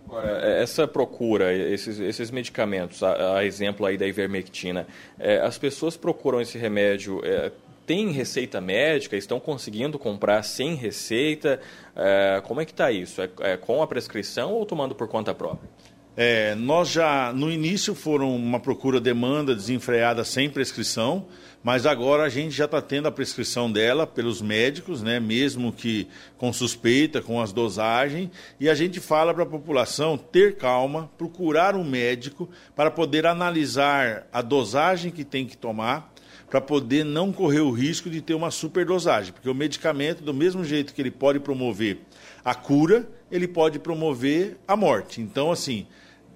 Agora, 0.05 0.39
é, 0.41 0.63
essa 0.63 0.87
procura, 0.87 1.53
esses, 1.53 1.99
esses 1.99 2.31
medicamentos, 2.31 3.03
a, 3.03 3.37
a, 3.37 3.45
exemplo 3.45 3.85
aí 3.85 3.97
da 3.97 4.07
ivermectina, 4.07 4.87
é, 5.19 5.39
as 5.39 5.57
pessoas 5.57 5.97
procuram 5.97 6.39
esse 6.39 6.57
remédio, 6.57 7.21
é, 7.25 7.51
tem 7.85 8.09
receita 8.11 8.59
médica, 8.59 9.15
estão 9.15 9.39
conseguindo 9.39 9.99
comprar 9.99 10.43
sem 10.43 10.75
receita? 10.75 11.59
É, 11.95 12.41
como 12.45 12.61
é 12.61 12.65
que 12.65 12.71
está 12.71 12.91
isso? 12.91 13.21
É, 13.21 13.29
é, 13.41 13.57
com 13.57 13.81
a 13.81 13.87
prescrição 13.87 14.53
ou 14.53 14.65
tomando 14.65 14.95
por 14.95 15.07
conta 15.07 15.33
própria? 15.33 15.69
É, 16.17 16.55
nós 16.55 16.89
já, 16.89 17.33
no 17.33 17.51
início, 17.51 17.93
foram 17.93 18.33
uma 18.33 18.59
procura-demanda 18.59 19.53
desenfreada 19.53 20.23
sem 20.23 20.49
prescrição, 20.49 21.25
mas 21.61 21.85
agora 21.85 22.23
a 22.23 22.29
gente 22.29 22.51
já 22.51 22.65
está 22.65 22.81
tendo 22.81 23.07
a 23.09 23.11
prescrição 23.11 23.69
dela 23.69 24.07
pelos 24.07 24.41
médicos, 24.41 25.01
né, 25.03 25.19
mesmo 25.19 25.73
que 25.73 26.07
com 26.37 26.53
suspeita, 26.53 27.21
com 27.21 27.41
as 27.41 27.51
dosagens, 27.51 28.29
e 28.59 28.69
a 28.69 28.75
gente 28.75 29.01
fala 29.01 29.33
para 29.33 29.43
a 29.43 29.47
população 29.47 30.17
ter 30.17 30.55
calma, 30.55 31.11
procurar 31.17 31.75
um 31.75 31.83
médico 31.83 32.49
para 32.73 32.89
poder 32.89 33.25
analisar 33.25 34.25
a 34.31 34.41
dosagem 34.41 35.11
que 35.11 35.25
tem 35.25 35.45
que 35.45 35.57
tomar, 35.57 36.13
para 36.55 36.61
poder 36.61 37.03
não 37.03 37.33
correr 37.33 37.59
o 37.59 37.69
risco 37.69 38.09
de 38.09 38.21
ter 38.21 38.33
uma 38.33 38.49
superdosagem, 38.49 39.33
porque 39.33 39.49
o 39.49 39.53
medicamento, 39.53 40.23
do 40.23 40.33
mesmo 40.33 40.63
jeito 40.63 40.93
que 40.93 41.01
ele 41.01 41.11
pode 41.11 41.37
promover 41.37 41.99
a 42.45 42.55
cura, 42.55 43.09
ele 43.29 43.45
pode 43.45 43.77
promover 43.77 44.55
a 44.65 44.77
morte. 44.77 45.19
Então, 45.19 45.51
assim, 45.51 45.85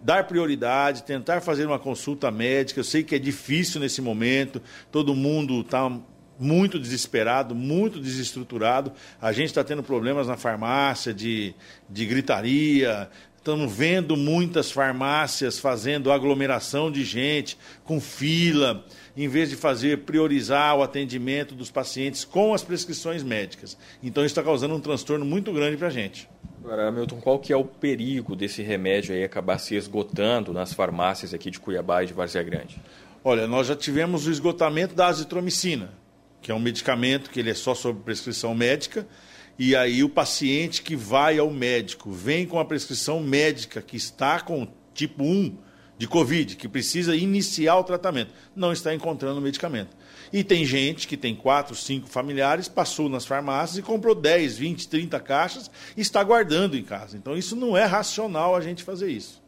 dar 0.04 0.26
prioridade, 0.26 1.04
tentar 1.04 1.40
fazer 1.40 1.66
uma 1.66 1.80
consulta 1.80 2.30
médica. 2.30 2.82
Eu 2.82 2.84
sei 2.84 3.02
que 3.02 3.16
é 3.16 3.18
difícil 3.18 3.80
nesse 3.80 4.02
momento, 4.02 4.62
todo 4.92 5.16
mundo 5.16 5.62
está 5.62 5.90
muito 6.38 6.78
desesperado, 6.78 7.56
muito 7.56 7.98
desestruturado. 7.98 8.92
A 9.22 9.32
gente 9.32 9.48
está 9.48 9.64
tendo 9.64 9.82
problemas 9.82 10.28
na 10.28 10.36
farmácia 10.36 11.14
de, 11.14 11.56
de 11.90 12.06
gritaria, 12.06 13.10
Estamos 13.40 13.74
vendo 13.74 14.18
muitas 14.18 14.70
farmácias 14.70 15.58
fazendo 15.58 16.12
aglomeração 16.12 16.92
de 16.92 17.06
gente, 17.06 17.58
com 17.86 18.00
fila, 18.02 18.86
em 19.16 19.28
vez 19.28 19.50
de 19.50 19.56
fazer 19.56 20.00
priorizar 20.00 20.78
o 20.78 20.84
atendimento 20.84 21.56
dos 21.56 21.72
pacientes 21.72 22.24
com 22.24 22.54
as 22.54 22.64
prescrições 22.64 23.24
médicas. 23.24 23.78
Então 24.02 24.24
isso 24.24 24.32
está 24.32 24.44
causando 24.44 24.76
um 24.76 24.80
transtorno 24.80 25.26
muito 25.26 25.52
grande 25.52 25.78
para 25.78 25.88
a 25.88 25.92
gente. 25.92 26.30
Agora, 26.64 26.92
Milton, 26.92 27.22
qual 27.22 27.40
que 27.40 27.54
é 27.54 27.58
o 27.58 27.64
perigo 27.64 28.36
desse 28.36 28.62
remédio 28.62 29.16
aí 29.16 29.24
acabar 29.24 29.58
se 29.58 29.76
esgotando 29.76 30.52
nas 30.52 30.74
farmácias 30.74 31.34
aqui 31.34 31.50
de 31.50 31.60
Cuiabá 31.60 32.04
e 32.04 32.08
de 32.08 32.14
Várzea 32.14 32.44
Grande? 32.44 32.78
Olha, 33.24 33.48
nós 33.48 33.68
já 33.68 33.76
tivemos 33.76 34.28
o 34.28 34.32
esgotamento 34.32 34.94
da 34.94 35.08
azitromicina, 35.08 35.92
que 36.42 36.52
é 36.52 36.56
um 36.56 36.60
medicamento 36.60 37.30
que 37.30 37.40
ele 37.40 37.50
é 37.50 37.54
só 37.54 37.74
sob 37.74 38.02
prescrição 38.04 38.54
médica, 38.54 39.08
e 39.58 39.76
aí 39.76 40.04
o 40.04 40.10
paciente 40.10 40.82
que 40.82 40.96
vai 40.96 41.38
ao 41.38 41.50
médico 41.50 42.12
vem 42.12 42.46
com 42.46 42.60
a 42.60 42.66
prescrição 42.66 43.20
médica 43.20 43.82
que 43.82 43.98
está 43.98 44.40
com 44.40 44.68
tipo 44.94 45.24
1 45.24 45.58
de 46.00 46.08
Covid, 46.08 46.56
que 46.56 46.70
precisa 46.70 47.14
iniciar 47.14 47.78
o 47.78 47.84
tratamento, 47.84 48.34
não 48.56 48.72
está 48.72 48.96
encontrando 48.96 49.40
o 49.40 49.44
medicamento. 49.44 49.96
E 50.32 50.46
tem 50.46 50.64
gente 50.64 51.06
que 51.06 51.18
tem 51.18 51.36
quatro, 51.36 51.76
cinco 51.76 52.08
familiares, 52.08 52.70
passou 52.70 53.10
nas 53.10 53.26
farmácias 53.26 53.80
e 53.80 53.82
comprou 53.82 54.16
10, 54.16 54.58
20, 54.58 54.88
30 54.88 55.20
caixas 55.20 55.70
e 55.98 56.02
está 56.02 56.24
guardando 56.24 56.78
em 56.78 56.84
casa. 56.84 57.18
Então 57.18 57.36
isso 57.36 57.54
não 57.54 57.76
é 57.76 57.84
racional 57.84 58.56
a 58.56 58.62
gente 58.62 58.82
fazer 58.82 59.12
isso. 59.12 59.42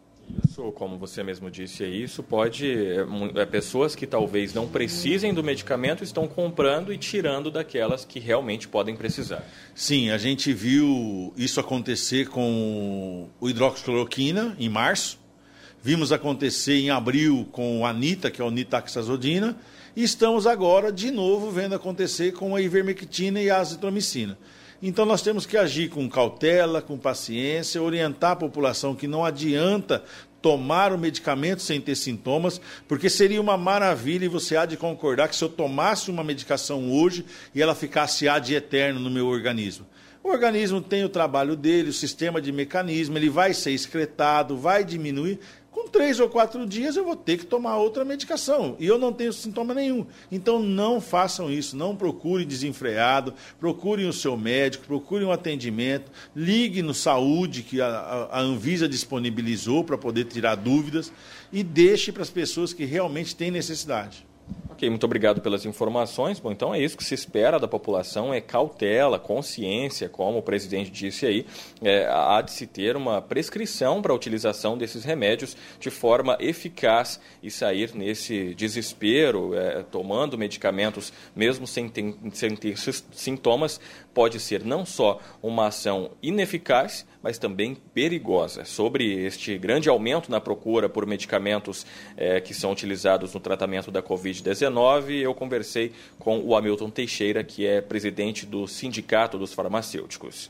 Isso, 0.45 0.71
como 0.73 0.97
você 0.97 1.23
mesmo 1.23 1.49
disse, 1.49 1.85
isso 1.85 2.21
pode. 2.21 2.69
É, 2.69 3.05
é, 3.35 3.45
pessoas 3.45 3.95
que 3.95 4.05
talvez 4.05 4.53
não 4.53 4.67
precisem 4.67 5.33
do 5.33 5.43
medicamento 5.43 6.03
estão 6.03 6.27
comprando 6.27 6.93
e 6.93 6.97
tirando 6.97 7.49
daquelas 7.49 8.05
que 8.05 8.19
realmente 8.19 8.67
podem 8.67 8.95
precisar. 8.95 9.43
Sim, 9.75 10.09
a 10.09 10.17
gente 10.17 10.53
viu 10.53 11.33
isso 11.37 11.59
acontecer 11.59 12.27
com 12.29 13.29
o 13.39 13.49
hidroxicloroquina 13.49 14.55
em 14.59 14.69
março. 14.69 15.20
Vimos 15.83 16.11
acontecer 16.11 16.75
em 16.75 16.91
abril 16.91 17.47
com 17.51 17.83
a 17.83 17.89
Anita, 17.89 18.29
que 18.29 18.39
é 18.39 18.45
o 18.45 18.51
nitaxazodina. 18.51 19.57
E 19.95 20.03
estamos 20.03 20.45
agora 20.45 20.91
de 20.91 21.09
novo 21.09 21.49
vendo 21.49 21.73
acontecer 21.73 22.33
com 22.33 22.55
a 22.55 22.61
ivermectina 22.61 23.41
e 23.41 23.49
a 23.49 23.57
azitromicina. 23.57 24.37
Então 24.83 25.05
nós 25.05 25.23
temos 25.23 25.45
que 25.45 25.57
agir 25.57 25.89
com 25.89 26.07
cautela, 26.07 26.83
com 26.83 26.99
paciência, 26.99 27.81
orientar 27.81 28.31
a 28.31 28.35
população 28.35 28.93
que 28.93 29.07
não 29.07 29.25
adianta 29.25 30.03
tomar 30.39 30.93
o 30.93 30.97
medicamento 30.97 31.61
sem 31.61 31.81
ter 31.81 31.95
sintomas, 31.95 32.61
porque 32.87 33.09
seria 33.09 33.41
uma 33.41 33.57
maravilha 33.57 34.25
e 34.25 34.27
você 34.27 34.55
há 34.55 34.65
de 34.65 34.77
concordar 34.77 35.29
que 35.29 35.35
se 35.35 35.43
eu 35.43 35.49
tomasse 35.49 36.09
uma 36.09 36.23
medicação 36.23 36.91
hoje 36.91 37.25
e 37.53 37.61
ela 37.61 37.75
ficasse 37.75 38.27
ad 38.27 38.53
eterno 38.53 38.99
no 38.99 39.09
meu 39.09 39.27
organismo. 39.27 39.85
O 40.23 40.29
organismo 40.29 40.79
tem 40.79 41.03
o 41.03 41.09
trabalho 41.09 41.55
dele, 41.55 41.89
o 41.89 41.93
sistema 41.93 42.39
de 42.39 42.51
mecanismo, 42.51 43.17
ele 43.17 43.29
vai 43.29 43.55
ser 43.55 43.71
excretado, 43.71 44.55
vai 44.55 44.83
diminuir, 44.83 45.39
com 45.71 45.87
três 45.87 46.19
ou 46.19 46.27
quatro 46.27 46.65
dias 46.65 46.97
eu 46.97 47.05
vou 47.05 47.15
ter 47.15 47.37
que 47.37 47.45
tomar 47.45 47.77
outra 47.77 48.03
medicação. 48.03 48.75
E 48.77 48.85
eu 48.85 48.97
não 48.97 49.13
tenho 49.13 49.31
sintoma 49.31 49.73
nenhum. 49.73 50.05
Então 50.29 50.59
não 50.59 50.99
façam 50.99 51.49
isso, 51.49 51.77
não 51.77 51.95
procurem 51.95 52.45
desenfreado, 52.45 53.33
procurem 53.57 54.05
o 54.05 54.13
seu 54.13 54.35
médico, 54.35 54.85
procurem 54.85 55.25
um 55.25 55.31
atendimento, 55.31 56.11
ligue 56.35 56.81
no 56.81 56.93
saúde 56.93 57.63
que 57.63 57.79
a, 57.79 57.87
a 58.29 58.41
Anvisa 58.41 58.87
disponibilizou 58.87 59.83
para 59.83 59.97
poder 59.97 60.25
tirar 60.25 60.55
dúvidas. 60.55 61.11
E 61.53 61.63
deixe 61.63 62.11
para 62.11 62.23
as 62.23 62.29
pessoas 62.29 62.73
que 62.73 62.85
realmente 62.85 63.35
têm 63.35 63.51
necessidade. 63.51 64.25
Muito 64.89 65.03
obrigado 65.03 65.41
pelas 65.41 65.65
informações. 65.65 66.39
Bom, 66.39 66.51
então 66.51 66.73
é 66.73 66.79
isso 66.79 66.97
que 66.97 67.03
se 67.03 67.13
espera 67.13 67.59
da 67.59 67.67
população, 67.67 68.33
é 68.33 68.41
cautela, 68.41 69.19
consciência, 69.19 70.09
como 70.09 70.39
o 70.39 70.41
presidente 70.41 70.91
disse 70.91 71.25
aí, 71.25 71.45
é, 71.81 72.07
há 72.07 72.41
de 72.41 72.51
se 72.51 72.65
ter 72.65 72.95
uma 72.95 73.21
prescrição 73.21 74.01
para 74.01 74.11
a 74.11 74.15
utilização 74.15 74.77
desses 74.77 75.03
remédios 75.03 75.55
de 75.79 75.89
forma 75.89 76.37
eficaz 76.39 77.19
e 77.41 77.51
sair 77.51 77.93
nesse 77.93 78.53
desespero, 78.55 79.55
é, 79.55 79.83
tomando 79.83 80.37
medicamentos 80.37 81.13
mesmo 81.35 81.67
sem 81.67 81.87
ter, 81.87 82.15
sem 82.33 82.55
ter 82.55 82.75
sintomas, 83.11 83.79
pode 84.13 84.39
ser 84.39 84.63
não 84.63 84.85
só 84.85 85.19
uma 85.41 85.67
ação 85.67 86.11
ineficaz, 86.21 87.05
mas 87.21 87.37
também 87.37 87.75
perigosa. 87.93 88.65
Sobre 88.65 89.25
este 89.25 89.57
grande 89.57 89.89
aumento 89.89 90.31
na 90.31 90.41
procura 90.41 90.89
por 90.89 91.05
medicamentos 91.05 91.85
é, 92.17 92.41
que 92.41 92.53
são 92.53 92.71
utilizados 92.71 93.33
no 93.33 93.39
tratamento 93.39 93.91
da 93.91 94.01
Covid-19, 94.01 94.70
eu 95.21 95.33
conversei 95.33 95.91
com 96.17 96.39
o 96.39 96.55
Hamilton 96.55 96.89
Teixeira, 96.89 97.43
que 97.43 97.65
é 97.65 97.81
presidente 97.81 98.45
do 98.45 98.67
Sindicato 98.67 99.37
dos 99.37 99.53
Farmacêuticos. 99.53 100.49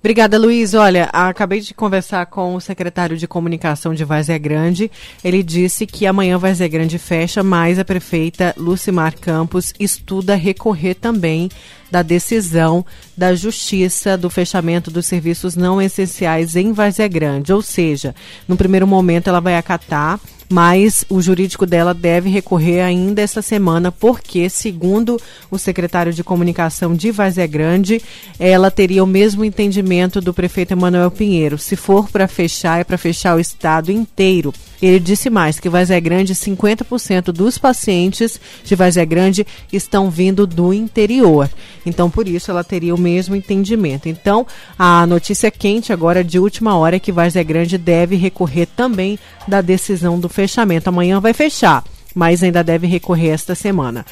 Obrigada, 0.00 0.38
Luiz. 0.38 0.74
Olha, 0.74 1.04
acabei 1.12 1.60
de 1.60 1.74
conversar 1.74 2.26
com 2.26 2.54
o 2.54 2.60
secretário 2.60 3.16
de 3.16 3.26
comunicação 3.26 3.94
de 3.94 4.04
Vazia 4.04 4.38
Grande. 4.38 4.90
Ele 5.24 5.42
disse 5.42 5.86
que 5.86 6.06
amanhã 6.06 6.38
Vazia 6.38 6.68
Grande 6.68 6.98
fecha, 6.98 7.42
mas 7.42 7.78
a 7.78 7.84
prefeita 7.84 8.54
Lucimar 8.56 9.18
Campos 9.18 9.72
estuda 9.78 10.34
recorrer 10.34 10.94
também 10.94 11.48
da 11.90 12.02
decisão 12.02 12.84
da 13.16 13.34
Justiça 13.34 14.16
do 14.16 14.28
fechamento 14.28 14.90
dos 14.90 15.06
serviços 15.06 15.56
não 15.56 15.80
essenciais 15.80 16.54
em 16.54 16.72
Vazia 16.72 17.08
Grande. 17.08 17.52
Ou 17.52 17.62
seja, 17.62 18.14
no 18.46 18.56
primeiro 18.56 18.86
momento 18.86 19.28
ela 19.28 19.40
vai 19.40 19.56
acatar 19.56 20.20
mas 20.48 21.04
o 21.08 21.20
jurídico 21.20 21.66
dela 21.66 21.92
deve 21.92 22.30
recorrer 22.30 22.80
ainda 22.80 23.20
essa 23.20 23.42
semana, 23.42 23.92
porque, 23.92 24.48
segundo 24.48 25.20
o 25.50 25.58
secretário 25.58 26.12
de 26.12 26.24
comunicação 26.24 26.94
de 26.94 27.10
Vazia 27.10 27.46
Grande, 27.46 28.00
ela 28.38 28.70
teria 28.70 29.04
o 29.04 29.06
mesmo 29.06 29.44
entendimento 29.44 30.20
do 30.20 30.32
prefeito 30.32 30.72
Emanuel 30.72 31.10
Pinheiro. 31.10 31.58
Se 31.58 31.76
for 31.76 32.08
para 32.08 32.26
fechar, 32.26 32.80
é 32.80 32.84
para 32.84 32.96
fechar 32.96 33.36
o 33.36 33.40
estado 33.40 33.92
inteiro. 33.92 34.52
Ele 34.80 35.00
disse 35.00 35.28
mais 35.28 35.58
que 35.58 35.68
Vazia 35.68 35.98
Grande, 35.98 36.34
50% 36.34 37.32
dos 37.32 37.58
pacientes 37.58 38.40
de 38.64 38.74
Vazia 38.74 39.04
Grande 39.04 39.46
estão 39.72 40.10
vindo 40.10 40.46
do 40.46 40.72
interior. 40.72 41.50
Então, 41.84 42.08
por 42.08 42.28
isso, 42.28 42.50
ela 42.50 42.62
teria 42.62 42.94
o 42.94 43.00
mesmo 43.00 43.34
entendimento. 43.34 44.08
Então, 44.08 44.46
a 44.78 45.06
notícia 45.06 45.50
quente 45.50 45.92
agora 45.92 46.22
de 46.22 46.38
última 46.38 46.76
hora 46.76 46.96
é 46.96 47.00
que 47.00 47.12
Vazia 47.12 47.42
Grande 47.42 47.76
deve 47.76 48.16
recorrer 48.16 48.66
também 48.66 49.18
da 49.46 49.60
decisão 49.60 50.18
do 50.18 50.28
fechamento. 50.28 50.88
Amanhã 50.88 51.20
vai 51.20 51.32
fechar, 51.32 51.82
mas 52.14 52.42
ainda 52.42 52.62
deve 52.62 52.86
recorrer 52.86 53.30
esta 53.30 53.54
semana. 53.54 54.04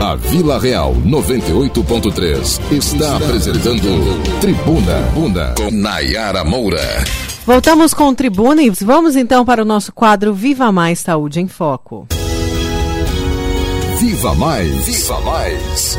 A 0.00 0.14
Vila 0.14 0.60
Real 0.60 0.94
98.3 0.94 2.60
está 2.70 3.16
apresentando 3.16 4.40
Tribuna 4.40 5.00
Bunda 5.12 5.54
com 5.56 5.72
Nayara 5.72 6.44
Moura. 6.44 7.27
Voltamos 7.48 7.94
com 7.94 8.08
o 8.08 8.14
Tribuna 8.14 8.62
e 8.62 8.68
vamos 8.68 9.16
então 9.16 9.42
para 9.42 9.62
o 9.62 9.64
nosso 9.64 9.90
quadro 9.90 10.34
Viva 10.34 10.70
Mais 10.70 10.98
Saúde 10.98 11.40
em 11.40 11.48
Foco. 11.48 12.06
Viva 13.98 14.34
Mais! 14.34 14.84
Viva 14.84 15.18
Mais! 15.22 15.98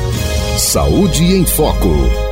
Saúde 0.59 1.23
em 1.23 1.43
Foco. 1.47 2.28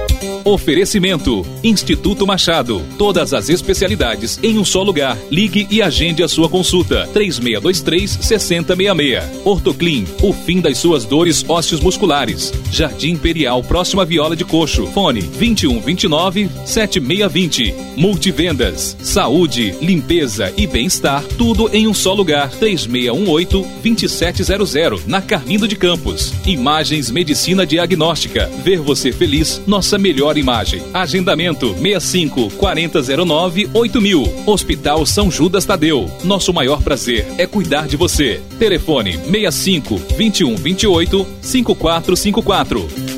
Oferecimento: 0.48 1.46
Instituto 1.62 2.26
Machado. 2.26 2.82
Todas 2.98 3.34
as 3.34 3.50
especialidades 3.50 4.40
em 4.42 4.58
um 4.58 4.64
só 4.64 4.82
lugar. 4.82 5.18
Ligue 5.30 5.68
e 5.70 5.82
agende 5.82 6.24
a 6.24 6.28
sua 6.30 6.48
consulta. 6.48 7.06
3623-6066. 7.14 9.24
Ortoclin. 9.44 10.08
O 10.24 10.32
fim 10.32 10.62
das 10.62 10.78
suas 10.78 11.04
dores 11.04 11.44
ósseos 11.50 11.82
musculares. 11.82 12.54
Jardim 12.72 13.10
Imperial, 13.10 13.62
próxima 13.62 14.06
Viola 14.06 14.38
de 14.38 14.46
Coxo. 14.46 14.88
Fone: 14.88 15.22
2129-7620. 15.22 17.74
Multivendas. 17.98 18.96
Saúde, 19.02 19.76
limpeza 19.82 20.54
e 20.56 20.66
bem-estar. 20.66 21.26
Tudo 21.38 21.70
em 21.74 21.88
um 21.88 21.94
só 21.94 22.14
lugar. 22.14 22.50
3618-2700. 22.52 25.02
Na 25.08 25.22
Carmindo 25.22 25.68
de 25.68 25.76
Campos. 25.76 26.32
Imagens 26.46 27.12
Medicina 27.12 27.66
Diagnóstica. 27.66 28.50
Ver 28.64 28.80
você 28.80 29.12
feliz. 29.12 29.62
Nossa 29.68 29.98
melhor 29.98 30.37
imagem. 30.38 30.82
Agendamento 30.94 31.74
65 31.74 32.52
4009 32.52 33.70
8000. 33.74 34.44
Hospital 34.46 35.06
São 35.06 35.30
Judas 35.30 35.66
Tadeu. 35.66 36.10
Nosso 36.24 36.54
maior 36.54 36.82
prazer 36.82 37.26
é 37.38 37.46
cuidar 37.46 37.88
de 37.88 37.98
você. 37.98 38.42
Telefone 38.60 39.18
65 39.18 39.98
21 40.18 40.56
28 40.56 41.28
5454. 41.42 43.18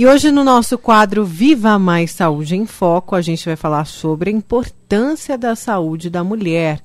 E 0.00 0.06
hoje 0.06 0.32
no 0.32 0.42
nosso 0.42 0.78
quadro 0.78 1.26
Viva 1.26 1.78
Mais 1.78 2.12
Saúde 2.12 2.56
em 2.56 2.64
Foco, 2.64 3.14
a 3.14 3.20
gente 3.20 3.44
vai 3.44 3.54
falar 3.54 3.84
sobre 3.84 4.30
a 4.30 4.32
importância 4.32 5.36
da 5.36 5.54
saúde 5.54 6.08
da 6.08 6.24
mulher 6.24 6.80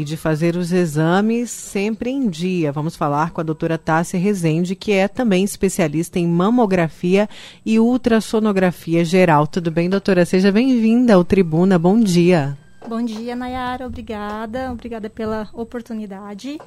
e 0.00 0.04
de 0.04 0.16
fazer 0.16 0.56
os 0.56 0.72
exames 0.72 1.50
sempre 1.50 2.10
em 2.10 2.28
dia. 2.28 2.72
Vamos 2.72 2.96
falar 2.96 3.30
com 3.32 3.40
a 3.40 3.44
doutora 3.44 3.76
Tássia 3.76 4.18
Rezende, 4.18 4.74
que 4.74 4.92
é 4.92 5.06
também 5.06 5.44
especialista 5.44 6.18
em 6.18 6.26
mamografia 6.26 7.28
e 7.64 7.78
ultrassonografia 7.78 9.04
geral. 9.04 9.46
Tudo 9.46 9.70
bem, 9.70 9.90
doutora? 9.90 10.24
Seja 10.24 10.50
bem-vinda 10.50 11.14
ao 11.14 11.24
Tribuna. 11.24 11.78
Bom 11.78 12.00
dia. 12.00 12.56
Bom 12.88 13.02
dia, 13.02 13.36
Nayara. 13.36 13.86
Obrigada. 13.86 14.72
Obrigada 14.72 15.10
pela 15.10 15.48
oportunidade. 15.52 16.58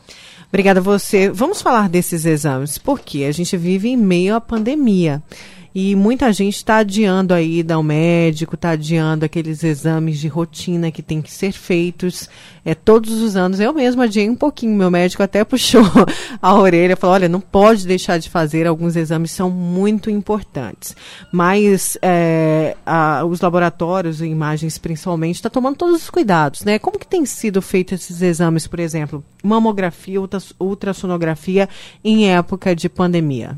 Obrigada 0.48 0.80
a 0.80 0.84
você. 0.84 1.30
Vamos 1.30 1.62
falar 1.62 1.90
desses 1.90 2.26
exames, 2.26 2.78
porque 2.78 3.24
a 3.24 3.32
gente 3.32 3.58
vive 3.58 3.90
em 3.90 3.98
meio 3.98 4.36
à 4.36 4.42
pandemia. 4.42 5.24
E 5.76 5.96
muita 5.96 6.32
gente 6.32 6.58
está 6.58 6.78
adiando 6.78 7.34
aí 7.34 7.60
ida 7.60 7.74
ao 7.74 7.82
médico, 7.82 8.54
está 8.54 8.72
adiando 8.72 9.26
aqueles 9.26 9.64
exames 9.64 10.20
de 10.20 10.28
rotina 10.28 10.92
que 10.92 11.02
tem 11.02 11.20
que 11.20 11.32
ser 11.32 11.52
feitos 11.52 12.30
é, 12.64 12.76
todos 12.76 13.22
os 13.22 13.36
anos. 13.36 13.60
Eu 13.60 13.74
mesma 13.74 14.04
adiei 14.04 14.30
um 14.30 14.36
pouquinho, 14.36 14.76
meu 14.76 14.92
médico 14.92 15.24
até 15.24 15.42
puxou 15.44 15.84
a 16.40 16.54
orelha, 16.54 16.96
falou, 16.96 17.16
olha, 17.16 17.28
não 17.28 17.42
pode 17.42 17.88
deixar 17.88 18.20
de 18.20 18.30
fazer, 18.30 18.68
alguns 18.68 18.96
exames 18.96 19.32
são 19.32 19.50
muito 19.50 20.12
importantes. 20.12 20.96
Mas 21.32 21.98
é, 22.04 22.78
a, 22.86 23.26
os 23.26 23.42
laboratórios, 23.42 24.22
imagens 24.22 24.78
principalmente, 24.78 25.38
está 25.38 25.50
tomando 25.50 25.78
todos 25.78 26.04
os 26.04 26.10
cuidados, 26.10 26.64
né? 26.64 26.78
Como 26.78 27.00
que 27.00 27.08
tem 27.08 27.26
sido 27.26 27.64
feito 27.64 27.96
esses 27.96 28.22
exames, 28.22 28.68
por 28.68 28.80
exemplo, 28.80 29.24
mamografia, 29.44 30.20
ultrassonografia 30.60 31.68
em 32.04 32.32
época 32.32 32.76
de 32.76 32.88
pandemia? 32.88 33.58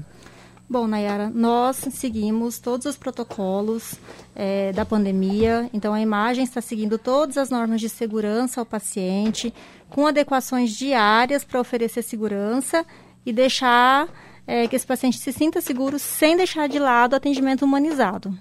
Bom, 0.67 0.87
Nayara, 0.87 1.29
nós 1.29 1.77
seguimos 1.91 2.57
todos 2.57 2.87
os 2.87 2.97
protocolos 2.97 3.95
é, 4.33 4.71
da 4.73 4.83
pandemia, 4.83 5.69
então 5.71 5.93
a 5.93 6.01
imagem 6.01 6.43
está 6.43 6.59
seguindo 6.59 6.97
todas 6.97 7.37
as 7.37 7.51
normas 7.51 7.79
de 7.79 7.87
segurança 7.87 8.59
ao 8.61 8.65
paciente, 8.65 9.53
com 9.91 10.07
adequações 10.07 10.71
diárias 10.71 11.43
para 11.43 11.61
oferecer 11.61 12.01
segurança 12.01 12.83
e 13.23 13.31
deixar 13.31 14.09
é, 14.47 14.67
que 14.67 14.75
esse 14.75 14.87
paciente 14.87 15.19
se 15.19 15.31
sinta 15.31 15.61
seguro 15.61 15.99
sem 15.99 16.35
deixar 16.35 16.67
de 16.67 16.79
lado 16.79 17.13
o 17.13 17.15
atendimento 17.15 17.63
humanizado 17.63 18.35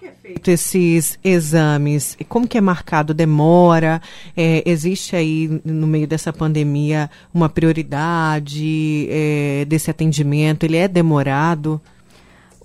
que 0.00 0.06
é 0.06 0.12
feito 0.12 0.50
esses 0.50 1.18
exames? 1.22 2.16
Como 2.26 2.48
que 2.48 2.56
é 2.56 2.60
marcado? 2.60 3.12
Demora? 3.12 4.00
É, 4.34 4.62
existe 4.64 5.14
aí, 5.14 5.60
no 5.62 5.86
meio 5.86 6.06
dessa 6.06 6.32
pandemia, 6.32 7.10
uma 7.34 7.50
prioridade 7.50 9.06
é, 9.10 9.66
desse 9.66 9.90
atendimento? 9.90 10.64
Ele 10.64 10.78
é 10.78 10.88
demorado? 10.88 11.80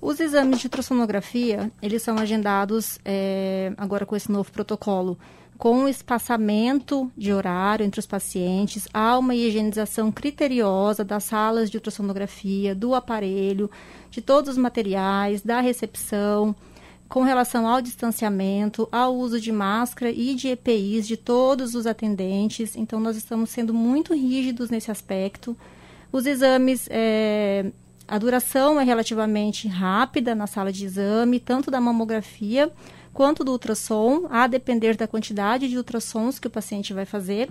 Os 0.00 0.18
exames 0.18 0.60
de 0.60 0.66
ultrassonografia, 0.66 1.70
eles 1.82 2.02
são 2.02 2.16
agendados 2.16 2.98
é, 3.04 3.72
agora 3.76 4.06
com 4.06 4.16
esse 4.16 4.32
novo 4.32 4.50
protocolo, 4.50 5.18
com 5.58 5.86
espaçamento 5.88 7.10
de 7.16 7.32
horário 7.32 7.84
entre 7.84 8.00
os 8.00 8.06
pacientes, 8.06 8.88
há 8.92 9.18
uma 9.18 9.34
higienização 9.34 10.10
criteriosa 10.12 11.02
das 11.02 11.24
salas 11.24 11.70
de 11.70 11.76
ultrassonografia, 11.76 12.74
do 12.74 12.94
aparelho, 12.94 13.70
de 14.10 14.20
todos 14.20 14.50
os 14.50 14.58
materiais, 14.58 15.42
da 15.42 15.60
recepção, 15.60 16.54
com 17.08 17.22
relação 17.22 17.66
ao 17.66 17.80
distanciamento, 17.80 18.88
ao 18.90 19.14
uso 19.14 19.40
de 19.40 19.52
máscara 19.52 20.10
e 20.10 20.34
de 20.34 20.48
EPIs 20.48 21.06
de 21.06 21.16
todos 21.16 21.74
os 21.74 21.86
atendentes. 21.86 22.76
Então, 22.76 22.98
nós 22.98 23.16
estamos 23.16 23.50
sendo 23.50 23.72
muito 23.72 24.14
rígidos 24.14 24.70
nesse 24.70 24.90
aspecto. 24.90 25.56
Os 26.10 26.26
exames, 26.26 26.88
é, 26.90 27.70
a 28.08 28.18
duração 28.18 28.80
é 28.80 28.84
relativamente 28.84 29.68
rápida 29.68 30.34
na 30.34 30.46
sala 30.46 30.72
de 30.72 30.84
exame, 30.84 31.38
tanto 31.38 31.70
da 31.70 31.80
mamografia 31.80 32.72
quanto 33.16 33.42
do 33.42 33.50
ultrassom, 33.52 34.26
a 34.28 34.46
depender 34.46 34.94
da 34.94 35.08
quantidade 35.08 35.70
de 35.70 35.78
ultrassons 35.78 36.38
que 36.38 36.48
o 36.48 36.50
paciente 36.50 36.92
vai 36.92 37.06
fazer. 37.06 37.48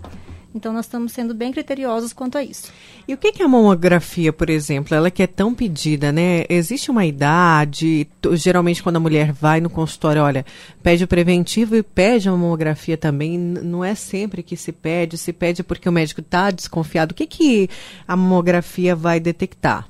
Então, 0.53 0.71
nós 0.71 0.85
estamos 0.85 1.11
sendo 1.11 1.33
bem 1.33 1.51
criteriosos 1.51 2.13
quanto 2.13 2.37
a 2.37 2.43
isso. 2.43 2.71
E 3.07 3.15
o 3.15 3.17
que, 3.17 3.41
é 3.41 3.43
a 3.43 3.47
mamografia, 3.47 4.31
por 4.31 4.47
exemplo? 4.47 4.95
Ela 4.95 5.09
que 5.09 5.23
é 5.23 5.27
tão 5.27 5.55
pedida, 5.55 6.11
né? 6.11 6.45
Existe 6.47 6.91
uma 6.91 7.03
idade? 7.03 8.07
Geralmente, 8.33 8.83
quando 8.83 8.97
a 8.97 8.99
mulher 8.99 9.33
vai 9.33 9.59
no 9.59 9.69
consultório, 9.69 10.21
olha, 10.21 10.45
pede 10.83 11.03
o 11.03 11.07
preventivo 11.07 11.75
e 11.75 11.81
pede 11.81 12.29
a 12.29 12.31
mamografia 12.31 12.95
também. 12.95 13.35
Não 13.35 13.83
é 13.83 13.95
sempre 13.95 14.43
que 14.43 14.55
se 14.55 14.71
pede, 14.71 15.17
se 15.17 15.33
pede 15.33 15.63
porque 15.63 15.89
o 15.89 15.91
médico 15.91 16.21
está 16.21 16.51
desconfiado. 16.51 17.11
O 17.11 17.15
que, 17.15 17.25
que 17.25 17.69
a 18.07 18.15
mamografia 18.15 18.95
vai 18.95 19.19
detectar? 19.19 19.89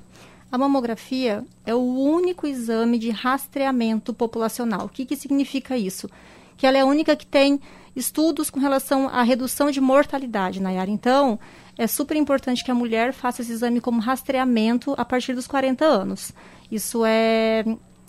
A 0.56 0.58
mamografia 0.58 1.44
é 1.66 1.76
o 1.76 1.80
único 1.80 2.48
exame 2.48 2.98
de 2.98 3.10
rastreamento 3.10 4.14
populacional. 4.14 4.86
O 4.86 4.90
que, 4.90 5.04
que 5.04 5.18
significa 5.18 5.78
isso? 5.78 6.10
Que 6.56 6.66
ela 6.66 6.78
é 6.78 6.80
a 6.80 6.86
única 6.86 7.14
que 7.14 7.26
tem 7.26 7.60
estudos 7.94 8.50
com 8.50 8.58
relação 8.58 9.10
à 9.10 9.22
redução 9.22 9.70
de 9.70 9.82
mortalidade, 9.82 10.62
Nayara. 10.62 10.90
Então, 10.90 11.38
é 11.78 11.86
super 11.88 12.16
importante 12.16 12.64
que 12.64 12.72
a 12.72 12.74
mulher 12.74 13.12
faça 13.12 13.42
esse 13.42 13.52
exame 13.52 13.82
como 13.82 14.00
rastreamento 14.00 14.96
a 14.98 15.04
partir 15.04 15.34
dos 15.34 15.46
40 15.46 15.84
anos. 15.84 16.32
Isso 16.72 17.04
é, 17.06 17.66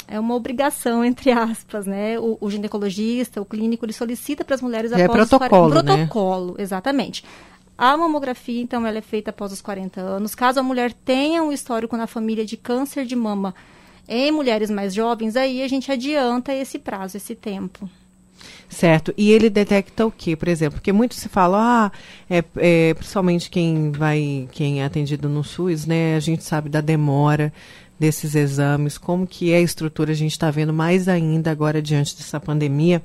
é 0.07 0.21
uma 0.21 0.37
obrigação, 0.37 1.05
entre 1.05 1.33
aspas, 1.33 1.85
né? 1.85 2.17
O, 2.21 2.39
o 2.41 2.49
ginecologista, 2.49 3.41
o 3.41 3.45
clínico, 3.45 3.85
ele 3.85 3.93
solicita 3.93 4.45
para 4.45 4.55
as 4.55 4.63
mulheres 4.63 4.93
é 4.93 5.05
após 5.05 5.29
protocolo, 5.29 5.67
os 5.67 5.73
40... 5.73 5.83
Né? 5.83 5.97
Protocolo, 5.97 6.55
exatamente. 6.61 7.25
A 7.79 7.97
mamografia, 7.97 8.61
então, 8.61 8.87
ela 8.87 8.99
é 8.99 9.03
feita 9.03 9.31
após 9.31 9.53
os 9.53 9.61
40 9.61 10.01
anos. 10.01 10.35
Caso 10.35 10.61
a 10.61 10.63
mulher 10.63 10.93
tenha 10.93 11.43
um 11.43 11.53
histórico 11.53 11.97
na 11.97 12.07
família 12.07 12.45
de 12.45 12.57
câncer 12.57 13.05
de 13.05 13.15
mama 13.15 13.55
em 14.09 14.31
mulheres 14.31 14.71
mais 14.71 14.95
jovens, 14.95 15.37
aí 15.37 15.63
a 15.63 15.69
gente 15.69 15.91
adianta 15.91 16.55
esse 16.55 16.79
prazo, 16.79 17.17
esse 17.17 17.35
tempo. 17.35 17.89
Certo. 18.69 19.13
E 19.17 19.31
ele 19.31 19.49
detecta 19.49 20.07
o 20.07 20.11
que, 20.11 20.37
por 20.37 20.49
exemplo? 20.49 20.79
Porque 20.79 20.93
muito 20.93 21.15
se 21.15 21.29
fala, 21.29 21.87
ah, 21.87 21.93
é, 22.29 22.45
é, 22.57 22.95
principalmente 22.95 23.49
quem 23.49 23.91
vai, 23.91 24.49
quem 24.53 24.83
é 24.83 24.85
atendido 24.85 25.29
no 25.29 25.43
SUS, 25.43 25.87
né? 25.87 26.17
A 26.17 26.21
gente 26.21 26.45
sabe 26.45 26.69
da 26.69 26.81
demora 26.81 27.53
desses 27.99 28.35
exames, 28.35 28.99
como 28.99 29.27
que 29.27 29.53
é 29.53 29.57
a 29.57 29.61
estrutura, 29.61 30.13
a 30.13 30.15
gente 30.15 30.33
está 30.33 30.51
vendo 30.51 30.73
mais 30.73 31.09
ainda 31.09 31.51
agora 31.51 31.81
diante 31.81 32.17
dessa 32.17 32.39
pandemia. 32.39 33.03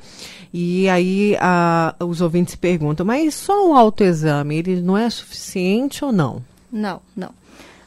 E 0.53 0.87
aí 0.89 1.37
a, 1.39 1.95
os 1.99 2.21
ouvintes 2.21 2.55
perguntam, 2.55 3.05
mas 3.05 3.33
só 3.35 3.69
o 3.69 3.73
autoexame, 3.73 4.57
ele 4.57 4.81
não 4.81 4.97
é 4.97 5.09
suficiente 5.09 6.03
ou 6.03 6.11
não? 6.11 6.43
Não, 6.71 7.01
não. 7.15 7.33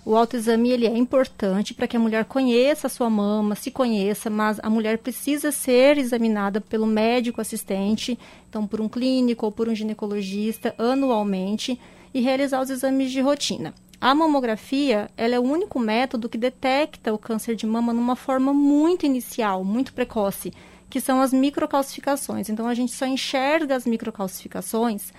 O 0.07 0.14
autoexame 0.16 0.70
ele 0.70 0.86
é 0.86 0.94
importante 0.94 1.72
para 1.72 1.88
que 1.88 1.96
a 1.96 2.00
mulher 2.00 2.26
conheça 2.26 2.86
a 2.86 2.90
sua 2.90 3.09
mama, 3.09 3.55
se 3.55 3.70
conheça, 3.70 4.28
mas 4.28 4.61
a 4.62 4.68
mulher 4.68 4.98
precisa 4.98 5.50
ser 5.50 5.96
examinada 5.96 6.61
pelo 6.61 6.86
médico 6.86 7.40
assistente, 7.40 8.18
então 8.48 8.66
por 8.66 8.82
um 8.82 8.88
clínico 8.88 9.46
ou 9.46 9.52
por 9.52 9.66
um 9.66 9.74
ginecologista 9.74 10.74
anualmente 10.76 11.80
e 12.12 12.20
realizar 12.20 12.61
os 12.61 12.68
exames 12.68 13.11
de 13.11 13.22
rotina. 13.22 13.72
A 14.05 14.14
mamografia 14.14 15.09
ela 15.16 15.34
é 15.34 15.40
o 15.40 15.42
único 15.42 15.80
método 15.80 16.28
que 16.28 16.36
detecta 16.36 17.11
o 17.11 17.16
câncer 17.16 17.57
de 17.57 17.66
mama 17.66 17.90
numa 17.90 18.14
forma 18.14 18.52
muito 18.52 19.07
inicial, 19.07 19.64
muito 19.64 19.94
precoce, 19.94 20.52
que 20.90 21.00
são 21.00 21.22
as 21.22 21.32
microcalcificações. 21.32 22.50
Então 22.50 22.68
a 22.68 22.74
gente 22.74 22.92
só 22.92 23.07
enxerga 23.07 23.74
as 23.74 23.86
microcalcificações 23.86 25.11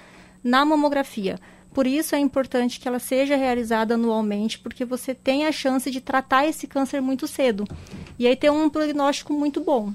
na 0.43 0.63
mamografia. 0.63 1.39
Por 1.73 1.87
isso 1.87 2.13
é 2.13 2.19
importante 2.19 2.79
que 2.79 2.87
ela 2.87 2.99
seja 2.99 3.35
realizada 3.35 3.95
anualmente, 3.95 4.59
porque 4.59 4.85
você 4.85 5.15
tem 5.15 5.47
a 5.47 5.51
chance 5.51 5.89
de 5.89 5.99
tratar 5.99 6.45
esse 6.45 6.67
câncer 6.67 7.01
muito 7.01 7.25
cedo. 7.25 7.67
E 8.19 8.27
aí 8.27 8.35
ter 8.35 8.51
um 8.51 8.69
prognóstico 8.69 9.33
muito 9.33 9.61
bom. 9.61 9.93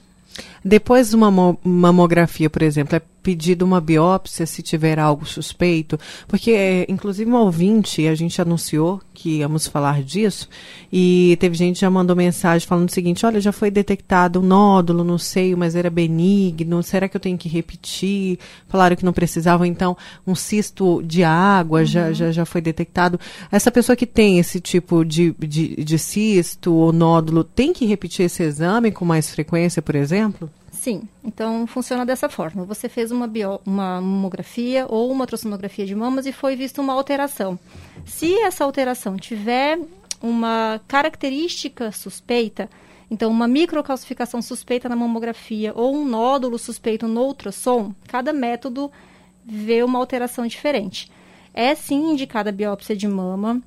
Depois 0.64 1.10
de 1.10 1.14
uma 1.14 1.30
mamografia, 1.62 2.50
por 2.50 2.62
exemplo, 2.62 2.96
é 2.96 3.02
pedido 3.22 3.64
uma 3.64 3.80
biópsia 3.80 4.46
se 4.46 4.62
tiver 4.62 4.98
algo 4.98 5.26
suspeito? 5.26 5.98
Porque, 6.26 6.52
é, 6.52 6.86
inclusive, 6.88 7.30
um 7.30 7.36
ouvinte, 7.36 8.06
a 8.06 8.14
gente 8.14 8.40
anunciou 8.40 9.00
que 9.12 9.38
íamos 9.38 9.66
falar 9.66 10.02
disso, 10.02 10.48
e 10.90 11.36
teve 11.38 11.54
gente 11.54 11.74
que 11.74 11.80
já 11.82 11.90
mandou 11.90 12.16
mensagem 12.16 12.66
falando 12.66 12.88
o 12.88 12.92
seguinte: 12.92 13.26
olha, 13.26 13.40
já 13.40 13.52
foi 13.52 13.70
detectado 13.70 14.40
um 14.40 14.42
nódulo 14.42 15.04
no 15.04 15.18
seio, 15.18 15.58
mas 15.58 15.76
era 15.76 15.90
benigno, 15.90 16.82
será 16.82 17.08
que 17.08 17.16
eu 17.16 17.20
tenho 17.20 17.36
que 17.36 17.48
repetir? 17.48 18.38
Falaram 18.68 18.96
que 18.96 19.04
não 19.04 19.12
precisavam, 19.12 19.66
então, 19.66 19.96
um 20.26 20.34
cisto 20.34 21.02
de 21.04 21.22
água 21.22 21.80
uhum. 21.80 21.86
já, 21.86 22.12
já, 22.12 22.32
já 22.32 22.44
foi 22.44 22.60
detectado. 22.60 23.20
Essa 23.52 23.70
pessoa 23.70 23.94
que 23.94 24.06
tem 24.06 24.38
esse 24.38 24.60
tipo 24.60 25.04
de, 25.04 25.34
de, 25.38 25.76
de 25.84 25.98
cisto 25.98 26.72
ou 26.72 26.92
nódulo 26.92 27.44
tem 27.44 27.72
que 27.72 27.84
repetir 27.86 28.26
esse 28.26 28.42
exame 28.42 28.90
com 28.90 29.04
mais 29.04 29.30
frequência, 29.30 29.82
por 29.82 29.94
exemplo? 29.94 30.50
Sim, 30.80 31.02
então 31.22 31.66
funciona 31.66 32.06
dessa 32.06 32.26
forma. 32.26 32.64
Você 32.64 32.88
fez 32.88 33.10
uma, 33.10 33.26
bio, 33.26 33.60
uma 33.66 34.00
mamografia 34.00 34.86
ou 34.88 35.12
uma 35.12 35.24
ultrassonografia 35.24 35.84
de 35.84 35.94
mamas 35.94 36.24
e 36.24 36.32
foi 36.32 36.56
vista 36.56 36.80
uma 36.80 36.94
alteração. 36.94 37.58
Se 38.06 38.34
essa 38.40 38.64
alteração 38.64 39.18
tiver 39.18 39.78
uma 40.22 40.80
característica 40.88 41.92
suspeita, 41.92 42.66
então 43.10 43.30
uma 43.30 43.46
microcalcificação 43.46 44.40
suspeita 44.40 44.88
na 44.88 44.96
mamografia 44.96 45.74
ou 45.76 45.94
um 45.94 46.06
nódulo 46.06 46.58
suspeito 46.58 47.06
no 47.06 47.24
ultrassom, 47.24 47.94
cada 48.08 48.32
método 48.32 48.90
vê 49.44 49.82
uma 49.82 49.98
alteração 49.98 50.46
diferente. 50.46 51.10
É 51.52 51.74
sim 51.74 52.12
indicada 52.12 52.48
a 52.48 52.54
biópsia 52.54 52.96
de 52.96 53.06
mama. 53.06 53.60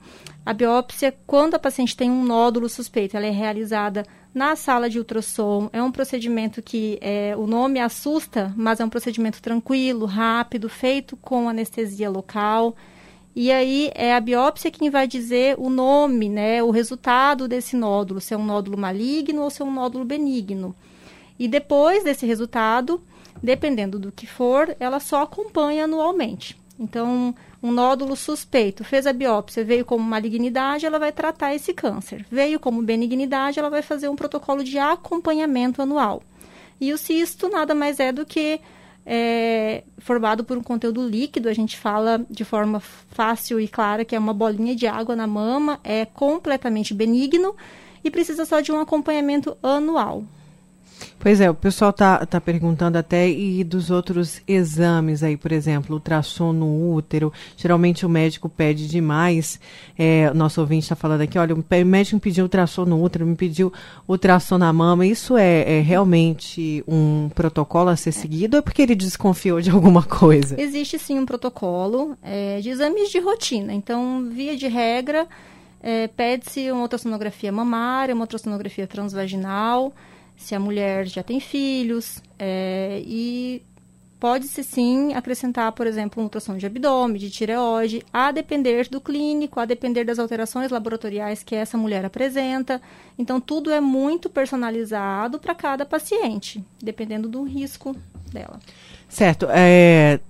A 0.44 0.52
biópsia, 0.52 1.14
quando 1.28 1.54
a 1.54 1.60
paciente 1.60 1.96
tem 1.96 2.10
um 2.10 2.26
nódulo 2.26 2.68
suspeito, 2.68 3.16
ela 3.16 3.28
é 3.28 3.30
realizada 3.30 4.04
na 4.34 4.56
sala 4.56 4.90
de 4.90 4.98
ultrassom. 4.98 5.70
É 5.72 5.82
um 5.82 5.92
procedimento 5.92 6.62
que 6.62 6.98
é, 7.02 7.36
o 7.38 7.46
nome 7.46 7.80
assusta, 7.80 8.54
mas 8.58 8.80
é 8.80 8.86
um 8.86 8.90
procedimento 8.90 9.42
tranquilo, 9.42 10.06
rápido, 10.06 10.68
feito 10.68 11.16
com 11.18 11.48
anestesia 11.48 12.10
local. 12.10 12.76
E 13.36 13.52
aí 13.52 13.92
é 13.96 14.16
a 14.16 14.20
biópsia 14.20 14.72
quem 14.72 14.90
vai 14.90 15.08
dizer 15.08 15.56
o 15.58 15.70
nome, 15.70 16.30
né, 16.30 16.62
o 16.62 16.70
resultado 16.70 17.48
desse 17.48 17.76
nódulo, 17.76 18.22
se 18.22 18.34
é 18.34 18.38
um 18.38 18.46
nódulo 18.46 18.78
maligno 18.78 19.42
ou 19.42 19.50
se 19.50 19.62
é 19.62 19.66
um 19.66 19.74
nódulo 19.74 20.06
benigno. 20.06 20.76
E 21.38 21.48
depois 21.48 22.04
desse 22.04 22.28
resultado, 22.28 23.02
dependendo 23.42 23.98
do 23.98 24.12
que 24.12 24.28
for, 24.28 24.76
ela 24.80 25.00
só 25.00 25.24
acompanha 25.24 25.86
anualmente. 25.86 26.56
Então, 26.80 27.34
um 27.64 27.72
nódulo 27.72 28.14
suspeito, 28.18 28.84
fez 28.84 29.08
a 29.08 29.14
biópsia, 29.14 29.64
veio 29.64 29.86
como 29.86 30.04
malignidade, 30.04 30.86
ela 30.86 31.00
vai 31.00 31.14
tratar 31.14 31.56
esse 31.56 31.74
câncer. 31.74 32.26
Veio 32.30 32.60
como 32.60 32.82
benignidade, 32.82 33.58
ela 33.58 33.70
vai 33.70 33.82
fazer 33.82 34.10
um 34.10 34.18
protocolo 34.18 34.62
de 34.66 34.78
acompanhamento 34.78 35.82
anual. 35.82 36.22
E 36.80 36.92
o 36.92 36.98
cisto 36.98 37.48
nada 37.48 37.74
mais 37.74 38.02
é 38.02 38.12
do 38.12 38.26
que 38.26 38.60
é, 39.06 39.84
formado 39.98 40.44
por 40.44 40.58
um 40.58 40.62
conteúdo 40.62 41.08
líquido, 41.08 41.48
a 41.48 41.54
gente 41.54 41.78
fala 41.78 42.26
de 42.30 42.44
forma 42.44 42.82
fácil 42.82 43.62
e 43.62 43.68
clara 43.70 44.04
que 44.04 44.16
é 44.16 44.20
uma 44.20 44.34
bolinha 44.34 44.76
de 44.76 44.86
água 44.86 45.16
na 45.16 45.26
mama, 45.26 45.80
é 45.86 46.04
completamente 46.04 46.94
benigno 46.94 47.56
e 48.04 48.12
precisa 48.12 48.44
só 48.44 48.60
de 48.60 48.74
um 48.74 48.80
acompanhamento 48.82 49.58
anual. 49.64 50.26
Pois 51.20 51.40
é, 51.40 51.50
o 51.50 51.54
pessoal 51.54 51.94
tá, 51.94 52.26
tá 52.26 52.42
perguntando 52.42 52.98
até 52.98 53.30
e 53.30 53.64
dos 53.64 53.90
outros 53.90 54.42
exames 54.48 55.24
aí, 55.24 55.38
por 55.38 55.52
exemplo, 55.52 55.96
ultrassom 55.96 56.52
no 56.52 56.94
útero. 56.94 57.32
Geralmente 57.56 58.06
o 58.06 58.10
médico 58.10 58.50
pede 58.50 58.88
demais. 58.88 59.60
É, 59.98 60.34
nosso 60.34 60.60
ouvinte 60.60 60.84
está 60.84 60.96
falando 60.96 61.22
aqui, 61.22 61.40
olha, 61.40 61.56
o 61.56 61.86
médico 61.86 62.16
me 62.16 62.20
pediu 62.20 62.44
ultrassom 62.44 62.86
no 62.86 63.02
útero, 63.02 63.26
me 63.26 63.36
pediu 63.36 63.72
ultrassom 64.08 64.58
na 64.58 64.74
mama. 64.74 65.06
Isso 65.06 65.38
é, 65.38 65.80
é 65.80 65.82
realmente 65.82 66.84
um 66.88 67.30
protocolo 67.34 67.90
a 67.90 67.96
ser 67.96 68.12
seguido 68.12 68.58
ou 68.58 68.60
é 68.60 68.62
porque 68.62 68.82
ele 68.82 68.96
desconfiou 68.96 69.62
de 69.62 69.70
alguma 69.70 70.04
coisa? 70.04 70.60
Existe 70.60 71.00
sim 71.00 71.20
um 71.20 71.26
protocolo 71.26 72.18
é, 72.22 72.60
de 72.60 72.70
exames 72.70 73.10
de 73.10 73.20
rotina. 73.20 73.74
Então, 73.74 74.30
via 74.30 74.58
de 74.58 74.68
regra, 74.68 75.26
é, 75.82 76.08
pede-se 76.08 76.70
uma 76.72 76.82
ultrassonografia 76.82 77.52
mamária, 77.52 78.14
uma 78.14 78.24
ultrassonografia 78.24 78.88
transvaginal 78.88 79.94
se 80.36 80.56
a 80.56 80.60
mulher 80.60 81.06
já 81.08 81.24
tem 81.24 81.40
filhos, 81.40 82.22
é, 82.38 83.02
e 83.06 83.64
pode-se 84.24 84.64
sim 84.64 85.14
acrescentar, 85.14 85.70
por 85.74 85.86
exemplo, 85.86 86.22
uma 86.22 86.28
ultrassom 86.28 86.56
de 86.56 86.66
abdômen, 86.66 87.18
de 87.18 87.30
tireoide, 87.30 88.06
a 88.14 88.32
depender 88.32 88.88
do 88.88 89.02
clínico, 89.02 89.60
a 89.60 89.66
depender 89.66 90.06
das 90.06 90.18
alterações 90.18 90.72
laboratoriais 90.72 91.44
que 91.44 91.54
essa 91.54 91.78
mulher 91.78 92.06
apresenta. 92.06 92.82
Então, 93.20 93.42
tudo 93.42 93.70
é 93.70 93.82
muito 93.82 94.30
personalizado 94.30 95.40
para 95.40 95.54
cada 95.54 95.86
paciente, 95.86 96.64
dependendo 96.82 97.28
do 97.28 97.44
risco 97.44 97.94
dela. 98.32 98.60
Certo. 99.10 99.48
É, 99.50 100.22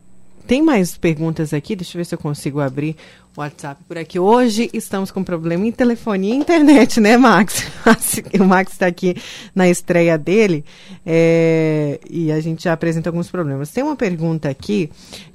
tem 0.45 0.61
mais 0.61 0.97
perguntas 0.97 1.53
aqui, 1.53 1.75
deixa 1.75 1.95
eu 1.95 1.99
ver 1.99 2.05
se 2.05 2.15
eu 2.15 2.19
consigo 2.19 2.59
abrir 2.59 2.95
o 3.35 3.41
WhatsApp 3.41 3.83
por 3.87 3.97
aqui. 3.97 4.19
Hoje 4.19 4.69
estamos 4.73 5.09
com 5.09 5.23
problema 5.23 5.65
em 5.65 5.71
telefonia 5.71 6.33
e 6.33 6.37
internet, 6.37 6.99
né, 6.99 7.17
Max? 7.17 7.65
o 8.39 8.43
Max 8.43 8.73
está 8.73 8.85
aqui 8.85 9.15
na 9.55 9.67
estreia 9.67 10.17
dele 10.17 10.63
é, 11.05 11.99
e 12.09 12.31
a 12.31 12.39
gente 12.39 12.65
já 12.65 12.73
apresenta 12.73 13.09
alguns 13.09 13.29
problemas. 13.31 13.71
Tem 13.71 13.83
uma 13.83 13.95
pergunta 13.95 14.49
aqui 14.49 14.89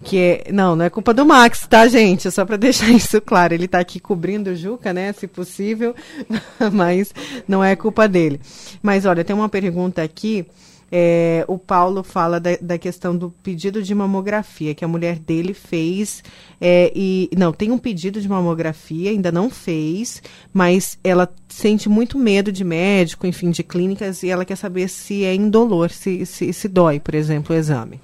que 0.04 0.18
é. 0.18 0.44
Não, 0.52 0.76
não 0.76 0.84
é 0.84 0.90
culpa 0.90 1.12
do 1.12 1.24
Max, 1.24 1.66
tá, 1.66 1.88
gente? 1.88 2.28
É 2.28 2.30
só 2.30 2.44
para 2.44 2.56
deixar 2.58 2.90
isso 2.90 3.20
claro. 3.20 3.54
Ele 3.54 3.64
está 3.64 3.80
aqui 3.80 3.98
cobrindo 3.98 4.50
o 4.50 4.56
Juca, 4.56 4.92
né, 4.92 5.12
se 5.12 5.26
possível, 5.26 5.94
mas 6.72 7.12
não 7.46 7.64
é 7.64 7.74
culpa 7.74 8.06
dele. 8.06 8.40
Mas 8.82 9.06
olha, 9.06 9.24
tem 9.24 9.34
uma 9.34 9.48
pergunta 9.48 10.02
aqui 10.02 10.46
é, 10.90 11.44
o 11.46 11.58
Paulo 11.58 12.02
fala 12.02 12.40
da, 12.40 12.56
da, 12.60 12.78
questão 12.78 13.16
do 13.16 13.30
pedido 13.42 13.82
de 13.82 13.94
mamografia 13.94 14.74
que 14.74 14.84
a 14.84 14.88
mulher 14.88 15.18
dele 15.18 15.52
fez. 15.52 16.22
É, 16.60 16.90
e 16.94 17.28
não, 17.36 17.52
tem 17.52 17.70
um 17.70 17.78
pedido 17.78 18.20
de 18.20 18.28
mamografia, 18.28 19.10
ainda 19.10 19.30
não 19.30 19.50
fez, 19.50 20.22
mas 20.52 20.98
ela 21.04 21.30
sente 21.48 21.88
muito 21.88 22.18
medo 22.18 22.50
de 22.50 22.64
médico, 22.64 23.26
enfim, 23.26 23.50
de 23.50 23.62
clínicas, 23.62 24.22
e 24.22 24.30
ela 24.30 24.44
quer 24.44 24.56
saber 24.56 24.88
se 24.88 25.24
é 25.24 25.34
indolor, 25.34 25.90
se, 25.90 26.24
se, 26.24 26.52
se 26.52 26.68
dói, 26.68 26.98
por 26.98 27.14
exemplo, 27.14 27.54
o 27.54 27.58
exame. 27.58 28.00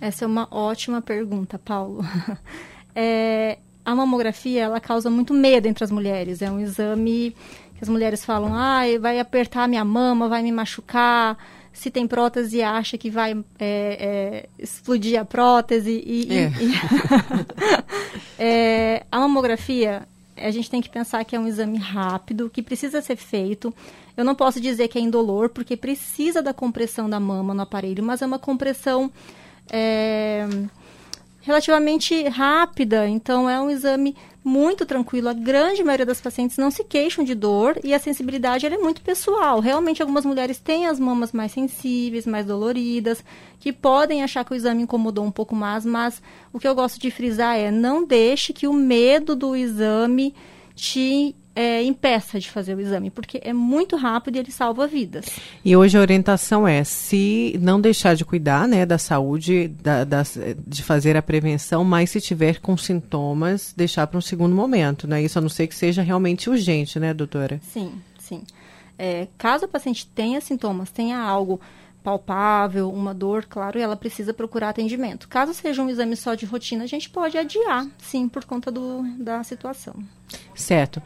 Essa 0.00 0.24
é 0.24 0.28
uma 0.28 0.46
ótima 0.50 1.02
pergunta, 1.02 1.58
Paulo. 1.58 2.04
É, 3.00 3.58
a 3.84 3.94
mamografia 3.94 4.62
ela 4.62 4.80
causa 4.80 5.08
muito 5.08 5.32
medo 5.32 5.68
entre 5.68 5.84
as 5.84 5.90
mulheres. 5.92 6.42
É 6.42 6.50
um 6.50 6.58
exame 6.58 7.32
que 7.76 7.84
as 7.84 7.88
mulheres 7.88 8.24
falam, 8.24 8.52
ah, 8.52 8.80
vai 9.00 9.20
apertar 9.20 9.68
minha 9.68 9.84
mama, 9.84 10.28
vai 10.28 10.42
me 10.42 10.50
machucar 10.50 11.38
se 11.78 11.92
tem 11.92 12.08
prótese 12.08 12.60
acha 12.60 12.98
que 12.98 13.08
vai 13.08 13.32
é, 13.32 13.38
é, 13.60 14.48
explodir 14.58 15.18
a 15.18 15.24
prótese 15.24 16.02
e, 16.04 16.28
é. 16.32 16.52
e, 16.60 16.74
é, 18.42 19.06
a 19.10 19.20
mamografia 19.20 20.02
a 20.36 20.50
gente 20.50 20.68
tem 20.68 20.80
que 20.80 20.88
pensar 20.88 21.24
que 21.24 21.36
é 21.36 21.38
um 21.40 21.46
exame 21.46 21.78
rápido 21.78 22.50
que 22.50 22.62
precisa 22.62 23.00
ser 23.00 23.14
feito 23.14 23.72
eu 24.16 24.24
não 24.24 24.34
posso 24.34 24.60
dizer 24.60 24.88
que 24.88 24.98
é 24.98 25.00
indolor 25.00 25.50
porque 25.50 25.76
precisa 25.76 26.42
da 26.42 26.52
compressão 26.52 27.08
da 27.08 27.20
mama 27.20 27.54
no 27.54 27.62
aparelho 27.62 28.02
mas 28.02 28.22
é 28.22 28.26
uma 28.26 28.40
compressão 28.40 29.08
é, 29.70 30.48
relativamente 31.48 32.28
rápida 32.28 33.08
então 33.08 33.48
é 33.48 33.58
um 33.58 33.70
exame 33.70 34.14
muito 34.44 34.84
tranquilo. 34.84 35.28
A 35.28 35.32
grande 35.32 35.82
maioria 35.82 36.04
das 36.04 36.20
pacientes 36.20 36.58
não 36.58 36.70
se 36.70 36.84
queixam 36.84 37.24
de 37.24 37.34
dor 37.34 37.78
e 37.82 37.94
a 37.94 37.98
sensibilidade 37.98 38.66
é 38.66 38.78
muito 38.78 39.00
pessoal. 39.02 39.60
Realmente, 39.60 40.02
algumas 40.02 40.24
mulheres 40.24 40.58
têm 40.58 40.86
as 40.86 41.00
mamas 41.00 41.32
mais 41.32 41.52
sensíveis, 41.52 42.26
mais 42.26 42.46
doloridas, 42.46 43.24
que 43.58 43.72
podem 43.72 44.22
achar 44.22 44.44
que 44.44 44.52
o 44.52 44.54
exame 44.54 44.82
incomodou 44.82 45.24
um 45.24 45.30
pouco 45.30 45.54
mais, 45.54 45.84
mas 45.84 46.22
o 46.52 46.58
que 46.58 46.68
eu 46.68 46.74
gosto 46.74 47.00
de 47.00 47.10
frisar 47.10 47.56
é 47.56 47.70
não 47.70 48.04
deixe 48.04 48.52
que 48.52 48.66
o 48.66 48.72
medo 48.72 49.34
do 49.34 49.56
exame 49.56 50.34
te 50.74 51.34
é, 51.58 51.82
impeça 51.82 52.38
de 52.38 52.48
fazer 52.48 52.76
o 52.76 52.80
exame, 52.80 53.10
porque 53.10 53.40
é 53.42 53.52
muito 53.52 53.96
rápido 53.96 54.36
e 54.36 54.38
ele 54.38 54.52
salva 54.52 54.86
vidas. 54.86 55.26
E 55.64 55.76
hoje 55.76 55.98
a 55.98 56.00
orientação 56.00 56.68
é 56.68 56.84
se 56.84 57.58
não 57.60 57.80
deixar 57.80 58.14
de 58.14 58.24
cuidar 58.24 58.68
né, 58.68 58.86
da 58.86 58.96
saúde, 58.96 59.66
da, 59.66 60.04
da, 60.04 60.22
de 60.64 60.84
fazer 60.84 61.16
a 61.16 61.22
prevenção, 61.22 61.82
mas 61.82 62.10
se 62.10 62.20
tiver 62.20 62.60
com 62.60 62.76
sintomas, 62.76 63.74
deixar 63.76 64.06
para 64.06 64.16
um 64.16 64.20
segundo 64.20 64.54
momento, 64.54 65.08
né? 65.08 65.20
Isso 65.20 65.36
a 65.36 65.42
não 65.42 65.48
ser 65.48 65.66
que 65.66 65.74
seja 65.74 66.00
realmente 66.00 66.48
urgente, 66.48 67.00
né, 67.00 67.12
doutora? 67.12 67.60
Sim, 67.64 67.90
sim. 68.20 68.44
É, 68.96 69.26
caso 69.36 69.64
a 69.64 69.68
paciente 69.68 70.06
tenha 70.06 70.40
sintomas, 70.40 70.92
tenha 70.92 71.18
algo 71.18 71.60
palpável, 72.02 72.90
uma 72.90 73.12
dor, 73.12 73.44
claro, 73.48 73.78
ela 73.78 73.96
precisa 73.96 74.32
procurar 74.32 74.70
atendimento. 74.70 75.28
Caso 75.28 75.52
seja 75.52 75.82
um 75.82 75.90
exame 75.90 76.16
só 76.16 76.34
de 76.34 76.46
rotina, 76.46 76.84
a 76.84 76.86
gente 76.86 77.10
pode 77.10 77.36
adiar, 77.36 77.86
sim, 77.98 78.28
por 78.28 78.44
conta 78.44 78.70
do, 78.70 79.02
da 79.18 79.42
situação. 79.42 79.94
Certo. 80.54 81.02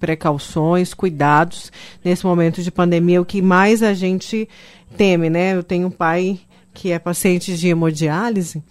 precauções, 0.00 0.94
cuidados 0.94 1.70
nesse 2.02 2.24
momento 2.24 2.62
de 2.62 2.70
pandemia. 2.70 3.20
O 3.20 3.26
que 3.26 3.42
mais 3.42 3.82
a 3.82 3.92
gente 3.92 4.48
teme, 4.96 5.28
né? 5.28 5.54
Eu 5.54 5.62
tenho 5.62 5.88
um 5.88 5.90
pai 5.90 6.40
que 6.72 6.90
é 6.90 6.98
paciente 6.98 7.54
de 7.56 7.68
hemodiálise 7.68 8.62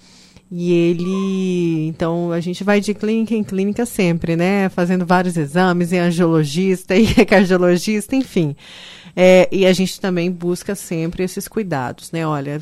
e 0.55 0.71
ele, 0.71 1.87
então, 1.87 2.31
a 2.31 2.39
gente 2.39 2.63
vai 2.63 2.79
de 2.79 2.93
clínica 2.93 3.33
em 3.33 3.43
clínica 3.43 3.87
sempre, 3.87 4.35
né? 4.35 4.69
Fazendo 4.69 5.03
vários 5.03 5.35
exames, 5.35 5.91
em 5.91 5.97
angiologista, 5.97 6.93
e 6.95 7.07
cardiologista, 7.25 8.15
enfim. 8.15 8.55
É, 9.15 9.47
e 9.51 9.65
a 9.65 9.73
gente 9.73 9.99
também 9.99 10.31
busca 10.31 10.75
sempre 10.75 11.23
esses 11.23 11.47
cuidados, 11.47 12.11
né? 12.11 12.25
Olha, 12.25 12.59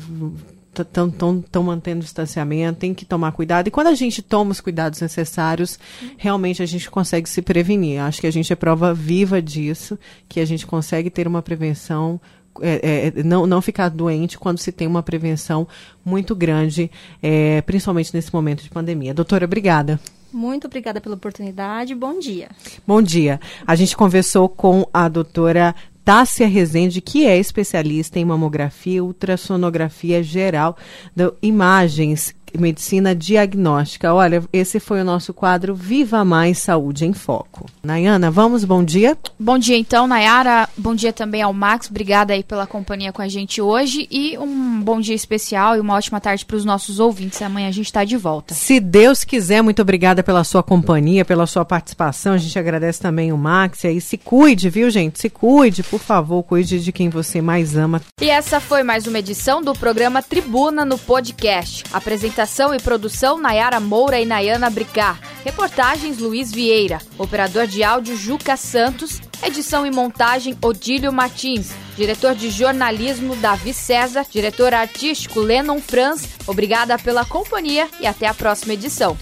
estão 0.80 1.62
mantendo 1.62 2.00
o 2.00 2.04
distanciamento, 2.04 2.80
tem 2.80 2.94
que 2.94 3.04
tomar 3.04 3.32
cuidado. 3.32 3.68
E 3.68 3.70
quando 3.70 3.88
a 3.88 3.94
gente 3.94 4.22
toma 4.22 4.52
os 4.52 4.60
cuidados 4.60 5.00
necessários, 5.00 5.78
realmente 6.16 6.62
a 6.62 6.66
gente 6.66 6.90
consegue 6.90 7.28
se 7.28 7.42
prevenir. 7.42 8.00
Acho 8.00 8.20
que 8.20 8.26
a 8.26 8.32
gente 8.32 8.52
é 8.52 8.56
prova 8.56 8.94
viva 8.94 9.40
disso, 9.42 9.98
que 10.28 10.40
a 10.40 10.44
gente 10.44 10.66
consegue 10.66 11.10
ter 11.10 11.26
uma 11.26 11.42
prevenção 11.42 12.20
é, 12.60 13.12
é, 13.16 13.22
não, 13.22 13.46
não 13.46 13.62
ficar 13.62 13.88
doente 13.88 14.38
quando 14.38 14.58
se 14.58 14.70
tem 14.70 14.86
uma 14.86 15.02
prevenção 15.02 15.66
muito 16.04 16.34
grande, 16.36 16.90
é, 17.22 17.62
principalmente 17.62 18.12
nesse 18.12 18.32
momento 18.32 18.62
de 18.62 18.68
pandemia. 18.68 19.14
Doutora, 19.14 19.46
obrigada. 19.46 19.98
Muito 20.32 20.66
obrigada 20.66 21.00
pela 21.00 21.14
oportunidade. 21.14 21.94
Bom 21.94 22.18
dia. 22.18 22.48
Bom 22.86 23.02
dia. 23.02 23.38
A 23.66 23.74
gente 23.74 23.96
conversou 23.96 24.48
com 24.48 24.88
a 24.92 25.06
doutora 25.06 25.74
Tássia 26.04 26.48
Rezende, 26.48 27.00
que 27.00 27.26
é 27.26 27.38
especialista 27.38 28.18
em 28.18 28.24
mamografia 28.24 29.04
ultrassonografia 29.04 30.22
geral, 30.22 30.76
de 31.14 31.32
imagens 31.40 32.34
Medicina 32.58 33.14
Diagnóstica. 33.14 34.12
Olha, 34.12 34.42
esse 34.52 34.78
foi 34.78 35.00
o 35.00 35.04
nosso 35.04 35.32
quadro 35.32 35.74
Viva 35.74 36.24
Mais 36.24 36.58
Saúde 36.58 37.06
em 37.06 37.12
Foco. 37.12 37.66
Nayana, 37.82 38.30
vamos, 38.30 38.64
bom 38.64 38.84
dia. 38.84 39.16
Bom 39.38 39.58
dia 39.58 39.76
então, 39.76 40.06
Nayara. 40.06 40.68
Bom 40.76 40.94
dia 40.94 41.12
também 41.12 41.42
ao 41.42 41.52
Max. 41.52 41.88
Obrigada 41.88 42.34
aí 42.34 42.42
pela 42.42 42.66
companhia 42.66 43.12
com 43.12 43.22
a 43.22 43.28
gente 43.28 43.60
hoje 43.60 44.06
e 44.10 44.36
um 44.38 44.80
bom 44.80 45.00
dia 45.00 45.14
especial 45.14 45.76
e 45.76 45.80
uma 45.80 45.94
ótima 45.94 46.20
tarde 46.20 46.44
para 46.44 46.56
os 46.56 46.64
nossos 46.64 47.00
ouvintes. 47.00 47.40
Amanhã 47.42 47.68
a 47.68 47.72
gente 47.72 47.86
está 47.86 48.04
de 48.04 48.16
volta. 48.16 48.54
Se 48.54 48.78
Deus 48.78 49.24
quiser, 49.24 49.62
muito 49.62 49.82
obrigada 49.82 50.22
pela 50.22 50.44
sua 50.44 50.62
companhia, 50.62 51.24
pela 51.24 51.46
sua 51.46 51.64
participação. 51.64 52.34
A 52.34 52.38
gente 52.38 52.58
agradece 52.58 53.00
também 53.00 53.32
o 53.32 53.38
Max. 53.38 53.84
E 53.84 53.88
aí, 53.88 54.00
se 54.00 54.18
cuide, 54.18 54.68
viu, 54.68 54.90
gente? 54.90 55.18
Se 55.18 55.30
cuide, 55.30 55.82
por 55.82 56.00
favor, 56.00 56.42
cuide 56.42 56.80
de 56.80 56.92
quem 56.92 57.08
você 57.08 57.40
mais 57.40 57.76
ama. 57.76 58.00
E 58.20 58.30
essa 58.30 58.60
foi 58.60 58.82
mais 58.82 59.06
uma 59.06 59.18
edição 59.18 59.62
do 59.62 59.72
programa 59.72 60.22
Tribuna 60.22 60.84
no 60.84 60.98
Podcast. 60.98 61.84
Apresentação 61.92 62.41
Apresentação 62.42 62.74
e 62.74 62.80
produção 62.80 63.38
Nayara 63.38 63.78
Moura 63.78 64.20
e 64.20 64.26
Nayana 64.26 64.68
Bricar. 64.68 65.20
Reportagens 65.44 66.18
Luiz 66.18 66.50
Vieira. 66.50 66.98
Operador 67.16 67.68
de 67.68 67.84
áudio 67.84 68.16
Juca 68.16 68.56
Santos. 68.56 69.20
Edição 69.44 69.86
e 69.86 69.92
montagem 69.92 70.58
Odílio 70.60 71.12
Martins. 71.12 71.70
Diretor 71.96 72.34
de 72.34 72.50
jornalismo 72.50 73.36
Davi 73.36 73.72
César. 73.72 74.26
Diretor 74.28 74.74
artístico 74.74 75.38
Lennon 75.38 75.80
Franz. 75.80 76.30
Obrigada 76.44 76.98
pela 76.98 77.24
companhia 77.24 77.88
e 78.00 78.08
até 78.08 78.26
a 78.26 78.34
próxima 78.34 78.74
edição. 78.74 79.16